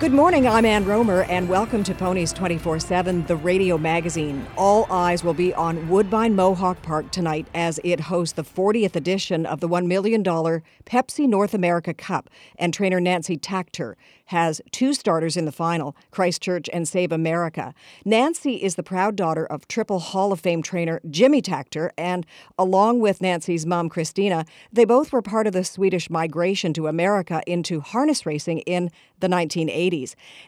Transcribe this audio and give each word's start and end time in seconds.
Good 0.00 0.14
morning, 0.14 0.48
I'm 0.48 0.64
Ann 0.64 0.86
Romer, 0.86 1.24
and 1.24 1.46
welcome 1.46 1.84
to 1.84 1.94
Ponies 1.94 2.32
24 2.32 2.80
7, 2.80 3.26
the 3.26 3.36
radio 3.36 3.76
magazine. 3.76 4.46
All 4.56 4.90
eyes 4.90 5.22
will 5.22 5.34
be 5.34 5.52
on 5.52 5.90
Woodbine 5.90 6.34
Mohawk 6.34 6.80
Park 6.80 7.10
tonight 7.10 7.46
as 7.54 7.78
it 7.84 8.00
hosts 8.00 8.32
the 8.32 8.42
40th 8.42 8.96
edition 8.96 9.44
of 9.44 9.60
the 9.60 9.68
$1 9.68 9.84
million 9.84 10.24
Pepsi 10.24 11.28
North 11.28 11.52
America 11.52 11.92
Cup, 11.92 12.30
and 12.56 12.72
trainer 12.72 12.98
Nancy 12.98 13.36
Takter 13.36 13.94
has 14.30 14.62
two 14.70 14.94
starters 14.94 15.36
in 15.36 15.44
the 15.44 15.52
final 15.52 15.96
Christchurch 16.12 16.70
and 16.72 16.88
Save 16.88 17.10
America. 17.12 17.74
Nancy 18.04 18.62
is 18.62 18.76
the 18.76 18.82
proud 18.82 19.16
daughter 19.16 19.44
of 19.44 19.66
Triple 19.68 19.98
Hall 19.98 20.32
of 20.32 20.40
Fame 20.40 20.62
trainer 20.62 21.00
Jimmy 21.10 21.42
Takter, 21.42 21.90
and 21.98 22.24
along 22.56 23.00
with 23.00 23.20
Nancy's 23.20 23.66
mom, 23.66 23.90
Christina, 23.90 24.46
they 24.72 24.86
both 24.86 25.12
were 25.12 25.20
part 25.20 25.46
of 25.46 25.52
the 25.52 25.64
Swedish 25.64 26.08
migration 26.08 26.72
to 26.74 26.86
America 26.86 27.42
into 27.46 27.80
harness 27.80 28.24
racing 28.24 28.60
in 28.60 28.90
the 29.18 29.26
1980s. 29.26 29.89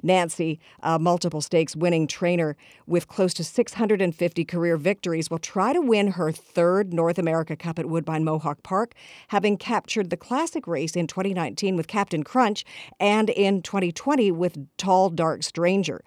Nancy, 0.02 0.60
a 0.82 0.98
multiple 0.98 1.40
stakes 1.40 1.76
winning 1.76 2.06
trainer 2.06 2.56
with 2.86 3.08
close 3.08 3.34
to 3.34 3.44
650 3.44 4.44
career 4.44 4.76
victories, 4.76 5.30
will 5.30 5.38
try 5.38 5.72
to 5.72 5.80
win 5.80 6.12
her 6.12 6.32
third 6.32 6.92
North 6.92 7.18
America 7.18 7.56
Cup 7.56 7.78
at 7.78 7.86
Woodbine 7.86 8.24
Mohawk 8.24 8.62
Park, 8.62 8.94
having 9.28 9.56
captured 9.56 10.10
the 10.10 10.16
classic 10.16 10.66
race 10.66 10.96
in 10.96 11.06
2019 11.06 11.76
with 11.76 11.86
Captain 11.86 12.22
Crunch 12.22 12.64
and 12.98 13.28
in 13.30 13.62
2020 13.62 14.30
with 14.30 14.58
Tall 14.76 15.10
Dark 15.10 15.42
Stranger. 15.42 16.02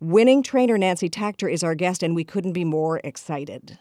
Winning 0.00 0.42
trainer 0.42 0.78
Nancy 0.78 1.10
Takter 1.10 1.52
is 1.52 1.64
our 1.64 1.74
guest, 1.74 2.02
and 2.02 2.14
we 2.14 2.24
couldn't 2.24 2.52
be 2.52 2.64
more 2.64 3.00
excited. 3.02 3.78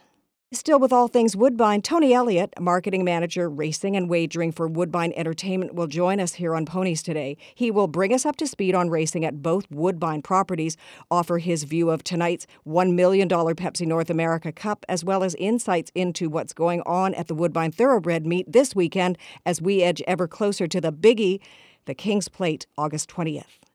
Still 0.53 0.79
with 0.79 0.93
all 0.93 1.09
things 1.09 1.35
Woodbine, 1.35 1.81
Tony 1.81 2.13
Elliott, 2.13 2.53
marketing 2.57 3.03
manager, 3.03 3.49
racing 3.49 3.97
and 3.97 4.09
wagering 4.09 4.53
for 4.53 4.65
Woodbine 4.65 5.11
Entertainment, 5.17 5.75
will 5.75 5.87
join 5.87 6.21
us 6.21 6.35
here 6.35 6.55
on 6.55 6.65
Ponies 6.65 7.03
today. 7.03 7.35
He 7.53 7.69
will 7.69 7.89
bring 7.89 8.13
us 8.13 8.25
up 8.25 8.37
to 8.37 8.47
speed 8.47 8.73
on 8.73 8.89
racing 8.89 9.25
at 9.25 9.41
both 9.41 9.69
Woodbine 9.69 10.21
properties, 10.21 10.77
offer 11.11 11.39
his 11.39 11.65
view 11.65 11.89
of 11.89 12.01
tonight's 12.01 12.47
$1 12.65 12.93
million 12.93 13.27
Pepsi 13.27 13.85
North 13.85 14.09
America 14.09 14.53
Cup, 14.53 14.85
as 14.87 15.03
well 15.03 15.21
as 15.21 15.35
insights 15.35 15.91
into 15.93 16.29
what's 16.29 16.53
going 16.53 16.81
on 16.85 17.13
at 17.15 17.27
the 17.27 17.35
Woodbine 17.35 17.73
Thoroughbred 17.73 18.25
meet 18.25 18.49
this 18.49 18.73
weekend 18.73 19.17
as 19.45 19.61
we 19.61 19.83
edge 19.83 20.01
ever 20.07 20.29
closer 20.29 20.65
to 20.65 20.79
the 20.79 20.93
biggie 20.93 21.41
the 21.87 21.93
King's 21.93 22.29
Plate, 22.29 22.67
August 22.77 23.09
20th. 23.09 23.66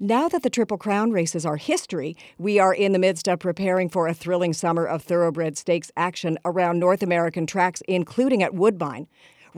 Now 0.00 0.28
that 0.28 0.44
the 0.44 0.50
Triple 0.50 0.78
Crown 0.78 1.10
races 1.10 1.44
are 1.44 1.56
history, 1.56 2.16
we 2.38 2.60
are 2.60 2.72
in 2.72 2.92
the 2.92 3.00
midst 3.00 3.26
of 3.26 3.40
preparing 3.40 3.88
for 3.88 4.06
a 4.06 4.14
thrilling 4.14 4.52
summer 4.52 4.86
of 4.86 5.02
thoroughbred 5.02 5.58
stakes 5.58 5.90
action 5.96 6.38
around 6.44 6.78
North 6.78 7.02
American 7.02 7.48
tracks, 7.48 7.82
including 7.88 8.40
at 8.40 8.54
Woodbine. 8.54 9.08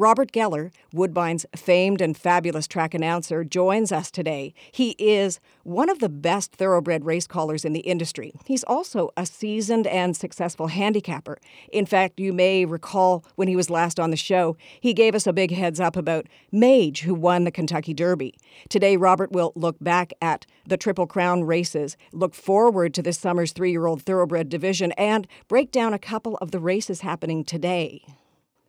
Robert 0.01 0.33
Geller, 0.33 0.73
Woodbine's 0.95 1.45
famed 1.55 2.01
and 2.01 2.17
fabulous 2.17 2.67
track 2.67 2.95
announcer, 2.95 3.45
joins 3.45 3.93
us 3.93 4.11
today. 4.11 4.55
He 4.73 4.93
is 4.93 5.41
one 5.63 5.91
of 5.91 5.99
the 5.99 6.09
best 6.09 6.53
thoroughbred 6.53 7.05
race 7.05 7.27
callers 7.27 7.67
in 7.67 7.75
the 7.75 7.81
industry. 7.81 8.33
He's 8.47 8.65
also 8.65 9.11
a 9.19 9.27
seasoned 9.27 9.87
and 9.87 10.17
successful 10.17 10.69
handicapper. 10.69 11.37
In 11.71 11.85
fact, 11.85 12.19
you 12.19 12.33
may 12.33 12.65
recall 12.65 13.27
when 13.35 13.47
he 13.47 13.57
was 13.57 13.69
last 13.69 14.01
on 14.01 14.09
the 14.09 14.17
show, 14.17 14.57
he 14.81 14.95
gave 14.95 15.15
us 15.15 15.27
a 15.27 15.35
big 15.35 15.51
heads 15.51 15.79
up 15.79 15.99
about 15.99 16.27
Mage, 16.51 17.03
who 17.03 17.13
won 17.13 17.45
the 17.45 17.51
Kentucky 17.51 17.93
Derby. 17.93 18.39
Today, 18.71 18.97
Robert 18.97 19.33
will 19.33 19.53
look 19.55 19.77
back 19.83 20.15
at 20.23 20.47
the 20.67 20.79
Triple 20.79 21.07
Crown 21.07 21.45
races, 21.45 21.99
look 22.11 22.35
forward 22.35 22.95
to 22.95 23.03
this 23.03 23.19
summer's 23.19 23.53
three 23.53 23.71
year 23.71 23.85
old 23.85 24.01
thoroughbred 24.01 24.49
division, 24.49 24.93
and 24.93 25.27
break 25.47 25.71
down 25.71 25.93
a 25.93 25.99
couple 25.99 26.39
of 26.39 26.53
the 26.53 26.59
races 26.59 27.03
happening 27.03 27.45
today. 27.45 28.03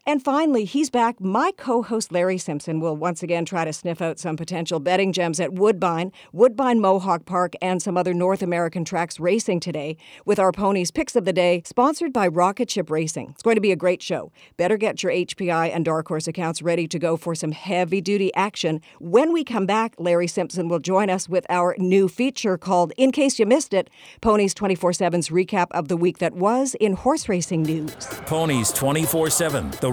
And 0.04 0.24
finally, 0.24 0.66
he's 0.66 0.90
back. 0.90 1.22
My 1.22 1.52
co 1.56 1.84
host 1.84 2.12
Larry 2.12 2.40
Simpson 2.40 2.80
will 2.80 2.96
once 2.96 3.22
again 3.22 3.46
try 3.46 3.66
to 3.66 3.72
sniff 3.72 4.02
out 4.02 4.18
some 4.18 4.36
potential 4.36 4.80
betting 4.80 5.14
gems 5.14 5.40
at 5.40 5.54
Woodbine, 5.54 6.12
Woodbine 6.34 6.80
Mohawk 6.80 7.26
Park, 7.26 7.54
and 7.62 7.80
some 7.80 7.96
other 7.96 8.12
North 8.12 8.42
American 8.42 8.84
tracks 8.84 9.20
racing 9.20 9.60
today 9.60 9.98
with 10.26 10.40
our 10.40 10.52
ponies 10.52 10.90
picks 10.90 11.16
of 11.16 11.26
the 11.26 11.34
day, 11.34 11.62
sponsored 11.66 12.12
by 12.12 12.28
Rocket 12.28 12.72
Ship 12.72 12.90
Racing. 12.90 13.30
It's 13.30 13.44
going 13.44 13.58
to 13.58 13.62
be 13.62 13.72
a 13.72 13.76
great 13.76 14.02
show. 14.02 14.32
Better 14.58 14.76
get 14.76 15.04
your 15.04 15.12
HPI 15.12 15.74
and 15.74 15.86
Dark 15.86 16.08
Horse 16.08 16.28
accounts 16.28 16.64
ready 16.64 16.88
to 16.88 16.98
go 16.98 17.16
for 17.16 17.36
some 17.36 17.52
heavy 17.52 18.02
duty 18.02 18.34
action. 18.34 18.82
When 19.00 19.32
we 19.32 19.44
come 19.44 19.68
back, 19.68 19.94
Larry 20.00 20.28
Simpson 20.28 20.68
will 20.68 20.80
join 20.80 21.12
us 21.12 21.30
with 21.30 21.46
our 21.48 21.76
new 21.78 22.08
feature 22.08 22.58
called 22.58 22.92
In 22.98 23.12
Case 23.12 23.38
You 23.38 23.46
Missed 23.46 23.72
It 23.76 23.88
Ponies 24.20 24.56
24 24.56 24.94
7's 24.94 25.30
recap 25.30 25.68
of 25.72 25.90
the 25.90 25.98
week 25.98 26.18
that 26.18 26.34
was 26.34 26.76
in 26.80 26.94
horse 26.94 27.30
racing 27.30 27.62
news. 27.62 27.94
Ponies 28.26 28.72
24 28.72 29.30
7, 29.30 29.70
the 29.80 29.92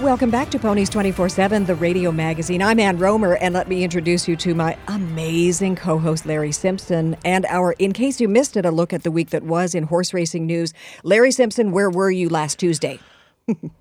Welcome 0.00 0.30
back 0.30 0.48
to 0.52 0.58
Ponies 0.58 0.88
24 0.88 1.28
7, 1.28 1.66
the 1.66 1.74
radio 1.74 2.10
magazine. 2.10 2.62
I'm 2.62 2.80
Ann 2.80 2.96
Romer, 2.96 3.36
and 3.36 3.52
let 3.52 3.68
me 3.68 3.84
introduce 3.84 4.26
you 4.26 4.34
to 4.36 4.54
my 4.54 4.78
amazing 4.88 5.76
co 5.76 5.98
host, 5.98 6.24
Larry 6.24 6.52
Simpson, 6.52 7.18
and 7.22 7.44
our 7.44 7.72
In 7.72 7.92
Case 7.92 8.18
You 8.18 8.26
Missed 8.26 8.56
It, 8.56 8.64
a 8.64 8.70
look 8.70 8.94
at 8.94 9.02
the 9.02 9.10
week 9.10 9.28
that 9.28 9.42
was 9.42 9.74
in 9.74 9.82
horse 9.82 10.14
racing 10.14 10.46
news. 10.46 10.72
Larry 11.02 11.30
Simpson, 11.30 11.70
where 11.70 11.90
were 11.90 12.10
you 12.10 12.30
last 12.30 12.58
Tuesday? 12.58 12.98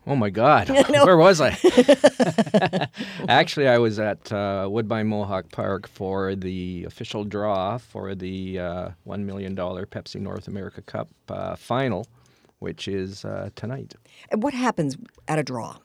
Oh 0.06 0.18
my 0.18 0.30
God, 0.30 0.68
where 0.89 1.16
was 1.16 1.39
I? 1.39 1.57
Actually, 3.30 3.69
I 3.69 3.77
was 3.77 3.98
at 3.98 4.30
uh, 4.33 4.68
Woodbine 4.69 5.07
Mohawk 5.07 5.50
Park 5.54 5.88
for 5.88 6.36
the 6.36 6.83
official 6.83 7.24
draw 7.24 7.77
for 7.77 8.13
the 8.13 8.60
uh, 8.60 8.89
$1 9.07 9.19
million 9.21 9.56
Pepsi 9.56 10.19
North 10.19 10.50
America 10.50 10.81
Cup 10.81 11.07
uh, 11.30 11.56
final 11.56 12.06
which 12.60 12.89
is 12.89 13.25
uh, 13.25 13.50
tonight. 13.56 13.95
And 14.31 14.44
what 14.44 14.54
happens 14.54 14.98
at 15.27 15.39
a 15.39 15.44
draw? 15.44 15.77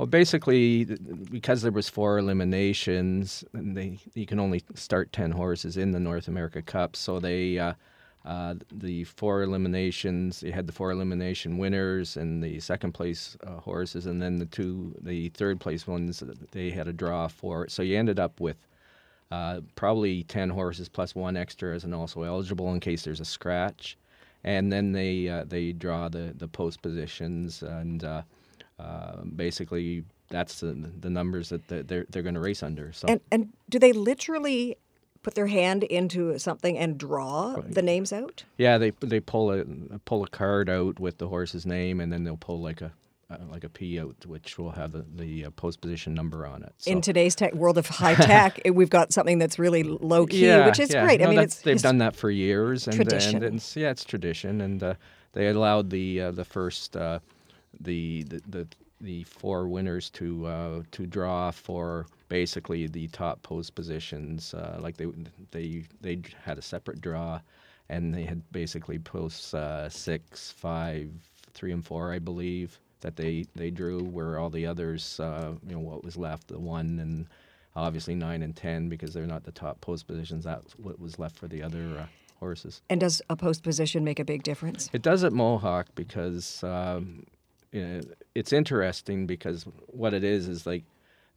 Well, 0.00 0.06
basically, 0.06 0.84
because 1.30 1.60
there 1.60 1.72
was 1.72 1.90
four 1.90 2.16
eliminations, 2.16 3.44
they 3.52 3.98
you 4.14 4.24
can 4.24 4.40
only 4.40 4.62
start 4.72 5.12
ten 5.12 5.30
horses 5.30 5.76
in 5.76 5.90
the 5.90 6.00
North 6.00 6.26
America 6.26 6.62
Cup. 6.62 6.96
So 6.96 7.20
they 7.20 7.58
uh, 7.58 7.74
uh, 8.24 8.54
the 8.72 9.04
four 9.04 9.42
eliminations, 9.42 10.42
you 10.42 10.52
had 10.52 10.66
the 10.66 10.72
four 10.72 10.90
elimination 10.90 11.58
winners 11.58 12.16
and 12.16 12.42
the 12.42 12.60
second 12.60 12.92
place 12.92 13.36
uh, 13.46 13.56
horses, 13.56 14.06
and 14.06 14.22
then 14.22 14.38
the 14.38 14.46
two, 14.46 14.94
the 15.02 15.28
third 15.28 15.60
place 15.60 15.86
ones, 15.86 16.22
they 16.52 16.70
had 16.70 16.88
a 16.88 16.94
draw 16.94 17.28
for. 17.28 17.68
So 17.68 17.82
you 17.82 17.98
ended 17.98 18.18
up 18.18 18.40
with 18.40 18.56
uh, 19.30 19.60
probably 19.74 20.22
10 20.22 20.48
horses 20.48 20.88
plus 20.88 21.14
one 21.14 21.36
extra 21.36 21.74
as 21.74 21.84
an 21.84 21.92
also 21.92 22.22
eligible 22.22 22.72
in 22.72 22.80
case 22.80 23.02
there's 23.02 23.20
a 23.20 23.26
scratch. 23.26 23.98
And 24.44 24.72
then 24.72 24.92
they 24.92 25.28
uh, 25.28 25.44
they 25.44 25.72
draw 25.72 26.08
the, 26.08 26.32
the 26.38 26.48
post 26.48 26.80
positions, 26.80 27.62
and 27.62 28.02
uh, 28.80 28.90
uh, 28.90 29.22
basically 29.24 30.04
that's 30.28 30.60
the, 30.60 30.72
the 30.72 31.10
numbers 31.10 31.48
that 31.48 31.66
they're, 31.68 32.06
they're 32.08 32.22
going 32.22 32.34
to 32.34 32.40
race 32.40 32.62
under. 32.62 32.92
So. 32.92 33.08
And, 33.08 33.20
and 33.30 33.52
do 33.68 33.78
they 33.78 33.92
literally 33.92 34.76
put 35.22 35.34
their 35.34 35.48
hand 35.48 35.82
into 35.84 36.38
something 36.38 36.78
and 36.78 36.96
draw 36.96 37.56
the 37.68 37.82
names 37.82 38.12
out? 38.12 38.44
Yeah, 38.56 38.78
they 38.78 38.92
they 39.00 39.20
pull 39.20 39.52
a 39.52 39.64
pull 40.04 40.24
a 40.24 40.28
card 40.28 40.70
out 40.70 40.98
with 40.98 41.18
the 41.18 41.28
horse's 41.28 41.66
name, 41.66 42.00
and 42.00 42.12
then 42.12 42.24
they'll 42.24 42.36
pull 42.36 42.60
like 42.60 42.80
a 42.80 42.92
uh, 43.30 43.36
like 43.50 43.64
a 43.64 43.68
P 43.68 44.00
out, 44.00 44.26
which 44.26 44.58
will 44.58 44.72
have 44.72 44.92
the, 44.92 45.04
the 45.14 45.46
uh, 45.46 45.50
post 45.50 45.80
position 45.80 46.14
number 46.14 46.46
on 46.46 46.62
it. 46.62 46.72
So. 46.78 46.90
In 46.90 47.00
today's 47.00 47.34
tech 47.34 47.54
world 47.54 47.78
of 47.78 47.86
high 47.86 48.14
tech, 48.14 48.60
we've 48.72 48.90
got 48.90 49.12
something 49.12 49.38
that's 49.38 49.58
really 49.58 49.82
low 49.82 50.26
key, 50.26 50.46
yeah, 50.46 50.66
which 50.66 50.80
is 50.80 50.92
yeah. 50.92 51.04
great. 51.04 51.20
No, 51.20 51.26
I 51.26 51.30
mean, 51.30 51.38
it's 51.40 51.60
they've 51.60 51.74
it's 51.74 51.82
done 51.82 51.98
that 51.98 52.16
for 52.16 52.30
years, 52.30 52.86
and, 52.86 52.96
tradition. 52.96 53.44
and 53.44 53.56
it's, 53.56 53.76
yeah, 53.76 53.90
it's 53.90 54.04
tradition, 54.04 54.60
and 54.60 54.82
uh, 54.82 54.94
they 55.32 55.48
allowed 55.48 55.90
the 55.90 56.20
uh, 56.20 56.30
the 56.32 56.44
first 56.44 56.96
uh, 56.96 57.20
the, 57.78 58.22
the 58.24 58.42
the 58.48 58.68
the 59.00 59.24
four 59.24 59.68
winners 59.68 60.10
to 60.10 60.46
uh, 60.46 60.82
to 60.90 61.06
draw 61.06 61.50
for 61.50 62.06
basically 62.28 62.86
the 62.86 63.08
top 63.08 63.42
post 63.42 63.74
positions. 63.74 64.54
Uh, 64.54 64.78
like 64.80 64.96
they 64.96 65.06
they 65.50 65.84
they 66.00 66.20
had 66.42 66.58
a 66.58 66.62
separate 66.62 67.00
draw, 67.00 67.40
and 67.88 68.14
they 68.14 68.24
had 68.24 68.42
basically 68.52 68.98
posts 68.98 69.54
uh, 69.54 69.88
six, 69.88 70.52
five, 70.52 71.10
three, 71.54 71.72
and 71.72 71.84
four, 71.84 72.12
I 72.12 72.18
believe, 72.18 72.78
that 73.00 73.16
they 73.16 73.46
they 73.54 73.70
drew. 73.70 74.02
Where 74.02 74.38
all 74.38 74.50
the 74.50 74.66
others, 74.66 75.18
uh, 75.20 75.54
you 75.66 75.74
know, 75.74 75.80
what 75.80 76.04
was 76.04 76.16
left, 76.16 76.48
the 76.48 76.58
one 76.58 76.98
and 76.98 77.26
obviously 77.76 78.14
nine 78.14 78.42
and 78.42 78.54
ten 78.54 78.88
because 78.88 79.14
they're 79.14 79.26
not 79.26 79.44
the 79.44 79.52
top 79.52 79.80
post 79.80 80.06
positions. 80.06 80.44
That's 80.44 80.72
what 80.72 81.00
was 81.00 81.18
left 81.18 81.38
for 81.38 81.48
the 81.48 81.62
other. 81.62 82.00
Uh, 82.00 82.06
horses. 82.40 82.80
And 82.88 83.00
does 83.00 83.20
a 83.28 83.36
post 83.36 83.62
position 83.62 84.02
make 84.02 84.18
a 84.18 84.24
big 84.24 84.42
difference? 84.42 84.88
It 84.94 85.02
does 85.02 85.24
at 85.24 85.32
Mohawk 85.34 85.88
because 85.94 86.64
um, 86.64 87.26
it's 87.72 88.52
interesting 88.52 89.26
because 89.26 89.64
what 89.86 90.14
it 90.14 90.24
is 90.24 90.48
is 90.48 90.66
like 90.66 90.84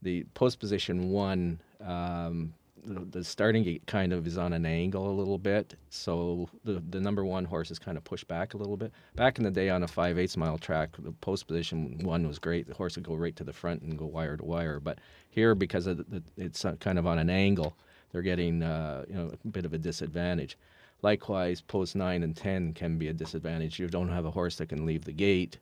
the 0.01 0.24
post 0.33 0.59
position 0.59 1.09
one, 1.09 1.59
um, 1.81 2.53
the, 2.85 3.00
the, 3.00 3.24
starting 3.24 3.63
gate 3.63 3.83
kind 3.85 4.12
of 4.12 4.27
is 4.27 4.38
on 4.38 4.51
an 4.51 4.65
angle 4.65 5.09
a 5.09 5.13
little 5.13 5.38
bit, 5.38 5.75
so 5.89 6.50
the 6.65 6.83
the 6.89 7.00
number 7.00 7.24
one 7.24 7.45
horse 7.45 7.71
is 7.71 7.80
kind 7.80 7.97
of 7.97 8.03
pushed 8.03 8.27
back 8.27 8.53
a 8.53 8.57
little 8.57 8.75
bit. 8.75 8.91
Back 9.15 9.38
in 9.38 9.45
the 9.45 9.51
day 9.51 9.69
on 9.69 9.83
a 9.83 9.88
five 9.88 10.19
eighths 10.19 10.35
mile 10.35 10.57
track, 10.57 10.89
the 11.00 11.13
post 11.13 11.47
position 11.47 11.97
one 12.03 12.27
was 12.27 12.39
great. 12.39 12.68
The 12.68 12.74
horse 12.74 12.95
would 12.95 13.06
go 13.06 13.15
right 13.15 13.35
to 13.38 13.45
the 13.45 13.53
front 13.53 13.83
and 13.83 13.97
go 13.97 14.06
wire 14.06 14.35
to 14.35 14.44
wire. 14.44 14.81
But 14.81 15.00
here, 15.30 15.56
because 15.56 15.88
of 15.88 15.97
the, 16.09 16.21
it's 16.35 16.65
kind 16.81 17.00
of 17.00 17.07
on 17.07 17.19
an 17.19 17.30
angle, 17.30 17.77
they're 18.12 18.21
getting 18.21 18.62
uh, 18.63 19.06
you 19.07 19.15
know 19.15 19.31
a 19.31 19.47
bit 19.47 19.65
of 19.65 19.74
a 19.74 19.77
disadvantage. 19.77 20.57
Likewise, 21.03 21.62
post 21.62 21.95
nine 21.95 22.24
and 22.24 22.35
ten 22.35 22.74
can 22.74 22.97
be 22.97 23.07
a 23.07 23.13
disadvantage. 23.13 23.80
You 23.80 23.88
don't 23.88 24.09
have 24.09 24.25
a 24.25 24.31
horse 24.31 24.57
that 24.57 24.68
can 24.68 24.85
leave 24.85 25.06
the 25.06 25.13
gate 25.13 25.57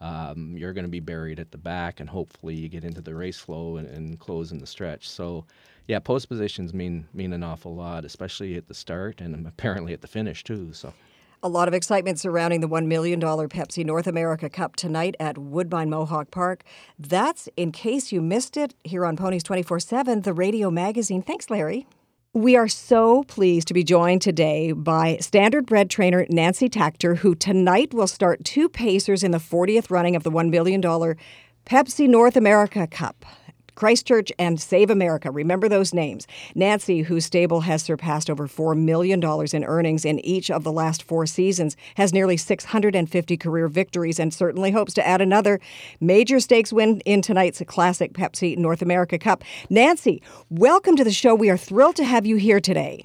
um, 0.00 0.54
you're 0.56 0.72
going 0.72 0.84
to 0.84 0.90
be 0.90 1.00
buried 1.00 1.40
at 1.40 1.50
the 1.50 1.58
back, 1.58 2.00
and 2.00 2.08
hopefully 2.08 2.54
you 2.54 2.68
get 2.68 2.84
into 2.84 3.00
the 3.00 3.14
race 3.14 3.38
flow 3.38 3.76
and, 3.76 3.88
and 3.88 4.18
close 4.18 4.52
in 4.52 4.58
the 4.58 4.66
stretch. 4.66 5.08
So, 5.08 5.44
yeah, 5.86 5.98
post 5.98 6.28
positions 6.28 6.74
mean 6.74 7.06
mean 7.14 7.32
an 7.32 7.42
awful 7.42 7.74
lot, 7.74 8.04
especially 8.04 8.56
at 8.56 8.68
the 8.68 8.74
start 8.74 9.20
and 9.20 9.46
apparently 9.46 9.92
at 9.92 10.00
the 10.00 10.08
finish 10.08 10.44
too. 10.44 10.72
So. 10.72 10.92
A 11.42 11.48
lot 11.48 11.68
of 11.68 11.74
excitement 11.74 12.18
surrounding 12.18 12.62
the 12.62 12.68
$1 12.68 12.86
million 12.86 13.20
Pepsi 13.20 13.84
North 13.84 14.06
America 14.06 14.48
Cup 14.48 14.76
tonight 14.76 15.14
at 15.20 15.36
Woodbine 15.36 15.90
Mohawk 15.90 16.30
Park. 16.30 16.64
That's 16.98 17.50
in 17.54 17.70
case 17.70 18.10
you 18.10 18.22
missed 18.22 18.56
it 18.56 18.74
here 18.82 19.04
on 19.04 19.14
Ponies 19.14 19.42
24 19.42 19.78
7, 19.78 20.22
the 20.22 20.32
radio 20.32 20.70
magazine. 20.70 21.20
Thanks, 21.20 21.50
Larry. 21.50 21.86
We 22.34 22.56
are 22.56 22.66
so 22.66 23.22
pleased 23.22 23.68
to 23.68 23.74
be 23.74 23.84
joined 23.84 24.20
today 24.20 24.72
by 24.72 25.18
standardbred 25.20 25.88
trainer 25.88 26.26
Nancy 26.28 26.68
Takter, 26.68 27.18
who 27.18 27.36
tonight 27.36 27.94
will 27.94 28.08
start 28.08 28.42
two 28.42 28.68
pacers 28.68 29.22
in 29.22 29.30
the 29.30 29.38
40th 29.38 29.88
running 29.88 30.16
of 30.16 30.24
the 30.24 30.32
$1 30.32 30.50
million 30.50 30.82
Pepsi 30.82 32.08
North 32.08 32.36
America 32.36 32.88
Cup. 32.88 33.24
Christchurch 33.74 34.32
and 34.38 34.60
Save 34.60 34.90
America. 34.90 35.30
Remember 35.30 35.68
those 35.68 35.94
names. 35.94 36.26
Nancy, 36.54 37.02
whose 37.02 37.24
stable 37.24 37.62
has 37.62 37.82
surpassed 37.82 38.30
over 38.30 38.46
$4 38.46 38.76
million 38.78 39.22
in 39.52 39.64
earnings 39.64 40.04
in 40.04 40.20
each 40.20 40.50
of 40.50 40.64
the 40.64 40.72
last 40.72 41.02
four 41.02 41.26
seasons, 41.26 41.76
has 41.96 42.12
nearly 42.12 42.36
650 42.36 43.36
career 43.36 43.68
victories 43.68 44.18
and 44.18 44.32
certainly 44.32 44.70
hopes 44.70 44.94
to 44.94 45.06
add 45.06 45.20
another 45.20 45.60
major 46.00 46.40
stakes 46.40 46.72
win 46.72 47.00
in 47.00 47.22
tonight's 47.22 47.62
classic 47.66 48.12
Pepsi 48.12 48.56
North 48.56 48.82
America 48.82 49.18
Cup. 49.18 49.42
Nancy, 49.70 50.22
welcome 50.50 50.96
to 50.96 51.04
the 51.04 51.12
show. 51.12 51.34
We 51.34 51.50
are 51.50 51.56
thrilled 51.56 51.96
to 51.96 52.04
have 52.04 52.26
you 52.26 52.36
here 52.36 52.60
today. 52.60 53.04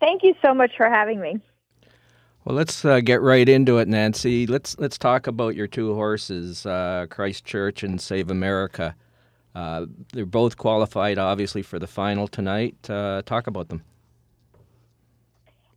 Thank 0.00 0.22
you 0.22 0.34
so 0.42 0.54
much 0.54 0.72
for 0.76 0.88
having 0.88 1.20
me. 1.20 1.40
Well, 2.44 2.56
let's 2.56 2.84
uh, 2.84 3.00
get 3.00 3.20
right 3.22 3.48
into 3.48 3.78
it, 3.78 3.86
Nancy. 3.86 4.48
Let's 4.48 4.76
let's 4.78 4.98
talk 4.98 5.28
about 5.28 5.54
your 5.54 5.68
two 5.68 5.94
horses, 5.94 6.66
uh, 6.66 7.06
Christchurch 7.08 7.84
and 7.84 8.00
Save 8.00 8.30
America. 8.30 8.96
Uh, 9.54 9.86
they're 10.12 10.26
both 10.26 10.56
qualified, 10.56 11.18
obviously, 11.18 11.62
for 11.62 11.78
the 11.78 11.86
final 11.86 12.26
tonight. 12.26 12.76
Uh, 12.88 13.22
talk 13.24 13.46
about 13.46 13.68
them. 13.68 13.82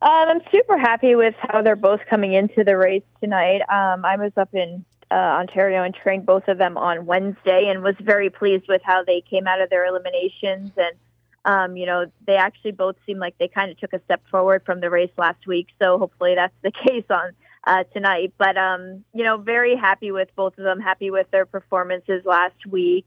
Um, 0.02 0.28
I'm 0.28 0.40
super 0.52 0.78
happy 0.78 1.14
with 1.14 1.34
how 1.38 1.62
they're 1.62 1.74
both 1.74 2.00
coming 2.08 2.32
into 2.34 2.64
the 2.64 2.76
race 2.76 3.02
tonight. 3.20 3.62
Um, 3.62 4.04
I 4.04 4.16
was 4.16 4.32
up 4.36 4.54
in 4.54 4.84
uh, 5.10 5.14
Ontario 5.14 5.82
and 5.82 5.94
trained 5.94 6.26
both 6.26 6.48
of 6.48 6.58
them 6.58 6.76
on 6.76 7.06
Wednesday 7.06 7.68
and 7.68 7.82
was 7.82 7.94
very 8.00 8.30
pleased 8.30 8.66
with 8.68 8.82
how 8.84 9.04
they 9.04 9.22
came 9.22 9.46
out 9.46 9.60
of 9.60 9.70
their 9.70 9.86
eliminations. 9.86 10.70
And, 10.76 10.96
um, 11.44 11.76
you 11.76 11.86
know, 11.86 12.06
they 12.26 12.36
actually 12.36 12.72
both 12.72 12.96
seem 13.06 13.18
like 13.18 13.38
they 13.38 13.48
kind 13.48 13.70
of 13.70 13.78
took 13.78 13.92
a 13.92 14.00
step 14.04 14.22
forward 14.30 14.62
from 14.66 14.80
the 14.80 14.90
race 14.90 15.12
last 15.16 15.46
week. 15.46 15.68
So 15.80 15.98
hopefully 15.98 16.34
that's 16.34 16.54
the 16.62 16.70
case 16.86 17.04
on 17.08 17.32
uh, 17.66 17.84
tonight. 17.92 18.34
But, 18.36 18.56
um, 18.56 19.04
you 19.14 19.24
know, 19.24 19.38
very 19.38 19.76
happy 19.76 20.12
with 20.12 20.28
both 20.36 20.58
of 20.58 20.64
them, 20.64 20.80
happy 20.80 21.10
with 21.10 21.30
their 21.30 21.46
performances 21.46 22.24
last 22.24 22.66
week. 22.66 23.06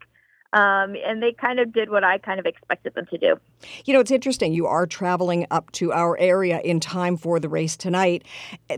Um, 0.52 0.96
and 1.06 1.22
they 1.22 1.32
kind 1.32 1.60
of 1.60 1.72
did 1.72 1.92
what 1.92 2.04
I 2.04 2.18
kind 2.18 2.40
of 2.40 2.46
expected 2.46 2.96
them 2.96 3.06
to 3.12 3.18
do. 3.18 3.36
You 3.86 3.94
know, 3.94 4.00
it's 4.00 4.10
interesting. 4.10 4.52
You 4.54 4.66
are 4.66 4.88
traveling 4.88 5.46
up 5.52 5.72
to 5.74 5.92
our 5.94 6.18
area 6.18 6.60
in 6.62 6.80
time 6.80 7.18
for 7.18 7.40
the 7.40 7.50
race 7.50 7.78
tonight. 7.78 8.24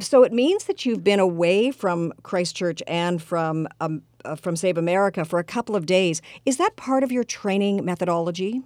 So 0.01 0.23
it 0.23 0.33
means 0.33 0.65
that 0.65 0.85
you've 0.85 1.03
been 1.03 1.19
away 1.19 1.71
from 1.71 2.11
Christchurch 2.23 2.83
and 2.87 3.21
from 3.21 3.69
um, 3.79 4.01
uh, 4.25 4.35
from 4.35 4.55
Save 4.55 4.77
America 4.77 5.25
for 5.25 5.39
a 5.39 5.43
couple 5.43 5.75
of 5.75 5.85
days. 5.85 6.21
Is 6.45 6.57
that 6.57 6.75
part 6.75 7.03
of 7.03 7.11
your 7.11 7.23
training 7.23 7.83
methodology? 7.83 8.61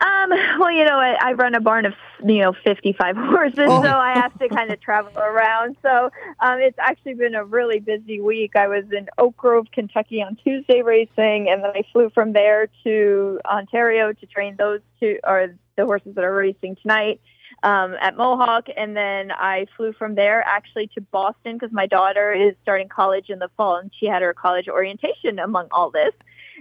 Um, 0.00 0.30
well, 0.60 0.70
you 0.70 0.84
know, 0.84 0.98
I, 0.98 1.16
I 1.20 1.32
run 1.32 1.54
a 1.54 1.60
barn 1.60 1.84
of 1.84 1.94
you 2.24 2.38
know 2.38 2.52
55 2.64 3.16
horses, 3.18 3.66
oh. 3.68 3.82
so 3.82 3.88
I 3.88 4.14
have 4.14 4.38
to 4.38 4.48
kind 4.48 4.70
of 4.70 4.80
travel 4.88 5.16
around. 5.16 5.76
So 5.82 6.10
um, 6.40 6.60
it's 6.60 6.78
actually 6.78 7.14
been 7.14 7.34
a 7.34 7.44
really 7.44 7.80
busy 7.80 8.20
week. 8.20 8.54
I 8.54 8.68
was 8.68 8.84
in 8.92 9.08
Oak 9.18 9.36
Grove, 9.36 9.66
Kentucky 9.72 10.22
on 10.22 10.36
Tuesday 10.36 10.82
racing, 10.82 11.48
and 11.48 11.64
then 11.64 11.72
I 11.74 11.82
flew 11.92 12.10
from 12.10 12.32
there 12.32 12.68
to 12.84 13.40
Ontario 13.44 14.12
to 14.12 14.26
train 14.26 14.54
those 14.56 14.80
two 15.00 15.18
or 15.24 15.54
the 15.76 15.84
horses 15.84 16.14
that 16.14 16.24
are 16.24 16.34
racing 16.34 16.76
tonight 16.82 17.20
um, 17.62 17.94
at 18.00 18.16
Mohawk, 18.16 18.68
and 18.76 18.96
then 18.96 19.32
I 19.32 19.66
flew 19.76 19.92
from 19.92 20.14
there 20.14 20.42
actually 20.46 20.88
to 20.94 21.00
Boston 21.00 21.54
because 21.54 21.72
my 21.72 21.86
daughter 21.86 22.32
is 22.32 22.54
starting 22.62 22.88
college 22.88 23.30
in 23.30 23.40
the 23.40 23.50
fall, 23.56 23.76
and 23.76 23.90
she 23.98 24.06
had 24.06 24.22
her 24.22 24.32
college 24.32 24.68
orientation 24.68 25.38
among 25.38 25.68
all 25.72 25.90
this. 25.90 26.12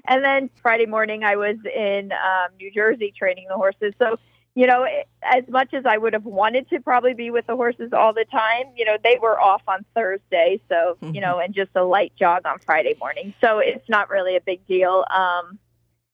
And 0.06 0.24
then 0.24 0.50
Friday 0.62 0.86
morning, 0.86 1.24
I 1.24 1.36
was 1.36 1.58
in 1.66 2.12
um, 2.12 2.56
New 2.60 2.72
Jersey 2.72 3.14
training 3.18 3.48
the 3.50 3.56
horses. 3.56 3.94
So, 4.00 4.18
you 4.56 4.68
know, 4.68 4.88
as 5.22 5.44
much 5.48 5.74
as 5.74 5.86
I 5.86 5.98
would 5.98 6.14
have 6.14 6.26
wanted 6.26 6.70
to 6.70 6.80
probably 6.80 7.14
be 7.14 7.30
with 7.30 7.48
the 7.48 7.56
horses 7.56 7.94
all 7.94 8.14
the 8.14 8.26
time, 8.32 8.66
you 8.76 8.86
know, 8.86 8.98
they 9.04 9.18
were 9.22 9.40
off 9.40 9.62
on 9.68 9.86
Thursday. 9.96 10.62
So, 10.70 10.98
mm-hmm. 11.02 11.12
you 11.16 11.22
know, 11.22 11.40
and 11.40 11.54
just 11.54 11.72
a 11.76 11.84
light 11.84 12.14
jog 12.18 12.46
on 12.46 12.60
Friday 12.60 12.96
morning. 13.00 13.34
So 13.42 13.60
it's 13.60 13.88
not 13.90 14.10
really 14.10 14.36
a 14.36 14.42
big 14.42 14.66
deal. 14.68 15.06
Um, 15.10 15.60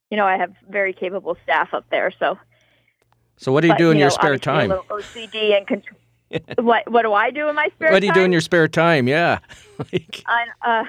you 0.10 0.18
know, 0.18 0.26
I 0.26 0.38
have 0.38 0.54
very 0.70 0.94
capable 0.94 1.38
staff 1.44 1.74
up 1.74 1.86
there. 1.90 2.12
So, 2.20 2.38
so 3.38 3.52
what 3.52 3.62
do 3.62 3.68
you 3.68 3.74
but, 3.74 3.80
do 3.80 3.92
in 3.92 3.98
you 3.98 4.02
your 4.02 4.10
know, 4.10 4.16
spare 4.16 4.38
time? 4.38 4.70
OCD 4.70 5.58
and 5.58 5.66
control 5.66 5.98
what 6.60 6.90
what 6.92 7.04
do 7.04 7.14
I 7.14 7.32
do 7.32 7.50
in 7.50 7.56
my 7.56 7.70
spare 7.76 7.90
time? 7.90 7.94
What 7.94 8.00
do 8.00 8.08
you 8.08 8.14
time? 8.14 8.22
do 8.22 8.26
in 8.26 8.32
your 8.32 8.42
spare 8.42 8.68
time? 8.68 9.08
Yeah. 9.08 9.40
I, 10.26 10.46
uh, 10.62 10.84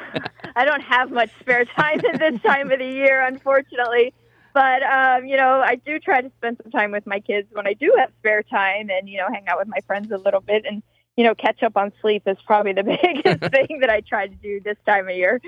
I 0.56 0.64
don't 0.64 0.82
have 0.82 1.10
much 1.10 1.30
spare 1.40 1.64
time 1.64 2.00
at 2.12 2.18
this 2.18 2.40
time 2.42 2.70
of 2.70 2.78
the 2.78 2.86
year, 2.86 3.24
unfortunately. 3.24 4.12
But 4.52 4.82
um, 4.82 5.26
you 5.26 5.36
know, 5.36 5.60
I 5.60 5.76
do 5.76 5.98
try 5.98 6.20
to 6.20 6.30
spend 6.38 6.58
some 6.62 6.70
time 6.70 6.92
with 6.92 7.06
my 7.06 7.20
kids 7.20 7.48
when 7.52 7.66
I 7.66 7.74
do 7.74 7.92
have 7.98 8.10
spare 8.20 8.42
time, 8.42 8.90
and 8.90 9.08
you 9.08 9.18
know, 9.18 9.28
hang 9.32 9.48
out 9.48 9.58
with 9.58 9.68
my 9.68 9.80
friends 9.86 10.10
a 10.12 10.18
little 10.18 10.40
bit. 10.40 10.64
And 10.64 10.82
you 11.16 11.24
know, 11.24 11.34
catch 11.34 11.62
up 11.62 11.76
on 11.76 11.92
sleep 12.00 12.22
is 12.26 12.36
probably 12.46 12.72
the 12.72 12.82
biggest 13.02 13.52
thing 13.52 13.80
that 13.80 13.90
I 13.90 14.00
try 14.00 14.26
to 14.28 14.34
do 14.34 14.60
this 14.60 14.76
time 14.86 15.08
of 15.08 15.16
year. 15.16 15.40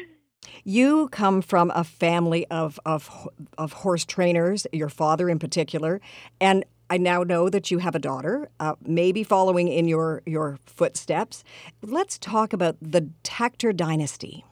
You 0.65 1.09
come 1.09 1.43
from 1.43 1.73
a 1.75 1.85
family 1.85 2.47
of, 2.49 2.79
of, 2.87 3.29
of 3.59 3.73
horse 3.73 4.05
trainers, 4.05 4.67
your 4.73 4.89
father 4.89 5.29
in 5.29 5.39
particular, 5.39 6.01
and 6.41 6.65
I 6.89 6.99
now 6.99 7.23
know 7.23 7.49
that 7.49 7.71
you 7.71 7.79
have 7.79 7.95
a 7.95 7.99
daughter, 7.99 8.49
uh, 8.61 8.75
maybe 8.85 9.25
following 9.25 9.69
in 9.69 9.89
your, 9.89 10.23
your 10.27 10.59
footsteps. 10.65 11.43
Let's 11.83 12.19
talk 12.19 12.53
about 12.53 12.77
the 12.81 13.11
Takter 13.23 13.75
dynasty. 13.75 14.45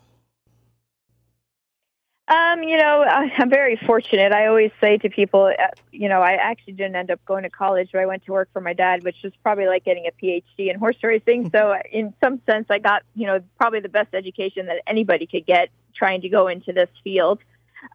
Um, 2.27 2.63
you 2.63 2.79
know, 2.79 3.03
I'm 3.03 3.51
very 3.51 3.77
fortunate. 3.77 4.33
I 4.33 4.47
always 4.47 4.71
say 4.81 4.97
to 4.99 5.11
people, 5.11 5.45
uh, 5.47 5.67
you 5.93 6.09
know, 6.09 6.23
I 6.23 6.33
actually 6.33 6.73
didn't 6.73 6.97
end 6.97 7.11
up 7.11 7.23
going 7.27 7.43
to 7.43 7.51
college, 7.51 7.91
but 7.93 8.01
I 8.01 8.07
went 8.07 8.25
to 8.25 8.33
work 8.33 8.49
for 8.53 8.63
my 8.63 8.73
dad, 8.73 9.05
which 9.05 9.17
was 9.23 9.33
probably 9.43 9.67
like 9.67 9.85
getting 9.85 10.07
a 10.07 10.25
PhD 10.25 10.71
in 10.71 10.79
horse 10.79 10.97
racing. 11.03 11.51
So, 11.51 11.73
uh, 11.73 11.79
in 11.93 12.15
some 12.23 12.41
sense, 12.47 12.67
I 12.71 12.79
got, 12.79 13.03
you 13.15 13.27
know, 13.27 13.41
probably 13.59 13.81
the 13.81 13.91
best 13.91 14.15
education 14.15 14.67
that 14.67 14.81
anybody 14.87 15.27
could 15.27 15.45
get 15.45 15.69
trying 15.95 16.23
to 16.23 16.29
go 16.31 16.49
into 16.49 16.73
this 16.73 16.89
field. 17.05 17.41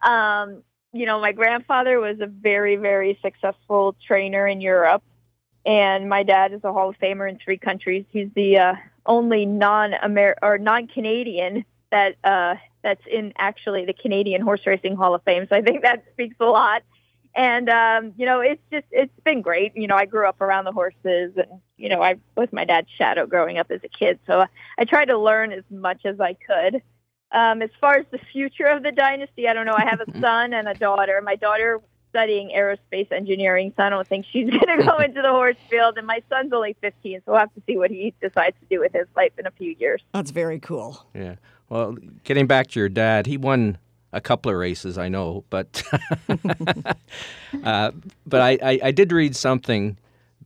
Um, 0.02 0.62
you 0.92 1.06
know, 1.06 1.20
my 1.20 1.32
grandfather 1.32 2.00
was 2.00 2.20
a 2.20 2.26
very, 2.26 2.76
very 2.76 3.18
successful 3.22 3.94
trainer 4.06 4.46
in 4.46 4.60
Europe, 4.60 5.02
and 5.64 6.08
my 6.08 6.22
dad 6.22 6.52
is 6.52 6.60
a 6.64 6.72
Hall 6.72 6.90
of 6.90 6.98
Famer 6.98 7.28
in 7.28 7.38
three 7.38 7.58
countries. 7.58 8.04
He's 8.10 8.28
the 8.34 8.58
uh, 8.58 8.74
only 9.06 9.46
non-Amer 9.46 10.36
or 10.42 10.58
non-Canadian 10.58 11.64
that 11.90 12.16
uh, 12.24 12.56
that's 12.82 13.02
in 13.10 13.32
actually 13.36 13.84
the 13.84 13.92
Canadian 13.92 14.40
Horse 14.40 14.66
Racing 14.66 14.96
Hall 14.96 15.14
of 15.14 15.22
Fame. 15.22 15.46
So 15.48 15.56
I 15.56 15.62
think 15.62 15.82
that 15.82 16.04
speaks 16.12 16.36
a 16.40 16.46
lot. 16.46 16.82
And 17.34 17.68
um, 17.68 18.12
you 18.16 18.26
know, 18.26 18.40
it's 18.40 18.62
just 18.72 18.86
it's 18.90 19.12
been 19.24 19.42
great. 19.42 19.76
You 19.76 19.86
know, 19.86 19.94
I 19.94 20.06
grew 20.06 20.26
up 20.26 20.40
around 20.40 20.64
the 20.64 20.72
horses, 20.72 21.32
and 21.36 21.60
you 21.76 21.88
know, 21.88 22.02
I 22.02 22.16
was 22.36 22.48
my 22.52 22.64
dad's 22.64 22.88
shadow 22.90 23.26
growing 23.26 23.58
up 23.58 23.70
as 23.70 23.80
a 23.84 23.88
kid. 23.88 24.18
So 24.26 24.44
I 24.78 24.84
tried 24.84 25.06
to 25.06 25.18
learn 25.18 25.52
as 25.52 25.62
much 25.70 26.04
as 26.04 26.18
I 26.18 26.34
could. 26.34 26.82
Um, 27.32 27.62
as 27.62 27.70
far 27.80 27.96
as 27.96 28.06
the 28.10 28.18
future 28.32 28.66
of 28.66 28.82
the 28.82 28.92
dynasty, 28.92 29.48
I 29.48 29.52
don't 29.52 29.66
know. 29.66 29.76
I 29.76 29.84
have 29.84 30.00
a 30.00 30.18
son 30.20 30.52
and 30.52 30.68
a 30.68 30.74
daughter. 30.74 31.20
My 31.22 31.36
daughter 31.36 31.80
studying 32.10 32.50
aerospace 32.50 33.10
engineering, 33.12 33.72
so 33.76 33.84
I 33.84 33.88
don't 33.88 34.06
think 34.06 34.26
she's 34.30 34.50
going 34.50 34.78
to 34.78 34.84
go 34.84 34.98
into 34.98 35.22
the 35.22 35.30
horse 35.30 35.56
field. 35.68 35.96
And 35.96 36.06
my 36.06 36.22
son's 36.28 36.52
only 36.52 36.76
15, 36.80 37.20
so 37.24 37.32
we'll 37.32 37.40
have 37.40 37.54
to 37.54 37.62
see 37.66 37.76
what 37.78 37.90
he 37.90 38.12
decides 38.20 38.56
to 38.60 38.66
do 38.68 38.80
with 38.80 38.92
his 38.92 39.06
life 39.16 39.32
in 39.38 39.46
a 39.46 39.50
few 39.52 39.74
years. 39.78 40.02
That's 40.12 40.30
very 40.30 40.58
cool. 40.58 41.06
Yeah. 41.14 41.36
Well, 41.68 41.96
getting 42.24 42.46
back 42.46 42.66
to 42.68 42.80
your 42.80 42.88
dad, 42.88 43.26
he 43.26 43.36
won 43.36 43.78
a 44.12 44.20
couple 44.20 44.50
of 44.50 44.58
races, 44.58 44.98
I 44.98 45.08
know, 45.08 45.44
but 45.50 45.82
uh, 47.64 47.92
but 48.26 48.40
I, 48.40 48.58
I, 48.62 48.80
I, 48.84 48.90
did 48.90 49.12
read 49.12 49.36
something 49.36 49.96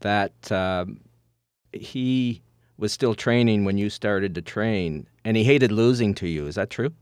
that 0.00 0.52
uh, 0.52 0.84
he 1.72 2.42
was 2.76 2.92
still 2.92 3.14
training 3.14 3.64
when 3.64 3.78
you 3.78 3.88
started 3.88 4.34
to 4.34 4.42
train, 4.42 5.06
and 5.24 5.36
he 5.36 5.44
hated 5.44 5.72
losing 5.72 6.14
to 6.14 6.28
you. 6.28 6.46
Is 6.46 6.54
that 6.54 6.70
true? 6.70 6.92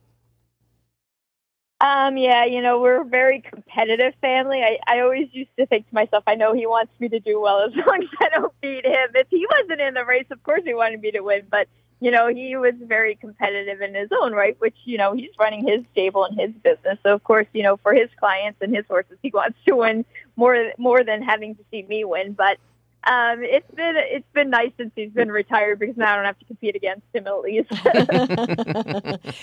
Um, 1.81 2.17
yeah, 2.17 2.45
you 2.45 2.63
know, 2.63 2.81
we're 2.81 3.03
a 3.03 3.05
very 3.05 3.41
competitive 3.41 4.15
family. 4.21 4.63
I, 4.63 4.79
I 4.87 5.01
always 5.01 5.29
used 5.33 5.51
to 5.59 5.67
think 5.67 5.89
to 5.89 5.95
myself, 5.95 6.23
I 6.29 6.37
know 6.37 6.55
he 6.55 6.65
wants 6.65 6.93
me 7.01 7.09
to 7.09 7.19
do 7.19 7.41
well 7.41 7.61
as 7.61 7.73
long 7.87 8.03
as 8.03 8.09
I 8.21 8.29
don't 8.29 8.53
beat 8.61 8.87
him. 8.87 9.09
If 9.15 9.27
he 9.31 9.45
wasn't 9.51 9.81
in 9.81 9.95
the 9.95 10.05
race, 10.05 10.27
of 10.31 10.41
course 10.45 10.63
he 10.65 10.75
wanted 10.75 11.01
me 11.01 11.11
to 11.11 11.21
win, 11.21 11.43
but 11.51 11.67
you 11.99 12.11
know, 12.11 12.27
he 12.27 12.57
was 12.57 12.75
very 12.83 13.15
competitive 13.15 13.81
in 13.81 13.95
his 13.95 14.09
own 14.21 14.33
right, 14.33 14.57
which, 14.61 14.75
you 14.85 14.99
know, 14.99 15.13
he's 15.13 15.31
running 15.39 15.67
his 15.67 15.85
stable 15.93 16.25
and 16.25 16.39
his 16.39 16.51
business. 16.51 16.99
So 17.05 17.15
of 17.15 17.23
course, 17.23 17.47
you 17.53 17.63
know, 17.63 17.77
for 17.77 17.95
his 17.95 18.09
clients 18.19 18.59
and 18.61 18.75
his 18.75 18.85
horses, 18.89 19.19
he 19.23 19.31
wants 19.33 19.57
to 19.67 19.77
win 19.77 20.05
more 20.35 20.73
more 20.79 21.05
than 21.05 21.23
having 21.23 21.55
to 21.55 21.63
see 21.71 21.83
me 21.83 22.05
win. 22.05 22.33
But 22.33 22.59
um, 23.05 23.43
it's 23.43 23.71
been 23.75 23.95
it's 23.97 24.33
been 24.33 24.51
nice 24.51 24.71
since 24.77 24.93
he's 24.95 25.11
been 25.11 25.31
retired 25.31 25.81
because 25.81 25.97
now 25.97 26.13
I 26.13 26.17
don't 26.17 26.25
have 26.25 26.39
to 26.39 26.45
compete 26.45 26.77
against 26.77 27.07
him 27.13 27.27
at 27.27 27.41
least. 27.41 27.73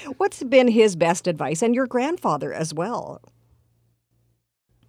What's 0.18 0.44
been 0.44 0.70
his 0.70 0.96
best 0.96 1.28
advice, 1.28 1.62
and 1.62 1.76
your 1.76 1.86
grandfather 1.86 2.54
as 2.54 2.74
well? 2.74 3.22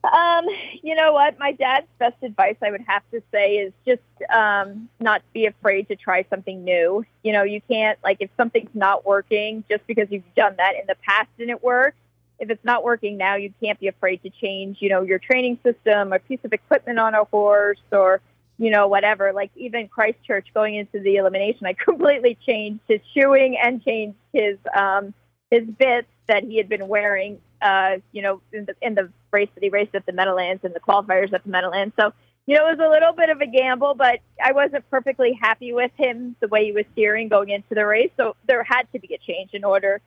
Um, 0.03 0.47
you 0.83 0.95
know 0.95 1.13
what? 1.13 1.39
My 1.39 1.53
dad's 1.53 1.87
best 1.99 2.17
advice 2.23 2.57
I 2.63 2.71
would 2.71 2.85
have 2.87 3.03
to 3.11 3.23
say 3.33 3.57
is 3.57 3.73
just 3.85 4.01
um, 4.33 4.89
not 4.99 5.23
be 5.35 5.47
afraid 5.47 5.89
to 5.89 5.97
try 5.97 6.25
something 6.31 6.65
new. 6.65 7.05
You 7.23 7.33
know, 7.33 7.43
you 7.43 7.61
can't 7.69 7.99
like 8.03 8.19
if 8.21 8.31
something's 8.37 8.75
not 8.75 9.05
working 9.05 9.65
just 9.69 9.87
because 9.87 10.07
you've 10.11 10.35
done 10.37 10.55
that 10.57 10.77
in 10.81 10.87
the 10.87 10.97
past 11.07 11.29
and 11.39 11.51
it 11.51 11.63
worked. 11.63 11.99
If 12.39 12.49
it's 12.49 12.65
not 12.65 12.85
working 12.85 13.19
now, 13.19 13.35
you 13.35 13.53
can't 13.63 13.79
be 13.79 13.89
afraid 13.89 14.23
to 14.23 14.31
change. 14.31 14.79
You 14.81 14.89
know, 14.89 15.03
your 15.03 15.19
training 15.19 15.59
system, 15.63 16.15
a 16.15 16.19
piece 16.19 16.41
of 16.45 16.55
equipment 16.55 16.99
on 16.99 17.15
a 17.15 17.25
horse, 17.25 17.83
or 17.93 18.23
you 18.61 18.71
know 18.71 18.87
whatever. 18.87 19.33
Like 19.33 19.51
even 19.57 19.89
Christchurch 19.89 20.47
going 20.55 20.77
into 20.77 21.01
the 21.01 21.17
elimination, 21.17 21.67
I 21.67 21.73
completely 21.85 22.39
changed 22.47 22.81
his 22.87 23.01
shoeing 23.13 23.59
and 23.61 23.83
changed 23.85 24.19
his 24.33 24.57
um, 24.77 25.13
his 25.51 25.65
bits 25.67 26.09
that 26.29 26.45
he 26.45 26.59
had 26.59 26.69
been 26.69 26.87
wearing 26.87 27.41
uh, 27.63 27.97
you 28.13 28.23
know, 28.23 28.41
in 28.53 28.65
the, 28.65 28.75
in 28.81 28.95
the 28.95 29.11
race 29.33 29.49
that 29.55 29.63
he 29.63 29.71
raced 29.71 29.95
at 29.95 30.07
the 30.07 30.13
Meadowlands 30.13 30.65
and 30.65 30.75
the 30.75 30.81
qualifiers 30.81 31.33
at 31.33 31.45
the 31.45 31.51
Meadowlands. 31.51 31.95
So, 31.99 32.13
you 32.47 32.57
know, 32.57 32.67
it 32.69 32.79
was 32.79 32.87
a 32.87 32.91
little 32.91 33.13
bit 33.13 33.29
of 33.29 33.41
a 33.41 33.47
gamble, 33.47 33.95
but 33.95 34.21
I 34.43 34.53
wasn't 34.53 34.89
perfectly 34.91 35.39
happy 35.41 35.73
with 35.73 35.91
him 35.97 36.37
the 36.41 36.49
way 36.49 36.65
he 36.65 36.73
was 36.73 36.85
steering 36.93 37.29
going 37.29 37.51
into 37.51 37.75
the 37.75 37.87
race. 37.87 38.11
So 38.17 38.35
there 38.47 38.63
had 38.65 38.91
to 38.93 38.99
be 38.99 39.15
a 39.15 39.19
change 39.19 39.51
in 39.53 39.65
order 39.65 40.01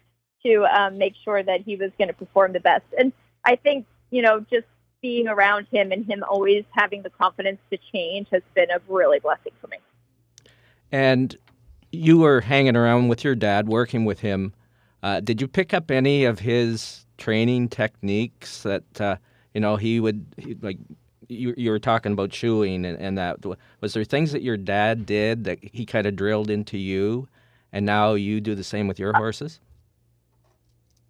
to 0.45 0.65
um, 0.65 0.97
make 0.97 1.13
sure 1.23 1.41
that 1.41 1.61
he 1.61 1.75
was 1.75 1.91
going 1.97 2.09
to 2.09 2.13
perform 2.13 2.53
the 2.53 2.59
best. 2.59 2.85
And 2.97 3.13
I 3.45 3.55
think, 3.55 3.85
you 4.11 4.21
know, 4.21 4.45
just 4.51 4.65
being 5.03 5.27
around 5.27 5.67
him 5.69 5.91
and 5.91 6.03
him 6.05 6.23
always 6.27 6.63
having 6.71 7.03
the 7.03 7.09
confidence 7.11 7.59
to 7.69 7.77
change 7.91 8.27
has 8.31 8.41
been 8.55 8.71
a 8.71 8.79
really 8.87 9.19
blessing 9.19 9.51
for 9.61 9.67
me. 9.67 9.77
And 10.91 11.37
you 11.91 12.17
were 12.17 12.41
hanging 12.41 12.75
around 12.75 13.09
with 13.09 13.23
your 13.23 13.35
dad, 13.35 13.67
working 13.67 14.05
with 14.05 14.21
him. 14.21 14.53
Uh, 15.03 15.19
did 15.19 15.41
you 15.41 15.47
pick 15.47 15.73
up 15.73 15.91
any 15.91 16.23
of 16.23 16.39
his 16.39 17.05
training 17.17 17.67
techniques 17.67 18.63
that 18.63 19.01
uh, 19.01 19.17
you 19.53 19.61
know 19.61 19.75
he 19.75 19.99
would 19.99 20.25
he, 20.37 20.55
like 20.61 20.77
you, 21.27 21.53
you 21.57 21.69
were 21.69 21.79
talking 21.79 22.13
about 22.13 22.33
shoeing 22.33 22.85
and, 22.85 22.97
and 22.97 23.17
that 23.17 23.37
was 23.81 23.93
there 23.93 24.03
things 24.03 24.31
that 24.31 24.41
your 24.41 24.57
dad 24.57 25.05
did 25.05 25.43
that 25.43 25.59
he 25.61 25.85
kind 25.85 26.07
of 26.07 26.15
drilled 26.15 26.49
into 26.49 26.77
you 26.77 27.27
and 27.71 27.85
now 27.85 28.13
you 28.13 28.41
do 28.41 28.55
the 28.55 28.63
same 28.63 28.87
with 28.87 28.99
your 28.99 29.13
horses 29.13 29.59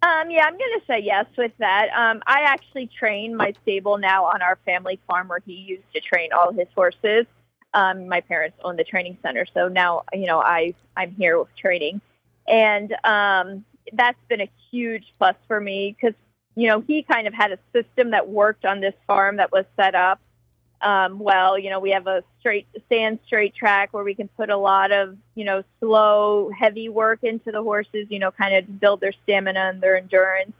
um, 0.04 0.30
yeah, 0.30 0.44
I'm 0.44 0.58
going 0.58 0.80
to 0.80 0.86
say 0.86 1.00
yes 1.00 1.24
with 1.38 1.52
that. 1.58 1.88
Um, 1.96 2.22
I 2.26 2.42
actually 2.42 2.88
train 2.88 3.34
my 3.34 3.54
stable 3.62 3.96
now 3.96 4.26
on 4.26 4.42
our 4.42 4.58
family 4.66 5.00
farm 5.06 5.28
where 5.28 5.40
he 5.46 5.54
used 5.54 5.90
to 5.94 6.00
train 6.00 6.28
all 6.32 6.52
his 6.52 6.68
horses. 6.74 7.24
Um, 7.72 8.06
my 8.06 8.20
parents 8.20 8.58
own 8.62 8.76
the 8.76 8.84
training 8.84 9.16
center, 9.22 9.46
so 9.54 9.68
now 9.68 10.02
you 10.12 10.26
know 10.26 10.40
I 10.40 10.74
I'm 10.94 11.12
here 11.12 11.38
with 11.38 11.56
training, 11.56 12.02
and 12.46 12.94
um, 13.02 13.64
that's 13.94 14.18
been 14.28 14.42
a 14.42 14.50
huge 14.70 15.04
plus 15.18 15.36
for 15.48 15.58
me 15.58 15.96
because 15.98 16.14
you 16.54 16.68
know 16.68 16.82
he 16.82 17.02
kind 17.02 17.26
of 17.26 17.32
had 17.32 17.50
a 17.52 17.58
system 17.72 18.10
that 18.10 18.28
worked 18.28 18.66
on 18.66 18.80
this 18.80 18.94
farm 19.06 19.38
that 19.38 19.52
was 19.52 19.64
set 19.74 19.94
up 19.94 20.20
um, 20.84 21.18
well. 21.18 21.58
You 21.58 21.70
know 21.70 21.80
we 21.80 21.90
have 21.90 22.06
a 22.06 22.22
straight 22.40 22.66
sand 22.88 23.18
straight 23.26 23.54
track 23.54 23.92
where 23.92 24.04
we 24.04 24.14
can 24.14 24.28
put 24.28 24.50
a 24.50 24.56
lot 24.56 24.92
of 24.92 25.16
you 25.34 25.44
know 25.44 25.64
slow 25.80 26.50
heavy 26.56 26.88
work 26.88 27.20
into 27.22 27.50
the 27.50 27.62
horses. 27.62 28.06
You 28.10 28.18
know 28.20 28.30
kind 28.30 28.54
of 28.54 28.80
build 28.80 29.00
their 29.00 29.14
stamina 29.24 29.60
and 29.60 29.80
their 29.80 29.96
endurance. 29.96 30.52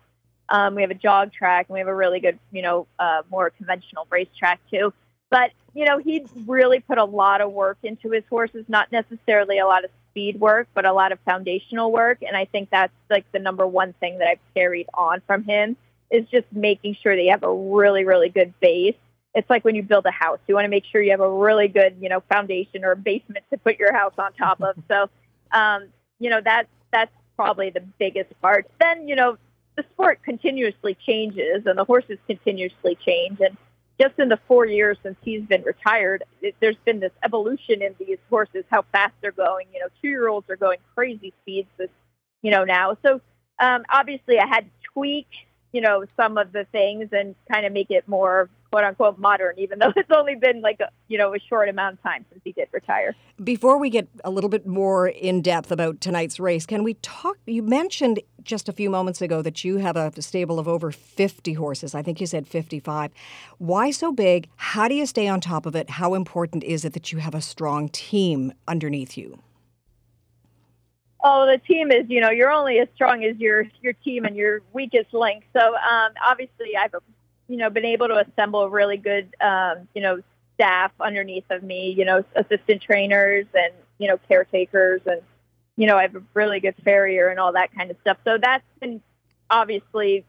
Um, 0.49 0.75
we 0.75 0.83
have 0.83 0.91
a 0.91 0.95
jog 0.95 1.33
track 1.33 1.67
and 1.69 1.75
we 1.75 1.79
have 1.79 1.89
a 1.89 1.95
really 1.95 2.21
good 2.21 2.39
you 2.51 2.63
know 2.63 2.87
uh, 2.99 3.23
more 3.31 3.51
conventional 3.51 4.07
racetrack 4.11 4.61
too. 4.71 4.93
But 5.31 5.53
you 5.75 5.85
know 5.85 5.99
he 5.99 6.27
really 6.47 6.81
put 6.81 6.99
a 6.99 7.05
lot 7.05 7.41
of 7.41 7.53
work 7.53 7.79
into 7.83 8.11
his 8.11 8.25
horses, 8.29 8.65
not 8.69 8.91
necessarily 8.91 9.59
a 9.59 9.67
lot 9.67 9.85
of 9.85 9.91
speed 10.11 10.39
work, 10.39 10.69
but 10.75 10.85
a 10.85 10.93
lot 10.93 11.11
of 11.11 11.19
foundational 11.25 11.91
work. 11.91 12.23
And 12.23 12.37
I 12.37 12.45
think 12.45 12.71
that's 12.71 12.93
like 13.11 13.31
the 13.33 13.41
number 13.41 13.67
one 13.67 13.93
thing 13.95 14.19
that 14.19 14.29
I've 14.29 14.55
carried 14.55 14.89
on 14.95 15.21
from 15.27 15.43
him 15.43 15.77
is 16.11 16.25
just 16.31 16.47
making 16.53 16.97
sure 17.03 17.17
that 17.17 17.23
you 17.23 17.33
have 17.33 17.43
a 17.43 17.53
really, 17.53 18.05
really 18.05 18.29
good 18.29 18.55
base. 18.61 18.95
It's 19.35 19.49
like 19.51 19.65
when 19.65 19.75
you 19.75 19.83
build 19.83 20.07
a 20.07 20.11
house, 20.11 20.39
you 20.47 20.55
want 20.55 20.65
to 20.65 20.69
make 20.69 20.85
sure 20.85 21.03
you 21.03 21.11
have 21.11 21.21
a 21.21 21.31
really 21.31 21.69
good, 21.69 21.97
you 22.01 22.09
know, 22.09 22.23
foundation 22.33 22.85
or 22.85 22.93
a 22.93 22.97
basement 22.97 23.45
to 23.51 23.59
put 23.59 23.79
your 23.79 23.93
house 23.93 24.15
on 24.19 24.33
top 24.35 24.61
of. 24.63 24.77
So, 24.89 25.09
um, 25.53 25.89
you 26.19 26.31
know, 26.31 26.41
that's, 26.45 26.69
that's 26.93 27.13
probably 27.37 27.71
the 27.71 27.81
biggest 27.81 28.31
part. 28.41 28.67
Then, 28.81 29.09
you 29.09 29.17
know, 29.17 29.39
the 29.77 29.85
sport 29.93 30.21
continuously 30.23 30.97
changes 31.07 31.67
and 31.67 31.79
the 31.79 31.85
horses 31.85 32.19
continuously 32.27 32.97
change. 33.05 33.41
And 33.41 33.57
just 34.01 34.19
in 34.19 34.29
the 34.29 34.39
four 34.49 34.67
years 34.67 34.99
since 35.03 35.17
he's 35.23 35.43
been 35.43 35.63
retired, 35.63 36.25
it, 36.43 36.55
there's 36.61 36.77
been 36.85 37.01
this 37.01 37.13
evolution 37.25 37.83
in 37.83 37.95
these 37.99 38.19
horses, 38.29 38.65
how 38.71 38.85
fast 38.93 39.15
they're 39.21 39.33
going. 39.33 39.67
You 39.73 39.81
know, 39.81 39.89
two 40.03 40.09
year 40.09 40.29
olds 40.29 40.49
are 40.51 40.57
going 40.57 40.79
crazy 40.95 41.33
speeds 41.43 41.69
this, 41.77 41.91
you 42.43 42.51
know, 42.51 42.65
now. 42.65 42.97
So 43.05 43.21
um, 43.59 43.85
obviously 43.89 44.39
I 44.39 44.47
had 44.47 44.65
to 44.65 44.71
tweak, 44.93 45.29
you 45.73 45.81
know, 45.81 46.05
some 46.17 46.39
of 46.39 46.53
the 46.53 46.65
things 46.73 47.09
and 47.13 47.35
kind 47.51 47.67
of 47.67 47.73
make 47.73 47.91
it 47.91 48.09
more 48.09 48.49
quote 48.75 48.85
unquote 48.85 49.19
modern, 49.19 49.57
even 49.57 49.79
though 49.79 49.93
it's 49.97 50.11
only 50.11 50.35
been 50.35 50.61
like 50.61 50.81
a, 50.81 50.89
you 51.07 51.17
know 51.17 51.33
a 51.33 51.39
short 51.39 51.69
amount 51.69 51.95
of 51.95 52.03
time 52.03 52.25
since 52.31 52.41
he 52.43 52.51
did 52.51 52.67
retire. 52.73 53.15
Before 53.43 53.79
we 53.79 53.89
get 53.89 54.09
a 54.25 54.31
little 54.31 54.51
bit 54.51 54.67
more 54.67 55.07
in 55.07 55.43
depth 55.43 55.71
about 55.71 56.01
tonight's 56.01 56.41
race, 56.41 56.67
can 56.67 56.83
we 56.83 56.95
talk? 56.95 57.39
You 57.47 57.63
mentioned 57.63 58.21
just 58.43 58.69
a 58.69 58.73
few 58.73 58.91
moments 58.91 59.23
ago 59.23 59.43
that 59.43 59.63
you 59.63 59.77
have 59.77 59.97
a 59.97 60.21
stable 60.21 60.59
of 60.59 60.67
over 60.67 60.91
50 60.91 61.53
horses. 61.53 61.95
I 61.95 62.03
think 62.03 62.21
you 62.21 62.27
said 62.27 62.49
55. 62.49 63.13
Why 63.59 63.93
so 63.93 64.11
big? 64.11 64.49
How 64.57 64.89
do 64.89 64.95
you 64.97 65.07
stay 65.07 65.29
on 65.29 65.41
top 65.41 65.67
of 65.67 65.77
it? 65.77 65.89
How 65.91 66.15
important 66.15 66.65
is 66.65 66.85
it 66.85 66.95
that 66.95 67.13
you 67.13 67.19
have 67.19 67.35
a 67.35 67.41
strong 67.41 67.89
team 67.89 68.53
underneath 68.67 69.17
you? 69.17 69.39
Oh, 71.23 71.47
the 71.47 71.59
team 71.59 71.93
is, 71.93 72.07
you 72.09 72.21
know, 72.21 72.31
you're 72.31 72.51
only 72.51 72.81
as 72.81 72.89
strong 72.97 73.25
as 73.25 73.37
your 73.39 73.67
your 73.83 73.93
team 73.93 74.25
and 74.25 74.35
your 74.35 74.63
weakest 74.73 75.15
link. 75.15 75.45
So 75.57 75.61
um, 75.61 76.13
obviously, 76.27 76.77
I've, 76.77 76.95
you 77.49 77.57
know, 77.57 77.71
been 77.71 77.85
able 77.85 78.09
to 78.09 78.25
assemble 78.27 78.63
a 78.63 78.69
really 78.69 78.97
good, 78.97 79.35
um, 79.41 79.89
you 79.95 80.03
know, 80.03 80.23
staff 80.55 80.93
underneath 81.01 81.45
of 81.51 81.63
me. 81.63 81.95
You 81.97 82.05
know, 82.05 82.25
assistant 82.35 82.83
trainers 82.83 83.47
and 83.55 83.73
you 83.99 84.09
know 84.09 84.19
caretakers, 84.29 85.01
and 85.07 85.23
you 85.77 85.87
know, 85.87 85.97
I 85.97 86.03
have 86.03 86.15
a 86.15 86.23
really 86.35 86.61
good 86.61 86.77
farrier 86.85 87.29
and 87.29 87.39
all 87.39 87.53
that 87.53 87.75
kind 87.75 87.91
of 87.91 87.97
stuff. 88.01 88.19
So 88.25 88.39
that's 88.41 88.65
been 88.81 89.01
obviously 89.51 90.25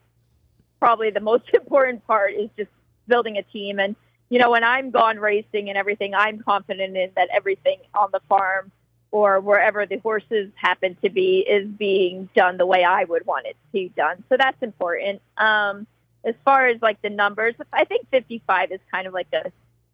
probably 0.79 1.09
the 1.09 1.19
most 1.19 1.45
important 1.53 2.05
part 2.07 2.33
is 2.33 2.49
just 2.57 2.69
building 3.07 3.37
a 3.37 3.43
team. 3.43 3.79
And 3.79 3.95
you 4.29 4.39
know, 4.39 4.51
when 4.51 4.63
I'm 4.63 4.91
gone 4.91 5.17
racing 5.17 5.69
and 5.69 5.77
everything, 5.77 6.15
I'm 6.15 6.39
confident 6.39 6.97
in 6.97 7.11
that 7.15 7.29
everything 7.31 7.79
on 7.93 8.09
the 8.11 8.21
farm 8.27 8.71
or 9.11 9.39
wherever 9.39 9.85
the 9.85 9.97
horses 9.97 10.51
happen 10.55 10.97
to 11.03 11.09
be 11.09 11.39
is 11.39 11.67
being 11.67 12.27
done 12.35 12.57
the 12.57 12.65
way 12.65 12.83
I 12.83 13.03
would 13.05 13.25
want 13.25 13.45
it 13.45 13.51
to 13.51 13.71
be 13.71 13.89
done. 13.95 14.23
So 14.29 14.35
that's 14.37 14.61
important. 14.61 15.21
Um, 15.37 15.87
as 16.25 16.35
far 16.43 16.67
as 16.67 16.81
like 16.81 17.01
the 17.01 17.09
numbers, 17.09 17.55
I 17.71 17.85
think 17.85 18.09
55 18.09 18.71
is 18.71 18.79
kind 18.91 19.07
of 19.07 19.13
like 19.13 19.27
a 19.31 19.51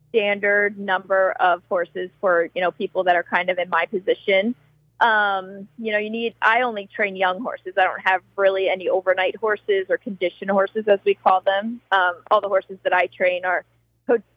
standard 0.09 0.79
number 0.79 1.31
of 1.31 1.61
horses 1.69 2.09
for 2.19 2.49
you 2.53 2.61
know 2.61 2.71
people 2.71 3.03
that 3.05 3.15
are 3.15 3.23
kind 3.23 3.49
of 3.49 3.57
in 3.59 3.69
my 3.69 3.85
position. 3.85 4.55
Um, 4.99 5.67
you 5.77 5.91
know, 5.91 5.97
you 5.97 6.09
need. 6.09 6.35
I 6.41 6.61
only 6.61 6.87
train 6.87 7.15
young 7.15 7.41
horses. 7.41 7.73
I 7.77 7.83
don't 7.83 8.01
have 8.01 8.21
really 8.37 8.69
any 8.69 8.87
overnight 8.87 9.35
horses 9.35 9.87
or 9.89 9.97
condition 9.97 10.47
horses, 10.47 10.87
as 10.87 10.99
we 11.03 11.15
call 11.15 11.41
them. 11.41 11.81
Um, 11.91 12.13
all 12.29 12.39
the 12.39 12.47
horses 12.47 12.77
that 12.83 12.93
I 12.93 13.07
train 13.07 13.43
are 13.45 13.65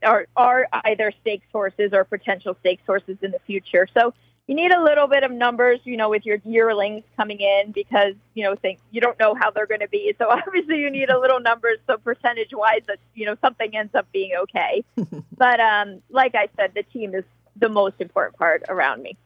are 0.02 0.26
are 0.36 0.68
either 0.84 1.12
stakes 1.20 1.46
horses 1.52 1.92
or 1.92 2.04
potential 2.04 2.56
stakes 2.60 2.82
horses 2.86 3.18
in 3.22 3.30
the 3.30 3.40
future. 3.40 3.86
So 3.94 4.14
you 4.46 4.54
need 4.54 4.72
a 4.72 4.82
little 4.82 5.06
bit 5.06 5.22
of 5.22 5.30
numbers, 5.30 5.80
you 5.84 5.96
know, 5.96 6.10
with 6.10 6.26
your 6.26 6.38
yearlings 6.44 7.02
coming 7.16 7.40
in 7.40 7.72
because, 7.72 8.14
you 8.34 8.44
know, 8.44 8.54
think 8.54 8.78
you 8.90 9.00
don't 9.00 9.18
know 9.18 9.34
how 9.34 9.50
they're 9.50 9.66
going 9.66 9.80
to 9.80 9.88
be. 9.88 10.14
So 10.24 10.28
obviously 10.30 10.78
you 10.78 10.90
need 10.90 11.10
a 11.10 11.18
little 11.18 11.40
numbers 11.40 11.78
so 11.86 11.96
percentage 11.98 12.50
wise 12.52 12.82
that, 12.86 12.98
you 13.14 13.26
know, 13.26 13.36
something 13.40 13.76
ends 13.76 13.94
up 13.94 14.06
being 14.12 14.30
okay. 14.42 14.84
but 15.36 15.60
um, 15.60 16.02
like 16.08 16.34
I 16.34 16.48
said, 16.56 16.72
the 16.74 16.82
team 16.82 17.14
is 17.14 17.24
the 17.56 17.68
most 17.68 17.96
important 18.00 18.38
part 18.38 18.62
around 18.68 19.02
me. 19.02 19.16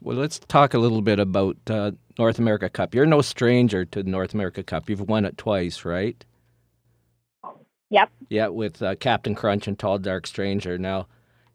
Well, 0.00 0.16
let's 0.16 0.38
talk 0.38 0.74
a 0.74 0.78
little 0.78 1.02
bit 1.02 1.18
about 1.18 1.56
uh, 1.68 1.92
North 2.18 2.38
America 2.38 2.68
Cup. 2.68 2.94
You're 2.94 3.06
no 3.06 3.20
stranger 3.20 3.84
to 3.86 4.02
the 4.02 4.10
North 4.10 4.34
America 4.34 4.62
Cup. 4.62 4.88
You've 4.88 5.08
won 5.08 5.24
it 5.24 5.36
twice, 5.38 5.84
right? 5.84 6.24
Yep. 7.90 8.10
Yeah, 8.28 8.48
with 8.48 8.82
uh, 8.82 8.96
Captain 8.96 9.34
Crunch 9.34 9.66
and 9.66 9.78
Tall 9.78 9.98
Dark 9.98 10.26
Stranger. 10.26 10.76
Now, 10.78 11.08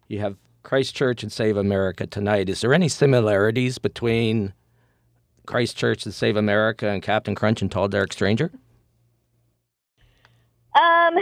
you 0.07 0.19
have 0.19 0.35
Christchurch 0.63 1.23
and 1.23 1.31
Save 1.31 1.57
America 1.57 2.07
tonight. 2.07 2.49
Is 2.49 2.61
there 2.61 2.73
any 2.73 2.89
similarities 2.89 3.77
between 3.77 4.53
Christchurch 5.45 6.05
and 6.05 6.13
Save 6.13 6.37
America 6.37 6.87
and 6.87 7.03
Captain 7.03 7.35
Crunch 7.35 7.61
and 7.61 7.71
Tall 7.71 7.87
Dark 7.87 8.13
Stranger? 8.13 8.51
Um, 10.75 11.15